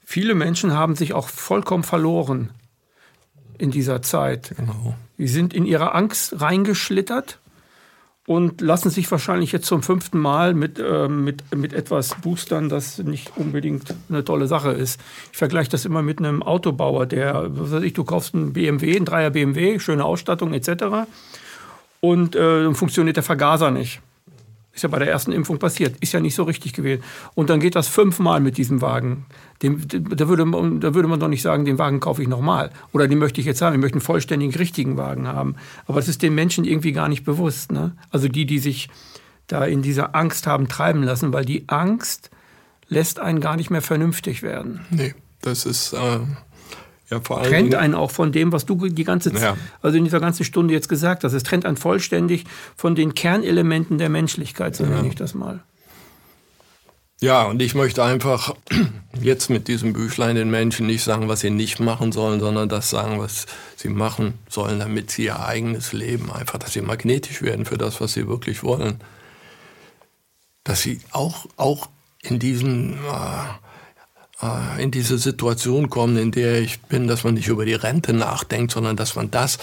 viele 0.03 0.35
Menschen 0.35 0.73
haben 0.73 0.97
sich 0.97 1.13
auch 1.13 1.29
vollkommen 1.29 1.85
verloren 1.85 2.49
in 3.57 3.71
dieser 3.71 4.01
Zeit. 4.01 4.53
Genau. 4.57 4.95
Die 5.17 5.29
sind 5.29 5.53
in 5.53 5.65
ihre 5.65 5.95
Angst 5.95 6.41
reingeschlittert 6.41 7.39
und 8.27 8.59
lassen 8.59 8.89
sich 8.89 9.09
wahrscheinlich 9.09 9.53
jetzt 9.53 9.67
zum 9.67 9.81
fünften 9.81 10.19
Mal 10.19 10.53
mit, 10.53 10.79
äh, 10.79 11.07
mit, 11.07 11.55
mit 11.55 11.71
etwas 11.71 12.13
boostern, 12.21 12.67
das 12.67 12.97
nicht 12.97 13.31
unbedingt 13.37 13.95
eine 14.09 14.25
tolle 14.25 14.47
Sache 14.47 14.71
ist. 14.71 14.99
Ich 15.31 15.37
vergleiche 15.37 15.71
das 15.71 15.85
immer 15.85 16.01
mit 16.01 16.19
einem 16.19 16.43
Autobauer, 16.43 17.05
der, 17.05 17.47
was 17.57 17.71
weiß 17.71 17.83
ich, 17.83 17.93
du 17.93 18.03
kaufst 18.03 18.35
einen 18.35 18.51
BMW, 18.51 18.97
einen 18.97 19.05
Dreier 19.05 19.29
BMW, 19.29 19.79
schöne 19.79 20.03
Ausstattung 20.03 20.53
etc. 20.53 21.07
Und 22.01 22.35
äh, 22.35 22.73
funktioniert 22.73 23.15
der 23.15 23.23
Vergaser 23.23 23.71
nicht. 23.71 24.01
Ist 24.77 24.83
ja 24.83 24.89
bei 24.89 24.99
der 24.99 25.09
ersten 25.09 25.31
Impfung 25.31 25.57
passiert. 25.57 25.97
Ist 26.01 26.13
ja 26.13 26.19
nicht 26.19 26.35
so 26.35 26.43
richtig 26.43 26.71
gewählt. 26.71 27.03
Und 27.33 27.49
dann 27.49 27.59
geht 27.59 27.73
das 27.73 27.87
fünfmal 27.87 28.39
mit 28.41 28.59
diesem 28.59 28.79
Wagen. 28.79 29.25
Dem, 29.63 29.81
da, 29.87 30.27
würde 30.27 30.45
man, 30.45 30.79
da 30.81 30.93
würde 30.93 31.07
man 31.07 31.19
doch 31.19 31.29
nicht 31.29 31.41
sagen, 31.41 31.65
den 31.65 31.79
Wagen 31.79 31.99
kaufe 31.99 32.21
ich 32.21 32.27
nochmal. 32.27 32.69
Oder 32.91 33.07
den 33.07 33.17
möchte 33.17 33.41
ich 33.41 33.47
jetzt 33.47 33.59
haben. 33.63 33.73
Ich 33.73 33.81
möchte 33.81 33.95
einen 33.95 34.01
vollständigen, 34.01 34.53
richtigen 34.53 34.95
Wagen 34.95 35.27
haben. 35.27 35.55
Aber 35.87 35.99
das 35.99 36.07
ist 36.07 36.21
den 36.21 36.35
Menschen 36.35 36.63
irgendwie 36.63 36.91
gar 36.91 37.09
nicht 37.09 37.25
bewusst. 37.25 37.71
Ne? 37.71 37.97
Also 38.11 38.27
die, 38.27 38.45
die 38.45 38.59
sich 38.59 38.87
da 39.47 39.65
in 39.65 39.81
dieser 39.81 40.15
Angst 40.15 40.45
haben 40.45 40.67
treiben 40.67 41.01
lassen, 41.01 41.33
weil 41.33 41.43
die 41.43 41.63
Angst 41.65 42.29
lässt 42.87 43.19
einen 43.19 43.41
gar 43.41 43.55
nicht 43.55 43.71
mehr 43.71 43.81
vernünftig 43.81 44.43
werden. 44.43 44.85
Nee, 44.91 45.15
das 45.41 45.65
ist. 45.65 45.93
Äh 45.93 46.19
ja, 47.09 47.19
trennt 47.19 47.73
einen 47.75 47.95
auch 47.95 48.11
von 48.11 48.31
dem, 48.31 48.51
was 48.51 48.65
du 48.65 48.75
die 48.87 49.03
ganze 49.03 49.33
ja. 49.33 49.55
also 49.81 49.97
in 49.97 50.03
dieser 50.03 50.19
ganzen 50.19 50.43
Stunde 50.43 50.73
jetzt 50.73 50.89
gesagt 50.89 51.23
hast. 51.23 51.33
Es 51.33 51.43
trennt 51.43 51.65
einen 51.65 51.77
vollständig 51.77 52.43
von 52.75 52.95
den 52.95 53.13
Kernelementen 53.13 53.97
der 53.97 54.09
Menschlichkeit, 54.09 54.75
so 54.75 54.83
ja. 54.83 54.89
nenne 54.89 55.07
ich 55.07 55.15
das 55.15 55.33
mal. 55.33 55.63
Ja, 57.19 57.43
und 57.45 57.61
ich 57.61 57.73
möchte 57.73 58.03
einfach 58.03 58.53
jetzt 59.21 59.49
mit 59.49 59.67
diesem 59.67 59.93
Büchlein 59.93 60.35
den 60.35 60.51
Menschen 60.51 60.85
nicht 60.85 61.03
sagen, 61.03 61.27
was 61.27 61.39
sie 61.39 61.49
nicht 61.49 61.79
machen 61.79 62.11
sollen, 62.11 62.39
sondern 62.39 62.69
das 62.69 62.89
sagen, 62.89 63.19
was 63.19 63.47
sie 63.75 63.89
machen 63.89 64.35
sollen, 64.49 64.79
damit 64.79 65.09
sie 65.09 65.25
ihr 65.25 65.39
eigenes 65.39 65.93
Leben 65.93 66.31
einfach, 66.31 66.59
dass 66.59 66.73
sie 66.73 66.81
magnetisch 66.81 67.41
werden 67.41 67.65
für 67.65 67.77
das, 67.77 68.01
was 68.01 68.13
sie 68.13 68.27
wirklich 68.27 68.63
wollen. 68.63 68.99
Dass 70.63 70.81
sie 70.81 70.99
auch, 71.11 71.47
auch 71.55 71.89
in 72.21 72.37
diesen, 72.37 72.93
äh, 72.93 73.66
in 74.77 74.91
diese 74.91 75.17
Situation 75.17 75.89
kommen, 75.89 76.15
in 76.17 76.31
der 76.31 76.61
ich 76.61 76.79
bin, 76.81 77.07
dass 77.07 77.23
man 77.23 77.33
nicht 77.33 77.47
über 77.47 77.65
die 77.65 77.73
Rente 77.73 78.13
nachdenkt, 78.13 78.71
sondern 78.71 78.95
dass 78.95 79.15
man 79.15 79.31
das, 79.31 79.57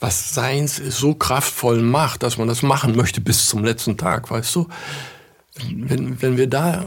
was 0.00 0.34
seins 0.34 0.78
ist, 0.78 0.98
so 0.98 1.14
kraftvoll 1.14 1.80
macht, 1.80 2.22
dass 2.22 2.36
man 2.36 2.46
das 2.46 2.62
machen 2.62 2.94
möchte 2.94 3.22
bis 3.22 3.46
zum 3.46 3.64
letzten 3.64 3.96
Tag, 3.96 4.30
weißt 4.30 4.54
du? 4.54 4.68
wenn, 5.66 6.20
wenn 6.22 6.36
wir 6.36 6.48
da 6.48 6.86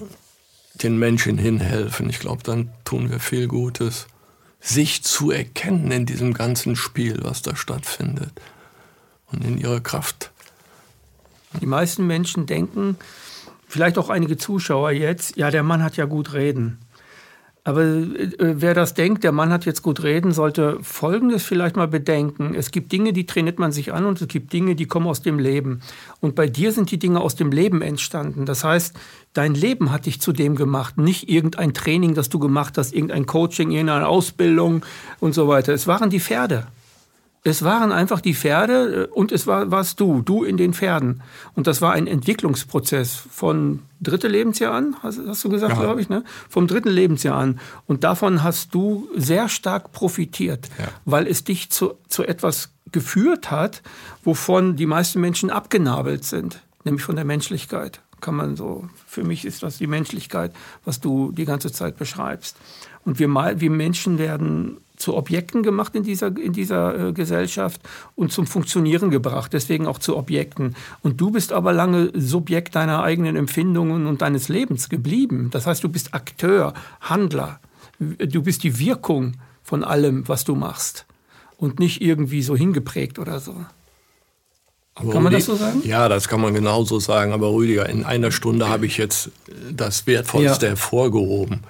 den 0.75 0.97
Menschen 0.97 1.37
hinhelfen, 1.37 2.09
ich 2.09 2.19
glaube, 2.19 2.43
dann 2.43 2.69
tun 2.85 3.09
wir 3.09 3.19
viel 3.19 3.47
Gutes. 3.47 4.07
Sich 4.59 5.03
zu 5.03 5.31
erkennen 5.31 5.91
in 5.91 6.05
diesem 6.05 6.33
ganzen 6.33 6.75
Spiel, 6.75 7.19
was 7.23 7.41
da 7.41 7.55
stattfindet 7.55 8.31
und 9.31 9.43
in 9.43 9.57
ihrer 9.57 9.79
Kraft. 9.79 10.31
Die 11.59 11.65
meisten 11.65 12.07
Menschen 12.07 12.45
denken, 12.45 12.97
vielleicht 13.67 13.97
auch 13.97 14.09
einige 14.09 14.37
Zuschauer 14.37 14.91
jetzt, 14.91 15.35
ja, 15.35 15.51
der 15.51 15.63
Mann 15.63 15.83
hat 15.83 15.97
ja 15.97 16.05
gut 16.05 16.33
reden. 16.33 16.79
Aber 17.63 17.83
äh, 17.83 18.29
wer 18.37 18.73
das 18.73 18.95
denkt, 18.95 19.23
der 19.23 19.31
Mann 19.31 19.51
hat 19.51 19.65
jetzt 19.65 19.83
gut 19.83 20.01
reden, 20.01 20.31
sollte 20.31 20.79
Folgendes 20.81 21.43
vielleicht 21.43 21.75
mal 21.75 21.87
bedenken. 21.87 22.55
Es 22.55 22.71
gibt 22.71 22.91
Dinge, 22.91 23.13
die 23.13 23.27
trainiert 23.27 23.59
man 23.59 23.71
sich 23.71 23.93
an 23.93 24.05
und 24.05 24.19
es 24.19 24.27
gibt 24.27 24.51
Dinge, 24.51 24.75
die 24.75 24.87
kommen 24.87 25.05
aus 25.05 25.21
dem 25.21 25.37
Leben. 25.37 25.81
Und 26.21 26.33
bei 26.33 26.47
dir 26.47 26.71
sind 26.71 26.89
die 26.89 26.97
Dinge 26.97 27.21
aus 27.21 27.35
dem 27.35 27.51
Leben 27.51 27.83
entstanden. 27.83 28.47
Das 28.47 28.63
heißt, 28.63 28.97
dein 29.33 29.53
Leben 29.53 29.91
hat 29.91 30.07
dich 30.07 30.19
zu 30.19 30.31
dem 30.31 30.55
gemacht, 30.55 30.97
nicht 30.97 31.29
irgendein 31.29 31.75
Training, 31.75 32.15
das 32.15 32.29
du 32.29 32.39
gemacht 32.39 32.79
hast, 32.79 32.93
irgendein 32.93 33.27
Coaching, 33.27 33.69
irgendeine 33.69 34.07
Ausbildung 34.07 34.83
und 35.19 35.35
so 35.35 35.47
weiter. 35.47 35.71
Es 35.73 35.85
waren 35.85 36.09
die 36.09 36.19
Pferde. 36.19 36.65
Es 37.43 37.63
waren 37.63 37.91
einfach 37.91 38.21
die 38.21 38.35
Pferde 38.35 39.09
äh, 39.09 39.13
und 39.13 39.31
es 39.31 39.47
war, 39.47 39.71
warst 39.71 39.99
du, 39.99 40.21
du 40.21 40.43
in 40.43 40.57
den 40.57 40.73
Pferden. 40.73 41.23
Und 41.55 41.67
das 41.67 41.81
war 41.81 41.93
ein 41.93 42.05
Entwicklungsprozess 42.05 43.15
von 43.15 43.79
dritte 43.99 44.27
Lebensjahr 44.27 44.73
an, 44.73 44.95
hast, 45.01 45.19
hast 45.25 45.43
du 45.43 45.49
gesagt, 45.49 45.73
ja. 45.73 45.79
glaube 45.79 46.01
ich, 46.01 46.09
ne? 46.09 46.23
Vom 46.49 46.67
dritten 46.67 46.89
Lebensjahr 46.89 47.37
an. 47.37 47.59
Und 47.87 48.03
davon 48.03 48.43
hast 48.43 48.75
du 48.75 49.09
sehr 49.15 49.49
stark 49.49 49.91
profitiert, 49.91 50.69
ja. 50.77 50.89
weil 51.05 51.27
es 51.27 51.43
dich 51.43 51.71
zu, 51.71 51.95
zu 52.07 52.23
etwas 52.23 52.69
geführt 52.91 53.49
hat, 53.49 53.81
wovon 54.23 54.75
die 54.75 54.85
meisten 54.85 55.19
Menschen 55.19 55.49
abgenabelt 55.49 56.25
sind, 56.25 56.61
nämlich 56.83 57.03
von 57.03 57.15
der 57.15 57.25
Menschlichkeit. 57.25 58.01
Kann 58.19 58.35
man 58.35 58.55
so, 58.55 58.87
für 59.07 59.23
mich 59.23 59.45
ist 59.45 59.63
das 59.63 59.79
die 59.79 59.87
Menschlichkeit, 59.87 60.53
was 60.85 60.99
du 60.99 61.31
die 61.31 61.45
ganze 61.45 61.71
Zeit 61.71 61.97
beschreibst. 61.97 62.55
Und 63.03 63.17
wir, 63.17 63.29
wir 63.29 63.71
Menschen 63.71 64.19
werden 64.19 64.77
zu 65.01 65.15
Objekten 65.15 65.63
gemacht 65.63 65.95
in 65.95 66.03
dieser, 66.03 66.27
in 66.37 66.53
dieser 66.53 67.09
äh, 67.09 67.13
Gesellschaft 67.13 67.81
und 68.15 68.31
zum 68.31 68.47
Funktionieren 68.47 69.09
gebracht, 69.09 69.53
deswegen 69.53 69.87
auch 69.87 69.99
zu 69.99 70.15
Objekten. 70.15 70.75
Und 71.01 71.19
du 71.19 71.31
bist 71.31 71.51
aber 71.51 71.73
lange 71.73 72.11
Subjekt 72.13 72.75
deiner 72.75 73.03
eigenen 73.03 73.35
Empfindungen 73.35 74.05
und 74.05 74.21
deines 74.21 74.47
Lebens 74.47 74.89
geblieben. 74.89 75.49
Das 75.51 75.65
heißt, 75.67 75.83
du 75.83 75.89
bist 75.89 76.13
Akteur, 76.13 76.73
Handler. 77.01 77.59
Du 77.99 78.41
bist 78.41 78.63
die 78.63 78.79
Wirkung 78.79 79.33
von 79.63 79.83
allem, 79.83 80.27
was 80.27 80.43
du 80.43 80.55
machst 80.55 81.05
und 81.57 81.79
nicht 81.79 82.01
irgendwie 82.01 82.41
so 82.41 82.55
hingeprägt 82.55 83.19
oder 83.19 83.39
so. 83.39 83.55
Aber 84.95 85.13
kann 85.13 85.23
man 85.23 85.33
das 85.33 85.45
so 85.45 85.55
sagen? 85.55 85.81
Ja, 85.85 86.09
das 86.09 86.27
kann 86.27 86.41
man 86.41 86.53
genauso 86.53 86.99
sagen. 86.99 87.31
Aber 87.31 87.53
Rüdiger, 87.53 87.87
in 87.87 88.03
einer 88.03 88.31
Stunde 88.31 88.67
habe 88.67 88.85
ich 88.85 88.97
jetzt 88.97 89.31
das 89.71 90.05
Wertvollste 90.05 90.65
ja. 90.65 90.69
hervorgehoben. 90.71 91.63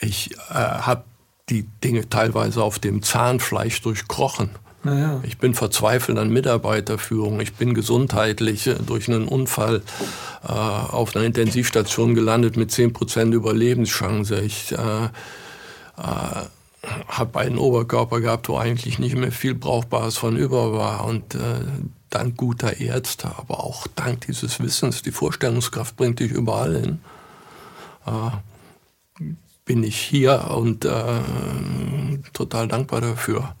Ich 0.00 0.32
äh, 0.50 0.54
habe 0.54 1.04
die 1.48 1.64
Dinge 1.84 2.08
teilweise 2.08 2.62
auf 2.62 2.78
dem 2.78 3.02
Zahnfleisch 3.02 3.80
durchkrochen. 3.82 4.50
Ja. 4.84 5.20
Ich 5.24 5.38
bin 5.38 5.54
verzweifelt 5.54 6.18
an 6.18 6.30
Mitarbeiterführung. 6.30 7.40
Ich 7.40 7.54
bin 7.54 7.74
gesundheitlich 7.74 8.66
äh, 8.66 8.74
durch 8.74 9.08
einen 9.08 9.26
Unfall 9.26 9.82
äh, 10.44 10.52
auf 10.52 11.14
einer 11.14 11.24
Intensivstation 11.24 12.14
gelandet 12.14 12.56
mit 12.56 12.70
10% 12.70 13.32
Überlebenschance. 13.32 14.40
Ich 14.40 14.72
äh, 14.72 14.76
äh, 14.76 15.08
habe 17.08 17.38
einen 17.40 17.58
Oberkörper 17.58 18.20
gehabt, 18.20 18.48
wo 18.48 18.58
eigentlich 18.58 18.98
nicht 18.98 19.16
mehr 19.16 19.32
viel 19.32 19.54
Brauchbares 19.54 20.16
von 20.16 20.36
über 20.36 20.72
war. 20.72 21.04
Und 21.04 21.34
äh, 21.34 21.38
dank 22.10 22.36
guter 22.36 22.78
Ärzte, 22.78 23.30
aber 23.36 23.64
auch 23.64 23.86
dank 23.96 24.26
dieses 24.26 24.60
Wissens, 24.60 25.02
die 25.02 25.10
Vorstellungskraft 25.10 25.96
bringt 25.96 26.20
dich 26.20 26.30
überall 26.30 26.80
hin. 26.80 27.00
Bin 29.66 29.82
ich 29.82 29.98
hier 29.98 30.52
und 30.56 30.84
äh, 30.86 31.20
total 32.32 32.68
dankbar 32.68 33.02
dafür. 33.02 33.54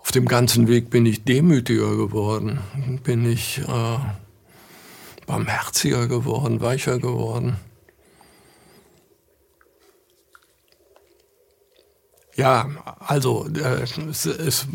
Auf 0.00 0.12
dem 0.12 0.26
ganzen 0.26 0.68
Weg 0.68 0.88
bin 0.88 1.04
ich 1.04 1.24
demütiger 1.24 1.96
geworden, 1.96 2.60
bin 3.02 3.30
ich 3.30 3.58
äh, 3.58 3.98
barmherziger 5.26 6.06
geworden, 6.06 6.60
weicher 6.60 7.00
geworden. 7.00 7.56
Ja, 12.36 12.68
also 13.00 13.48
äh, 13.48 13.82
es, 13.82 14.26
es, 14.26 14.66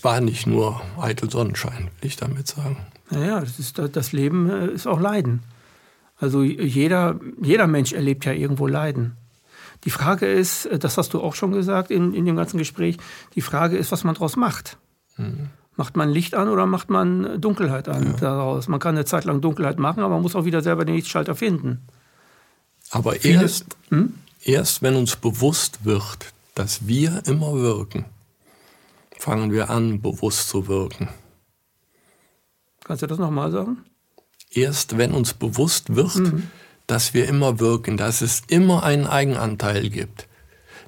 war 0.00 0.20
nicht 0.20 0.48
nur 0.48 0.80
eitel 0.98 1.30
Sonnenschein, 1.30 1.90
will 2.00 2.08
ich 2.08 2.16
damit 2.16 2.48
sagen. 2.48 2.76
Naja, 3.10 3.38
das, 3.38 3.60
ist, 3.60 3.78
das 3.78 4.12
Leben 4.12 4.50
äh, 4.50 4.66
ist 4.66 4.88
auch 4.88 4.98
Leiden. 4.98 5.44
Also 6.22 6.44
jeder, 6.44 7.18
jeder 7.42 7.66
Mensch 7.66 7.92
erlebt 7.92 8.24
ja 8.24 8.32
irgendwo 8.32 8.68
Leiden. 8.68 9.16
Die 9.82 9.90
Frage 9.90 10.26
ist, 10.26 10.66
äh, 10.66 10.78
das 10.78 10.96
hast 10.96 11.12
du 11.14 11.20
auch 11.20 11.34
schon 11.34 11.50
gesagt 11.50 11.90
in, 11.90 12.14
in 12.14 12.24
dem 12.24 12.36
ganzen 12.36 12.58
Gespräch, 12.58 12.96
die 13.34 13.40
Frage 13.40 13.76
ist, 13.76 13.90
was 13.90 14.04
man 14.04 14.14
daraus 14.14 14.36
macht. 14.36 14.78
Mhm. 15.16 15.50
Macht 15.74 15.96
man 15.96 16.10
Licht 16.10 16.36
an 16.36 16.48
oder 16.48 16.64
macht 16.66 16.90
man 16.90 17.40
Dunkelheit 17.40 17.88
an 17.88 18.04
ja. 18.04 18.12
daraus? 18.12 18.68
Man 18.68 18.78
kann 18.78 18.94
eine 18.94 19.04
Zeit 19.04 19.24
lang 19.24 19.40
Dunkelheit 19.40 19.80
machen, 19.80 19.98
aber 20.04 20.14
man 20.14 20.22
muss 20.22 20.36
auch 20.36 20.44
wieder 20.44 20.62
selber 20.62 20.84
den 20.84 20.94
Lichtschalter 20.94 21.34
finden. 21.34 21.88
Aber 22.92 23.14
Viele, 23.14 23.42
erst, 23.42 23.76
hm? 23.88 24.14
erst 24.44 24.80
wenn 24.82 24.94
uns 24.94 25.16
bewusst 25.16 25.84
wird, 25.84 26.32
dass 26.54 26.86
wir 26.86 27.20
immer 27.26 27.54
wirken, 27.54 28.04
fangen 29.18 29.50
wir 29.50 29.70
an, 29.70 30.00
bewusst 30.00 30.50
zu 30.50 30.68
wirken. 30.68 31.08
Kannst 32.84 33.02
du 33.02 33.08
das 33.08 33.18
nochmal 33.18 33.50
sagen? 33.50 33.78
Erst 34.54 34.98
wenn 34.98 35.12
uns 35.12 35.34
bewusst 35.34 35.94
wird, 35.94 36.16
mhm. 36.16 36.50
dass 36.86 37.14
wir 37.14 37.28
immer 37.28 37.60
wirken, 37.60 37.96
dass 37.96 38.20
es 38.20 38.42
immer 38.48 38.82
einen 38.82 39.06
Eigenanteil 39.06 39.88
gibt, 39.88 40.28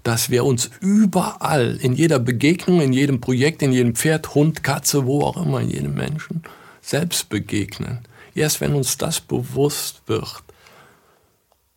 dass 0.02 0.30
wir 0.30 0.44
uns 0.44 0.70
überall, 0.80 1.76
in 1.80 1.94
jeder 1.94 2.18
Begegnung, 2.18 2.80
in 2.80 2.92
jedem 2.92 3.20
Projekt, 3.20 3.62
in 3.62 3.72
jedem 3.72 3.94
Pferd, 3.94 4.34
Hund, 4.34 4.62
Katze, 4.62 5.06
wo 5.06 5.22
auch 5.22 5.42
immer, 5.42 5.60
in 5.60 5.70
jedem 5.70 5.94
Menschen, 5.94 6.42
selbst 6.82 7.28
begegnen. 7.28 8.00
Erst 8.34 8.60
wenn 8.60 8.74
uns 8.74 8.98
das 8.98 9.20
bewusst 9.20 10.02
wird, 10.06 10.42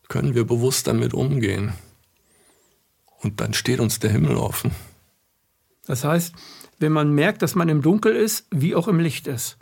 können 0.08 0.34
wir 0.34 0.44
bewusst 0.44 0.86
damit 0.86 1.14
umgehen. 1.14 1.72
Und 3.20 3.40
dann 3.40 3.54
steht 3.54 3.80
uns 3.80 3.98
der 3.98 4.10
Himmel 4.10 4.36
offen. 4.36 4.72
Das 5.86 6.04
heißt, 6.04 6.34
wenn 6.78 6.92
man 6.92 7.12
merkt, 7.12 7.42
dass 7.42 7.54
man 7.54 7.68
im 7.68 7.82
Dunkel 7.82 8.14
ist, 8.14 8.46
wie 8.50 8.74
auch 8.74 8.88
im 8.88 9.00
Licht 9.00 9.26
ist. 9.26 9.56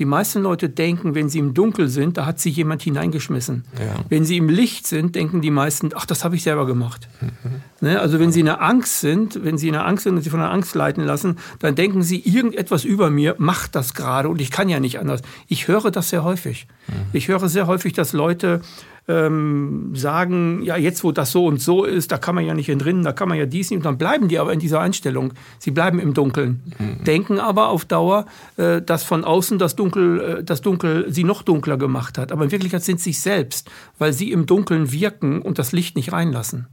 Die 0.00 0.06
meisten 0.06 0.42
Leute 0.42 0.68
denken, 0.68 1.14
wenn 1.14 1.28
sie 1.28 1.38
im 1.38 1.54
Dunkel 1.54 1.88
sind, 1.88 2.16
da 2.16 2.26
hat 2.26 2.40
sich 2.40 2.56
jemand 2.56 2.82
hineingeschmissen. 2.82 3.64
Ja. 3.78 3.94
Wenn 4.08 4.24
sie 4.24 4.36
im 4.38 4.48
Licht 4.48 4.88
sind, 4.88 5.14
denken 5.14 5.40
die 5.40 5.52
meisten, 5.52 5.90
ach, 5.94 6.04
das 6.04 6.24
habe 6.24 6.34
ich 6.34 6.42
selber 6.42 6.66
gemacht. 6.66 7.08
Mhm. 7.20 7.62
Ne? 7.80 8.00
Also 8.00 8.18
wenn 8.18 8.32
sie 8.32 8.40
in 8.40 8.46
der 8.46 8.60
Angst 8.60 8.98
sind, 8.98 9.44
wenn 9.44 9.56
sie 9.56 9.68
in 9.68 9.74
der 9.74 9.86
Angst 9.86 10.02
sind 10.02 10.16
und 10.16 10.22
sich 10.22 10.32
von 10.32 10.40
der 10.40 10.50
Angst 10.50 10.74
leiten 10.74 11.04
lassen, 11.04 11.38
dann 11.60 11.76
denken 11.76 12.02
sie, 12.02 12.18
irgendetwas 12.18 12.84
über 12.84 13.08
mir 13.08 13.36
macht 13.38 13.76
das 13.76 13.94
gerade 13.94 14.28
und 14.28 14.40
ich 14.40 14.50
kann 14.50 14.68
ja 14.68 14.80
nicht 14.80 14.98
anders. 14.98 15.20
Ich 15.46 15.68
höre 15.68 15.92
das 15.92 16.10
sehr 16.10 16.24
häufig. 16.24 16.66
Mhm. 16.88 16.92
Ich 17.12 17.28
höre 17.28 17.48
sehr 17.48 17.68
häufig, 17.68 17.92
dass 17.92 18.12
Leute 18.12 18.62
ähm, 19.06 19.94
sagen, 19.94 20.62
ja, 20.62 20.76
jetzt 20.76 21.04
wo 21.04 21.12
das 21.12 21.32
so 21.32 21.46
und 21.46 21.60
so 21.60 21.84
ist, 21.84 22.10
da 22.10 22.18
kann 22.18 22.34
man 22.34 22.46
ja 22.46 22.54
nicht 22.54 22.68
entrinnen, 22.68 23.04
da 23.04 23.12
kann 23.12 23.28
man 23.28 23.38
ja 23.38 23.46
dies 23.46 23.70
nicht. 23.70 23.78
Und 23.78 23.84
dann 23.84 23.98
bleiben 23.98 24.28
die 24.28 24.38
aber 24.38 24.52
in 24.52 24.60
dieser 24.60 24.80
Einstellung. 24.80 25.34
Sie 25.58 25.70
bleiben 25.70 25.98
im 25.98 26.14
Dunkeln. 26.14 26.62
Mhm. 26.78 27.04
Denken 27.04 27.38
aber 27.38 27.68
auf 27.68 27.84
Dauer, 27.84 28.26
äh, 28.56 28.80
dass 28.80 29.04
von 29.04 29.24
außen 29.24 29.58
das 29.58 29.76
Dunkel, 29.76 30.20
äh, 30.20 30.44
das 30.44 30.62
Dunkel 30.62 31.06
sie 31.12 31.24
noch 31.24 31.42
dunkler 31.42 31.76
gemacht 31.76 32.16
hat. 32.16 32.32
Aber 32.32 32.44
in 32.44 32.50
Wirklichkeit 32.50 32.82
sind 32.82 33.00
sie 33.00 33.12
sich 33.12 33.20
selbst, 33.20 33.70
weil 33.98 34.12
sie 34.12 34.32
im 34.32 34.46
Dunkeln 34.46 34.90
wirken 34.90 35.42
und 35.42 35.58
das 35.58 35.72
Licht 35.72 35.96
nicht 35.96 36.12
reinlassen. 36.12 36.66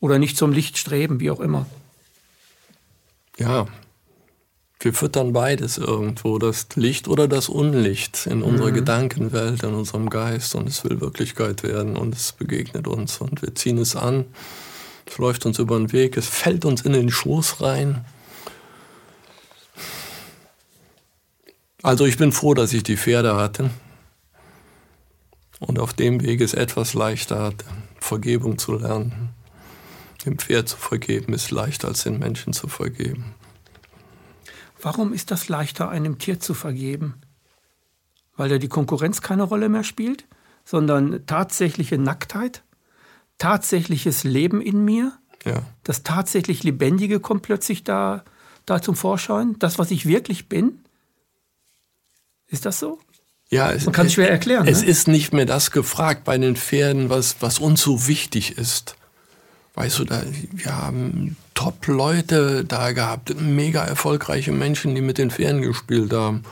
Oder 0.00 0.18
nicht 0.18 0.36
zum 0.36 0.52
Licht 0.52 0.78
streben, 0.78 1.20
wie 1.20 1.30
auch 1.30 1.40
immer. 1.40 1.66
Ja, 3.38 3.66
wir 4.80 4.92
füttern 4.92 5.32
beides 5.32 5.78
irgendwo, 5.78 6.38
das 6.38 6.68
Licht 6.74 7.08
oder 7.08 7.28
das 7.28 7.48
Unlicht 7.48 8.26
in 8.26 8.42
unserer 8.42 8.70
mhm. 8.70 8.74
Gedankenwelt, 8.74 9.62
in 9.62 9.74
unserem 9.74 10.10
Geist 10.10 10.54
und 10.54 10.68
es 10.68 10.84
will 10.84 11.00
Wirklichkeit 11.00 11.62
werden 11.62 11.96
und 11.96 12.14
es 12.14 12.32
begegnet 12.32 12.86
uns 12.86 13.18
und 13.18 13.40
wir 13.42 13.54
ziehen 13.54 13.78
es 13.78 13.96
an, 13.96 14.26
es 15.06 15.18
läuft 15.18 15.46
uns 15.46 15.58
über 15.58 15.78
den 15.78 15.92
Weg, 15.92 16.16
es 16.16 16.26
fällt 16.26 16.64
uns 16.64 16.82
in 16.82 16.92
den 16.92 17.10
Schoß 17.10 17.62
rein. 17.62 18.04
Also 21.82 22.04
ich 22.04 22.16
bin 22.18 22.32
froh, 22.32 22.52
dass 22.52 22.72
ich 22.72 22.82
die 22.82 22.96
Pferde 22.96 23.36
hatte 23.36 23.70
und 25.60 25.78
auf 25.78 25.94
dem 25.94 26.22
Weg 26.22 26.40
ist 26.40 26.54
etwas 26.54 26.92
leichter, 26.92 27.54
Vergebung 27.98 28.58
zu 28.58 28.74
lernen. 28.74 29.30
Dem 30.24 30.38
Pferd 30.38 30.68
zu 30.68 30.76
vergeben 30.76 31.32
ist 31.32 31.50
leichter 31.50 31.88
als 31.88 32.02
den 32.02 32.18
Menschen 32.18 32.52
zu 32.52 32.68
vergeben. 32.68 33.35
Warum 34.80 35.12
ist 35.12 35.30
das 35.30 35.48
leichter, 35.48 35.88
einem 35.88 36.18
Tier 36.18 36.40
zu 36.40 36.54
vergeben? 36.54 37.14
Weil 38.36 38.48
da 38.48 38.58
die 38.58 38.68
Konkurrenz 38.68 39.22
keine 39.22 39.44
Rolle 39.44 39.68
mehr 39.68 39.84
spielt, 39.84 40.26
sondern 40.64 41.24
tatsächliche 41.26 41.96
Nacktheit, 41.98 42.62
tatsächliches 43.38 44.24
Leben 44.24 44.60
in 44.60 44.84
mir, 44.84 45.12
ja. 45.44 45.62
das 45.84 46.02
tatsächlich 46.02 46.62
Lebendige 46.62 47.20
kommt 47.20 47.42
plötzlich 47.42 47.84
da, 47.84 48.24
da 48.66 48.82
zum 48.82 48.96
Vorschein, 48.96 49.56
das, 49.58 49.78
was 49.78 49.90
ich 49.90 50.06
wirklich 50.06 50.48
bin. 50.48 50.80
Ist 52.48 52.66
das 52.66 52.78
so? 52.78 52.98
Ja, 53.48 53.70
es, 53.70 53.84
Man 53.84 53.94
kann 53.94 54.06
es 54.06 54.14
schwer 54.14 54.30
erklären. 54.30 54.66
Es 54.66 54.82
ne? 54.82 54.88
ist 54.88 55.08
nicht 55.08 55.32
mehr 55.32 55.46
das 55.46 55.70
gefragt 55.70 56.24
bei 56.24 56.36
den 56.36 56.56
Pferden, 56.56 57.10
was, 57.10 57.36
was 57.40 57.58
uns 57.58 57.80
so 57.80 58.08
wichtig 58.08 58.58
ist. 58.58 58.96
Weißt 59.74 59.98
du, 59.98 60.04
da, 60.04 60.22
wir 60.52 60.76
haben 60.76 61.36
Top-Leute 61.56 62.64
da 62.64 62.92
gehabt, 62.92 63.34
mega 63.40 63.82
erfolgreiche 63.82 64.52
Menschen, 64.52 64.94
die 64.94 65.00
mit 65.00 65.18
den 65.18 65.32
Pferden 65.32 65.62
gespielt 65.62 66.12
haben. 66.12 66.44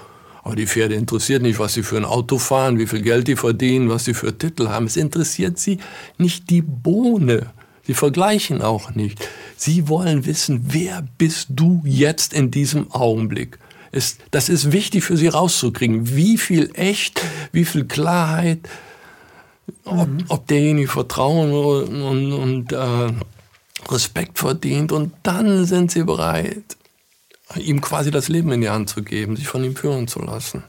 Aber 0.43 0.57
die 0.57 0.67
Pferde 0.67 0.95
interessiert 0.95 1.43
nicht, 1.43 1.59
was 1.59 1.75
sie 1.75 1.83
für 1.83 1.97
ein 1.97 2.05
Auto 2.05 2.39
fahren, 2.39 2.79
wie 2.79 2.87
viel 2.87 3.03
Geld 3.03 3.29
die 3.29 3.37
verdienen, 3.37 3.89
was 3.89 4.05
sie 4.05 4.15
für 4.15 4.37
Titel 4.37 4.69
haben. 4.69 4.87
Es 4.87 4.97
interessiert 4.97 5.59
sie 5.59 5.79
nicht 6.19 6.51
die 6.51 6.63
Bohne. 6.63 7.53
Sie 7.87 7.95
vergleichen 7.95 8.63
auch 8.63 8.95
nicht. 8.95 9.29
Sie 9.57 9.89
wollen 9.89 10.27
wissen, 10.27 10.65
wer 10.69 11.05
bist 11.19 11.49
du 11.51 11.83
jetzt 11.85 12.33
in 12.33 12.51
diesem 12.51 12.91
Augenblick? 12.91 13.59
Es, 13.93 14.19
das 14.31 14.49
ist 14.49 14.73
wichtig 14.73 15.05
für 15.05 15.17
sie 15.17 15.29
rauszukriegen. 15.29 16.17
Wie 16.17 16.39
viel 16.39 16.71
echt, 16.75 17.23
wie 17.53 17.65
viel 17.65 17.85
Klarheit, 17.85 18.69
ob, 19.85 20.09
mhm. 20.09 20.25
ob 20.29 20.47
derjenige 20.47 20.89
Vertrauen 20.89 21.53
und, 21.53 22.03
und, 22.03 22.33
und 22.33 22.73
äh, 22.73 23.13
Respekt 23.93 24.39
verdient. 24.39 24.93
Und 24.93 25.12
dann 25.22 25.64
sind 25.64 25.91
sie 25.91 26.05
bereit, 26.05 26.76
ihm 27.57 27.80
quasi 27.80 28.11
das 28.11 28.28
Leben 28.28 28.53
in 28.53 28.61
die 28.61 28.70
Hand 28.70 28.89
zu 28.89 29.03
geben, 29.03 29.37
sich 29.37 29.49
von 29.49 29.64
ihm 29.64 29.76
führen 29.76 30.09
zu 30.09 30.20
lassen. 30.20 30.64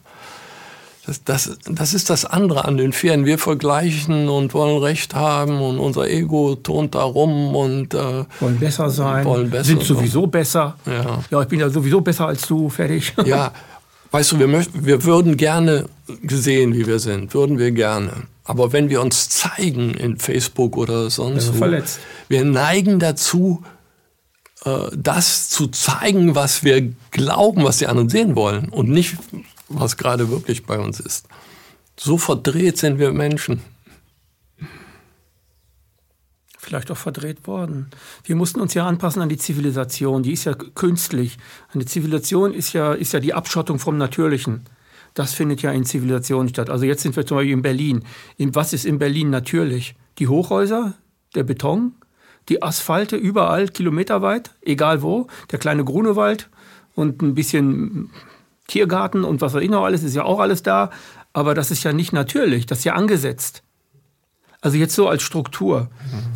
Das, 1.05 1.23
das, 1.23 1.57
das 1.69 1.93
ist 1.93 2.09
das 2.09 2.25
andere 2.25 2.65
an 2.65 2.77
den 2.77 2.91
Pferden. 2.91 3.25
Wir 3.25 3.37
vergleichen 3.37 4.27
und 4.27 4.55
wollen 4.55 4.81
Recht 4.81 5.13
haben 5.13 5.61
und 5.61 5.77
unser 5.77 6.09
Ego 6.09 6.55
turnt 6.55 6.95
da 6.95 7.03
rum 7.03 7.55
und 7.55 7.93
äh, 7.93 8.25
wollen 8.39 8.59
besser 8.59 8.89
sein, 8.89 9.23
wollen 9.23 9.51
besser 9.51 9.65
sind 9.65 9.83
sowieso 9.83 10.21
sein. 10.21 10.31
besser. 10.31 10.75
Ja. 10.87 11.23
ja, 11.29 11.41
ich 11.43 11.47
bin 11.47 11.59
ja 11.59 11.69
sowieso 11.69 12.01
besser 12.01 12.27
als 12.27 12.47
du, 12.47 12.69
fertig. 12.69 13.13
Ja, 13.23 13.51
weißt 14.09 14.31
du, 14.31 14.39
wir, 14.39 14.47
möchten, 14.47 14.83
wir 14.83 15.03
würden 15.03 15.37
gerne 15.37 15.85
gesehen, 16.23 16.73
wie 16.73 16.87
wir 16.87 16.97
sind, 16.97 17.35
würden 17.35 17.59
wir 17.59 17.71
gerne. 17.71 18.23
Aber 18.45 18.71
wenn 18.71 18.89
wir 18.89 19.01
uns 19.01 19.27
zeigen 19.27 19.95
in 19.95 20.17
Facebook 20.17 20.77
oder 20.77 21.09
sonst 21.09 21.53
wo, 21.55 21.57
verletzt. 21.57 21.99
wir 22.29 22.45
neigen 22.45 22.99
dazu, 22.99 23.63
äh, 24.63 24.89
das 24.95 25.49
zu 25.49 25.67
zeigen, 25.67 26.35
was 26.35 26.63
wir 26.63 26.93
glauben, 27.09 27.63
was 27.63 27.79
die 27.79 27.87
anderen 27.87 28.09
sehen 28.09 28.35
wollen 28.35 28.69
und 28.69 28.89
nicht, 28.89 29.17
was 29.67 29.97
gerade 29.97 30.29
wirklich 30.29 30.65
bei 30.65 30.79
uns 30.79 30.99
ist. 30.99 31.27
So 31.99 32.19
verdreht 32.19 32.77
sind 32.77 32.99
wir 32.99 33.11
Menschen. 33.11 33.61
Vielleicht 36.59 36.91
auch 36.91 36.97
verdreht 36.97 37.47
worden. 37.47 37.89
Wir 38.23 38.35
mussten 38.35 38.59
uns 38.59 38.73
ja 38.73 38.87
anpassen 38.87 39.21
an 39.21 39.29
die 39.29 39.37
Zivilisation. 39.37 40.23
Die 40.23 40.33
ist 40.33 40.45
ja 40.45 40.53
künstlich. 40.53 41.37
Eine 41.73 41.85
Zivilisation 41.85 42.53
ist 42.53 42.73
ja, 42.73 42.93
ist 42.93 43.13
ja 43.13 43.19
die 43.19 43.33
Abschottung 43.33 43.79
vom 43.79 43.97
Natürlichen. 43.97 44.65
Das 45.15 45.33
findet 45.33 45.61
ja 45.61 45.71
in 45.71 45.85
Zivilisationen 45.85 46.49
statt. 46.49 46.69
Also 46.69 46.85
jetzt 46.85 47.01
sind 47.01 47.15
wir 47.15 47.25
zum 47.25 47.37
Beispiel 47.37 47.53
in 47.53 47.61
Berlin. 47.61 48.03
In, 48.37 48.53
was 48.53 48.73
ist 48.73 48.85
in 48.85 48.99
Berlin 48.99 49.31
natürlich? 49.31 49.95
Die 50.19 50.27
Hochhäuser, 50.27 50.93
der 51.33 51.43
Beton, 51.43 51.93
die 52.49 52.61
Asphalte 52.61 53.15
überall 53.15 53.69
kilometerweit, 53.69 54.51
egal 54.61 55.01
wo, 55.01 55.27
der 55.51 55.57
kleine 55.57 55.83
Grunewald 55.83 56.49
und 56.93 57.21
ein 57.21 57.33
bisschen 57.33 58.11
Tiergarten 58.67 59.23
und 59.23 59.41
was 59.41 59.53
weiß 59.53 59.63
ich 59.63 59.69
noch 59.69 59.83
alles, 59.83 60.03
ist 60.03 60.15
ja 60.15 60.23
auch 60.23 60.39
alles 60.39 60.63
da. 60.63 60.91
Aber 61.33 61.53
das 61.53 61.71
ist 61.71 61.83
ja 61.83 61.93
nicht 61.93 62.13
natürlich, 62.13 62.65
das 62.65 62.79
ist 62.79 62.85
ja 62.85 62.93
angesetzt. 62.93 63.63
Also 64.61 64.77
jetzt 64.77 64.95
so 64.95 65.07
als 65.07 65.21
Struktur. 65.21 65.81
Mhm. 65.81 65.87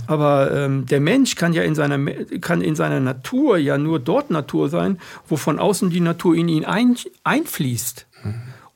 Aber 0.08 0.52
ähm, 0.52 0.86
der 0.86 1.00
Mensch 1.00 1.36
kann 1.36 1.52
ja 1.52 1.64
in 1.64 1.74
seiner, 1.74 1.98
kann 2.42 2.62
in 2.62 2.76
seiner 2.76 3.00
Natur 3.00 3.58
ja 3.58 3.78
nur 3.78 4.00
dort 4.00 4.30
Natur 4.30 4.70
sein, 4.70 5.00
wo 5.28 5.36
von 5.36 5.58
außen 5.58 5.90
die 5.90 6.00
Natur 6.00 6.36
in 6.36 6.48
ihn 6.48 6.64
ein, 6.64 6.96
einfließt. 7.24 8.06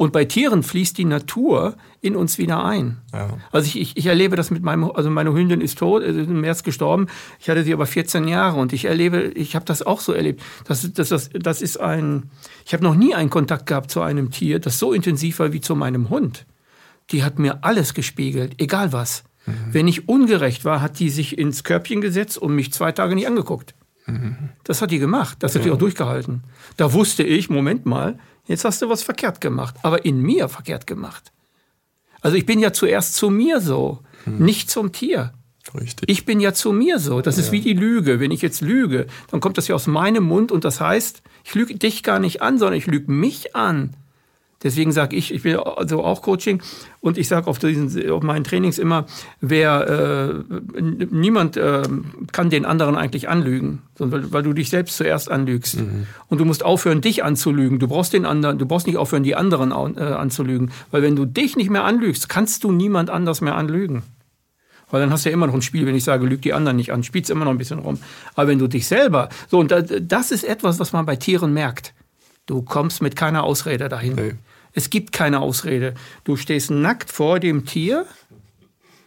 Und 0.03 0.11
bei 0.11 0.25
Tieren 0.25 0.63
fließt 0.63 0.97
die 0.97 1.05
Natur 1.05 1.77
in 2.01 2.17
uns 2.17 2.37
wieder 2.37 2.65
ein. 2.65 2.97
Ja. 3.13 3.37
Also 3.53 3.67
ich, 3.67 3.79
ich, 3.79 3.95
ich, 3.95 4.05
erlebe 4.05 4.35
das 4.35 4.51
mit 4.51 4.61
meinem, 4.61 4.91
also 4.91 5.09
meine 5.09 5.33
Hündin 5.33 5.61
ist 5.61 5.77
tot, 5.77 6.03
ist 6.03 6.17
im 6.17 6.41
März 6.41 6.63
gestorben. 6.63 7.07
Ich 7.39 7.49
hatte 7.49 7.63
sie 7.63 7.71
aber 7.71 7.85
14 7.85 8.27
Jahre 8.27 8.59
und 8.59 8.73
ich 8.73 8.83
erlebe, 8.83 9.21
ich 9.21 9.55
habe 9.55 9.63
das 9.63 9.81
auch 9.81 10.01
so 10.01 10.11
erlebt. 10.11 10.43
Das, 10.65 10.91
das, 10.91 11.07
das, 11.07 11.29
das 11.31 11.61
ist 11.61 11.79
ein, 11.79 12.23
ich 12.65 12.73
habe 12.73 12.83
noch 12.83 12.95
nie 12.95 13.15
einen 13.15 13.29
Kontakt 13.29 13.65
gehabt 13.65 13.91
zu 13.91 14.01
einem 14.01 14.29
Tier, 14.29 14.59
das 14.59 14.77
so 14.77 14.91
intensiv 14.91 15.39
war 15.39 15.53
wie 15.53 15.61
zu 15.61 15.73
meinem 15.73 16.09
Hund. 16.09 16.45
Die 17.11 17.23
hat 17.23 17.39
mir 17.39 17.63
alles 17.63 17.93
gespiegelt, 17.93 18.55
egal 18.57 18.91
was. 18.91 19.23
Mhm. 19.45 19.53
Wenn 19.71 19.87
ich 19.87 20.09
ungerecht 20.09 20.65
war, 20.65 20.81
hat 20.81 20.99
die 20.99 21.11
sich 21.11 21.37
ins 21.37 21.63
Körbchen 21.63 22.01
gesetzt 22.01 22.37
und 22.37 22.53
mich 22.53 22.73
zwei 22.73 22.91
Tage 22.91 23.15
nicht 23.15 23.27
angeguckt. 23.27 23.73
Mhm. 24.05 24.49
Das 24.65 24.81
hat 24.81 24.91
die 24.91 24.99
gemacht. 24.99 25.37
Das 25.39 25.55
hat 25.55 25.63
die 25.63 25.71
auch 25.71 25.77
durchgehalten. 25.77 26.43
Da 26.75 26.91
wusste 26.91 27.23
ich, 27.23 27.49
Moment 27.49 27.85
mal, 27.85 28.19
Jetzt 28.45 28.65
hast 28.65 28.81
du 28.81 28.89
was 28.89 29.03
verkehrt 29.03 29.41
gemacht, 29.41 29.75
aber 29.83 30.05
in 30.05 30.21
mir 30.21 30.49
verkehrt 30.49 30.87
gemacht. 30.87 31.31
Also 32.21 32.37
ich 32.37 32.45
bin 32.45 32.59
ja 32.59 32.73
zuerst 32.73 33.15
zu 33.15 33.29
mir 33.29 33.61
so, 33.61 33.99
hm. 34.25 34.39
nicht 34.39 34.69
zum 34.69 34.91
Tier. 34.91 35.33
Richtig. 35.79 36.09
Ich 36.09 36.25
bin 36.25 36.39
ja 36.39 36.53
zu 36.53 36.73
mir 36.73 36.99
so. 36.99 37.21
Das 37.21 37.37
ja. 37.37 37.43
ist 37.43 37.51
wie 37.51 37.61
die 37.61 37.73
Lüge. 37.73 38.19
Wenn 38.19 38.31
ich 38.31 38.41
jetzt 38.41 38.61
lüge, 38.61 39.07
dann 39.31 39.39
kommt 39.39 39.57
das 39.57 39.67
ja 39.67 39.75
aus 39.75 39.87
meinem 39.87 40.23
Mund 40.23 40.51
und 40.51 40.65
das 40.65 40.81
heißt, 40.81 41.23
ich 41.45 41.55
lüge 41.55 41.75
dich 41.75 42.03
gar 42.03 42.19
nicht 42.19 42.41
an, 42.41 42.57
sondern 42.57 42.77
ich 42.77 42.85
lüge 42.85 43.11
mich 43.11 43.55
an. 43.55 43.95
Deswegen 44.63 44.91
sage 44.91 45.15
ich, 45.15 45.33
ich 45.33 45.43
will 45.43 45.57
also 45.57 46.03
auch 46.03 46.21
Coaching 46.21 46.61
und 47.01 47.17
ich 47.17 47.27
sage 47.27 47.47
auf, 47.47 47.59
auf 47.63 48.23
meinen 48.23 48.43
Trainings 48.43 48.77
immer, 48.77 49.05
wer 49.41 50.43
äh, 50.77 50.81
niemand 51.11 51.57
äh, 51.57 51.83
kann 52.31 52.49
den 52.49 52.65
anderen 52.65 52.95
eigentlich 52.95 53.27
anlügen, 53.27 53.81
sondern 53.97 54.23
weil, 54.23 54.31
weil 54.31 54.43
du 54.43 54.53
dich 54.53 54.69
selbst 54.69 54.97
zuerst 54.97 55.29
anlügst. 55.29 55.81
Mhm. 55.81 56.07
Und 56.29 56.39
du 56.39 56.45
musst 56.45 56.63
aufhören, 56.63 57.01
dich 57.01 57.23
anzulügen. 57.23 57.79
Du 57.79 57.87
brauchst 57.87 58.13
den 58.13 58.25
anderen, 58.25 58.57
du 58.57 58.65
brauchst 58.65 58.87
nicht 58.87 58.97
aufhören, 58.97 59.23
die 59.23 59.35
anderen 59.35 59.71
äh, 59.71 60.01
anzulügen. 60.01 60.71
Weil 60.91 61.01
wenn 61.01 61.15
du 61.15 61.25
dich 61.25 61.57
nicht 61.57 61.69
mehr 61.69 61.83
anlügst, 61.83 62.29
kannst 62.29 62.63
du 62.63 62.71
niemand 62.71 63.09
anders 63.09 63.41
mehr 63.41 63.55
anlügen. 63.55 64.03
Weil 64.89 65.01
dann 65.01 65.11
hast 65.11 65.25
du 65.25 65.29
ja 65.29 65.33
immer 65.33 65.47
noch 65.47 65.55
ein 65.55 65.61
Spiel, 65.61 65.85
wenn 65.87 65.95
ich 65.95 66.03
sage, 66.03 66.25
lüg 66.25 66.41
die 66.43 66.53
anderen 66.53 66.77
nicht 66.77 66.93
an, 66.93 67.03
spielst 67.03 67.31
immer 67.31 67.45
noch 67.45 67.51
ein 67.51 67.57
bisschen 67.57 67.79
rum. 67.79 67.97
Aber 68.35 68.47
wenn 68.47 68.59
du 68.59 68.67
dich 68.67 68.87
selber, 68.87 69.29
so, 69.49 69.59
und 69.59 69.73
das 70.01 70.31
ist 70.31 70.43
etwas, 70.43 70.79
was 70.79 70.93
man 70.93 71.05
bei 71.05 71.15
Tieren 71.15 71.51
merkt. 71.51 71.93
Du 72.45 72.61
kommst 72.61 73.01
mit 73.01 73.15
keiner 73.15 73.43
Ausrede 73.43 73.89
dahin. 73.89 74.15
Nee. 74.15 74.33
Es 74.73 74.89
gibt 74.89 75.11
keine 75.11 75.39
Ausrede. 75.39 75.93
Du 76.23 76.35
stehst 76.35 76.71
nackt 76.71 77.11
vor 77.11 77.39
dem 77.39 77.65
Tier. 77.65 78.05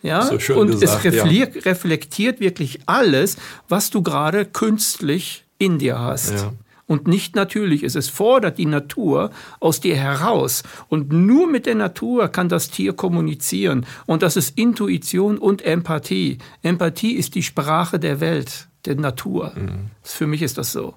Ja, 0.02 0.22
so 0.22 0.54
und 0.54 0.70
gesagt, 0.70 1.04
es 1.04 1.04
reflektiert, 1.04 1.56
ja. 1.56 1.62
reflektiert 1.62 2.40
wirklich 2.40 2.80
alles, 2.86 3.36
was 3.68 3.90
du 3.90 4.02
gerade 4.02 4.44
künstlich 4.44 5.44
in 5.58 5.78
dir 5.78 5.98
hast. 5.98 6.32
Ja. 6.32 6.52
Und 6.86 7.08
nicht 7.08 7.34
natürlich 7.34 7.82
ist. 7.82 7.96
Es 7.96 8.08
fordert 8.08 8.58
die 8.58 8.66
Natur 8.66 9.30
aus 9.58 9.80
dir 9.80 9.96
heraus. 9.96 10.62
Und 10.88 11.12
nur 11.12 11.50
mit 11.50 11.66
der 11.66 11.74
Natur 11.74 12.28
kann 12.28 12.48
das 12.48 12.70
Tier 12.70 12.92
kommunizieren. 12.92 13.84
Und 14.06 14.22
das 14.22 14.36
ist 14.36 14.56
Intuition 14.56 15.38
und 15.38 15.62
Empathie. 15.62 16.38
Empathie 16.62 17.14
ist 17.14 17.34
die 17.34 17.42
Sprache 17.42 17.98
der 17.98 18.20
Welt, 18.20 18.68
der 18.84 18.94
Natur. 18.94 19.52
Mhm. 19.56 19.90
Für 20.04 20.28
mich 20.28 20.42
ist 20.42 20.58
das 20.58 20.70
so. 20.70 20.94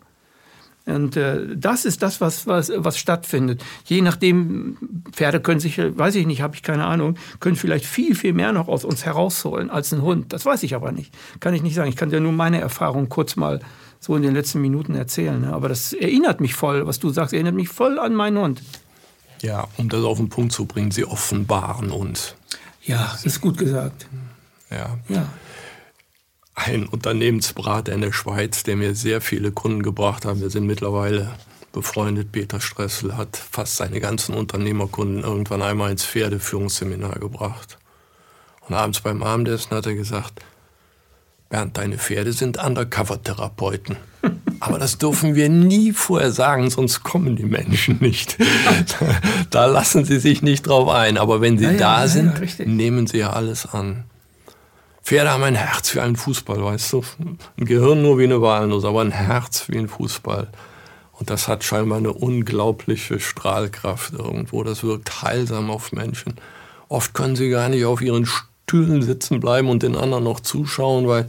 Und 0.85 1.17
äh, 1.17 1.55
das 1.55 1.85
ist 1.85 2.01
das, 2.01 2.19
was, 2.19 2.47
was, 2.47 2.71
was 2.75 2.97
stattfindet. 2.97 3.63
Je 3.85 4.01
nachdem, 4.01 4.77
Pferde 5.11 5.39
können 5.39 5.59
sich, 5.59 5.77
weiß 5.77 6.15
ich 6.15 6.25
nicht, 6.25 6.41
habe 6.41 6.55
ich 6.55 6.63
keine 6.63 6.85
Ahnung, 6.85 7.15
können 7.39 7.55
vielleicht 7.55 7.85
viel, 7.85 8.15
viel 8.15 8.33
mehr 8.33 8.53
noch 8.53 8.67
aus 8.67 8.85
uns 8.85 9.05
herausholen 9.05 9.69
als 9.69 9.93
ein 9.93 10.01
Hund. 10.01 10.33
Das 10.33 10.45
weiß 10.45 10.63
ich 10.63 10.73
aber 10.75 10.91
nicht. 10.91 11.13
Kann 11.39 11.53
ich 11.53 11.61
nicht 11.61 11.75
sagen. 11.75 11.89
Ich 11.89 11.95
kann 11.95 12.09
dir 12.09 12.19
nur 12.19 12.31
meine 12.31 12.59
Erfahrung 12.59 13.07
kurz 13.09 13.35
mal 13.35 13.59
so 13.99 14.15
in 14.15 14.23
den 14.23 14.33
letzten 14.33 14.61
Minuten 14.61 14.95
erzählen. 14.95 15.41
Ne? 15.41 15.53
Aber 15.53 15.69
das 15.69 15.93
erinnert 15.93 16.41
mich 16.41 16.55
voll, 16.55 16.87
was 16.87 16.99
du 16.99 17.09
sagst, 17.09 17.33
erinnert 17.33 17.55
mich 17.55 17.69
voll 17.69 17.99
an 17.99 18.15
meinen 18.15 18.37
Hund. 18.37 18.63
Ja, 19.41 19.67
um 19.77 19.89
das 19.89 20.03
auf 20.03 20.17
den 20.17 20.29
Punkt 20.29 20.53
zu 20.53 20.65
bringen, 20.65 20.91
sie 20.91 21.05
offenbaren 21.05 21.91
uns. 21.91 22.35
Ja, 22.83 23.09
das 23.11 23.25
ist 23.25 23.41
gut 23.41 23.57
gesagt. 23.57 24.07
Ja. 24.71 24.97
ja 25.07 25.29
ein 26.65 26.87
Unternehmensberater 26.87 27.93
in 27.93 28.01
der 28.01 28.11
Schweiz, 28.11 28.63
der 28.63 28.75
mir 28.75 28.95
sehr 28.95 29.21
viele 29.21 29.51
Kunden 29.51 29.83
gebracht 29.83 30.25
hat. 30.25 30.41
Wir 30.41 30.49
sind 30.49 30.65
mittlerweile 30.65 31.31
befreundet. 31.71 32.31
Peter 32.31 32.59
Stressel 32.59 33.17
hat 33.17 33.37
fast 33.37 33.77
seine 33.77 33.99
ganzen 33.99 34.35
Unternehmerkunden 34.35 35.23
irgendwann 35.23 35.61
einmal 35.61 35.91
ins 35.91 36.05
Pferdeführungsseminar 36.05 37.19
gebracht. 37.19 37.77
Und 38.67 38.75
abends 38.75 39.01
beim 39.01 39.23
Abendessen 39.23 39.71
hat 39.71 39.85
er 39.85 39.95
gesagt, 39.95 40.41
Bernd, 41.49 41.77
deine 41.77 41.97
Pferde 41.97 42.31
sind 42.31 42.63
Undercover-Therapeuten. 42.63 43.97
Aber 44.59 44.77
das 44.77 44.97
dürfen 44.99 45.33
wir 45.33 45.49
nie 45.49 45.93
vorher 45.93 46.31
sagen, 46.31 46.69
sonst 46.69 47.03
kommen 47.03 47.35
die 47.35 47.45
Menschen 47.45 47.97
nicht. 48.01 48.37
da 49.49 49.65
lassen 49.65 50.05
sie 50.05 50.19
sich 50.19 50.41
nicht 50.43 50.67
drauf 50.67 50.89
ein. 50.89 51.17
Aber 51.17 51.41
wenn 51.41 51.57
sie 51.57 51.65
ja, 51.65 51.73
da 51.73 52.01
ja, 52.01 52.07
sind, 52.07 52.57
ja, 52.59 52.65
nehmen 52.65 53.07
sie 53.07 53.19
ja 53.19 53.31
alles 53.31 53.65
an. 53.65 54.03
Pferde 55.09 55.31
haben 55.31 55.41
ein 55.41 55.55
Herz 55.55 55.95
wie 55.95 56.01
ein 56.01 56.15
Fußball, 56.15 56.63
weißt 56.63 56.93
du? 56.93 57.03
Ein 57.57 57.65
Gehirn 57.65 58.03
nur 58.03 58.19
wie 58.19 58.25
eine 58.25 58.43
Walnuss, 58.43 58.85
aber 58.85 59.01
ein 59.01 59.09
Herz 59.09 59.67
wie 59.67 59.79
ein 59.79 59.87
Fußball. 59.87 60.49
Und 61.13 61.31
das 61.31 61.47
hat 61.47 61.63
scheinbar 61.63 61.97
eine 61.97 62.13
unglaubliche 62.13 63.19
Strahlkraft 63.19 64.13
irgendwo. 64.13 64.63
Das 64.63 64.83
wirkt 64.83 65.23
heilsam 65.23 65.71
auf 65.71 65.93
Menschen. 65.93 66.35
Oft 66.89 67.15
können 67.15 67.35
sie 67.35 67.49
gar 67.49 67.69
nicht 67.69 67.85
auf 67.85 68.03
ihren 68.03 68.27
Stühlen 68.27 69.01
sitzen 69.01 69.39
bleiben 69.39 69.71
und 69.71 69.81
den 69.81 69.95
anderen 69.95 70.25
noch 70.25 70.41
zuschauen, 70.41 71.07
weil 71.07 71.27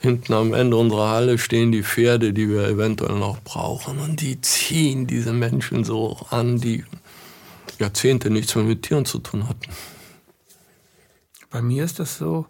hinten 0.00 0.32
am 0.32 0.52
Ende 0.52 0.76
unserer 0.76 1.10
Halle 1.10 1.38
stehen 1.38 1.70
die 1.70 1.84
Pferde, 1.84 2.32
die 2.32 2.48
wir 2.48 2.66
eventuell 2.66 3.20
noch 3.20 3.40
brauchen. 3.42 4.00
Und 4.00 4.20
die 4.20 4.40
ziehen 4.40 5.06
diese 5.06 5.32
Menschen 5.32 5.84
so 5.84 6.16
an, 6.30 6.58
die 6.58 6.84
Jahrzehnte 7.78 8.30
nichts 8.30 8.56
mehr 8.56 8.64
mit 8.64 8.82
Tieren 8.82 9.04
zu 9.04 9.20
tun 9.20 9.48
hatten. 9.48 9.70
Bei 11.50 11.62
mir 11.62 11.84
ist 11.84 12.00
das 12.00 12.18
so. 12.18 12.46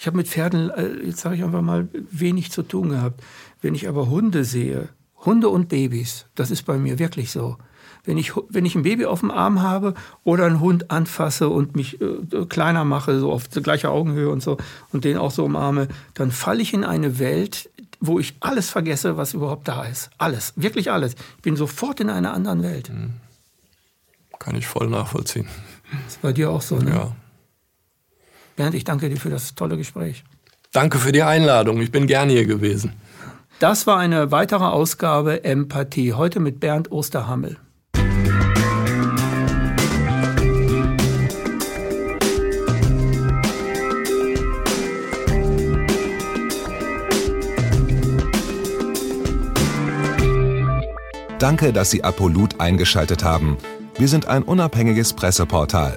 Ich 0.00 0.06
habe 0.06 0.16
mit 0.16 0.28
Pferden, 0.28 0.70
äh, 0.70 1.04
jetzt 1.04 1.20
sage 1.20 1.36
ich 1.36 1.44
einfach 1.44 1.60
mal, 1.60 1.86
wenig 1.92 2.50
zu 2.50 2.62
tun 2.62 2.88
gehabt. 2.88 3.22
Wenn 3.60 3.74
ich 3.74 3.86
aber 3.86 4.08
Hunde 4.08 4.46
sehe, 4.46 4.88
Hunde 5.26 5.50
und 5.50 5.68
Babys, 5.68 6.24
das 6.34 6.50
ist 6.50 6.62
bei 6.62 6.78
mir 6.78 6.98
wirklich 6.98 7.30
so. 7.30 7.58
Wenn 8.04 8.16
ich, 8.16 8.32
wenn 8.48 8.64
ich 8.64 8.74
ein 8.74 8.82
Baby 8.82 9.04
auf 9.04 9.20
dem 9.20 9.30
Arm 9.30 9.60
habe 9.60 9.92
oder 10.24 10.46
einen 10.46 10.60
Hund 10.60 10.90
anfasse 10.90 11.50
und 11.50 11.76
mich 11.76 12.00
äh, 12.00 12.46
kleiner 12.48 12.86
mache, 12.86 13.20
so 13.20 13.30
auf 13.30 13.50
gleicher 13.50 13.90
Augenhöhe 13.90 14.30
und 14.30 14.42
so, 14.42 14.56
und 14.90 15.04
den 15.04 15.18
auch 15.18 15.32
so 15.32 15.44
umarme, 15.44 15.88
dann 16.14 16.30
falle 16.30 16.62
ich 16.62 16.72
in 16.72 16.84
eine 16.84 17.18
Welt, 17.18 17.68
wo 18.00 18.18
ich 18.18 18.36
alles 18.40 18.70
vergesse, 18.70 19.18
was 19.18 19.34
überhaupt 19.34 19.68
da 19.68 19.84
ist. 19.84 20.08
Alles, 20.16 20.54
wirklich 20.56 20.90
alles. 20.90 21.14
Ich 21.36 21.42
bin 21.42 21.56
sofort 21.56 22.00
in 22.00 22.08
einer 22.08 22.32
anderen 22.32 22.62
Welt. 22.62 22.88
Hm. 22.88 23.10
Kann 24.38 24.56
ich 24.56 24.66
voll 24.66 24.88
nachvollziehen. 24.88 25.46
ist 26.08 26.22
bei 26.22 26.32
dir 26.32 26.48
auch 26.48 26.62
so, 26.62 26.78
ne? 26.78 26.90
Ja. 26.90 27.16
Bernd, 28.60 28.74
ich 28.74 28.84
danke 28.84 29.08
dir 29.08 29.16
für 29.16 29.30
das 29.30 29.54
tolle 29.54 29.78
Gespräch. 29.78 30.22
Danke 30.70 30.98
für 30.98 31.12
die 31.12 31.22
Einladung. 31.22 31.80
Ich 31.80 31.90
bin 31.90 32.06
gern 32.06 32.28
hier 32.28 32.44
gewesen. 32.44 32.92
Das 33.58 33.86
war 33.86 33.96
eine 33.96 34.32
weitere 34.32 34.64
Ausgabe 34.64 35.44
Empathie. 35.44 36.12
Heute 36.12 36.40
mit 36.40 36.60
Bernd 36.60 36.92
Osterhammel. 36.92 37.56
Danke, 51.38 51.72
dass 51.72 51.90
Sie 51.90 52.04
Apolut 52.04 52.60
eingeschaltet 52.60 53.24
haben. 53.24 53.56
Wir 53.96 54.08
sind 54.08 54.26
ein 54.26 54.42
unabhängiges 54.42 55.14
Presseportal. 55.14 55.96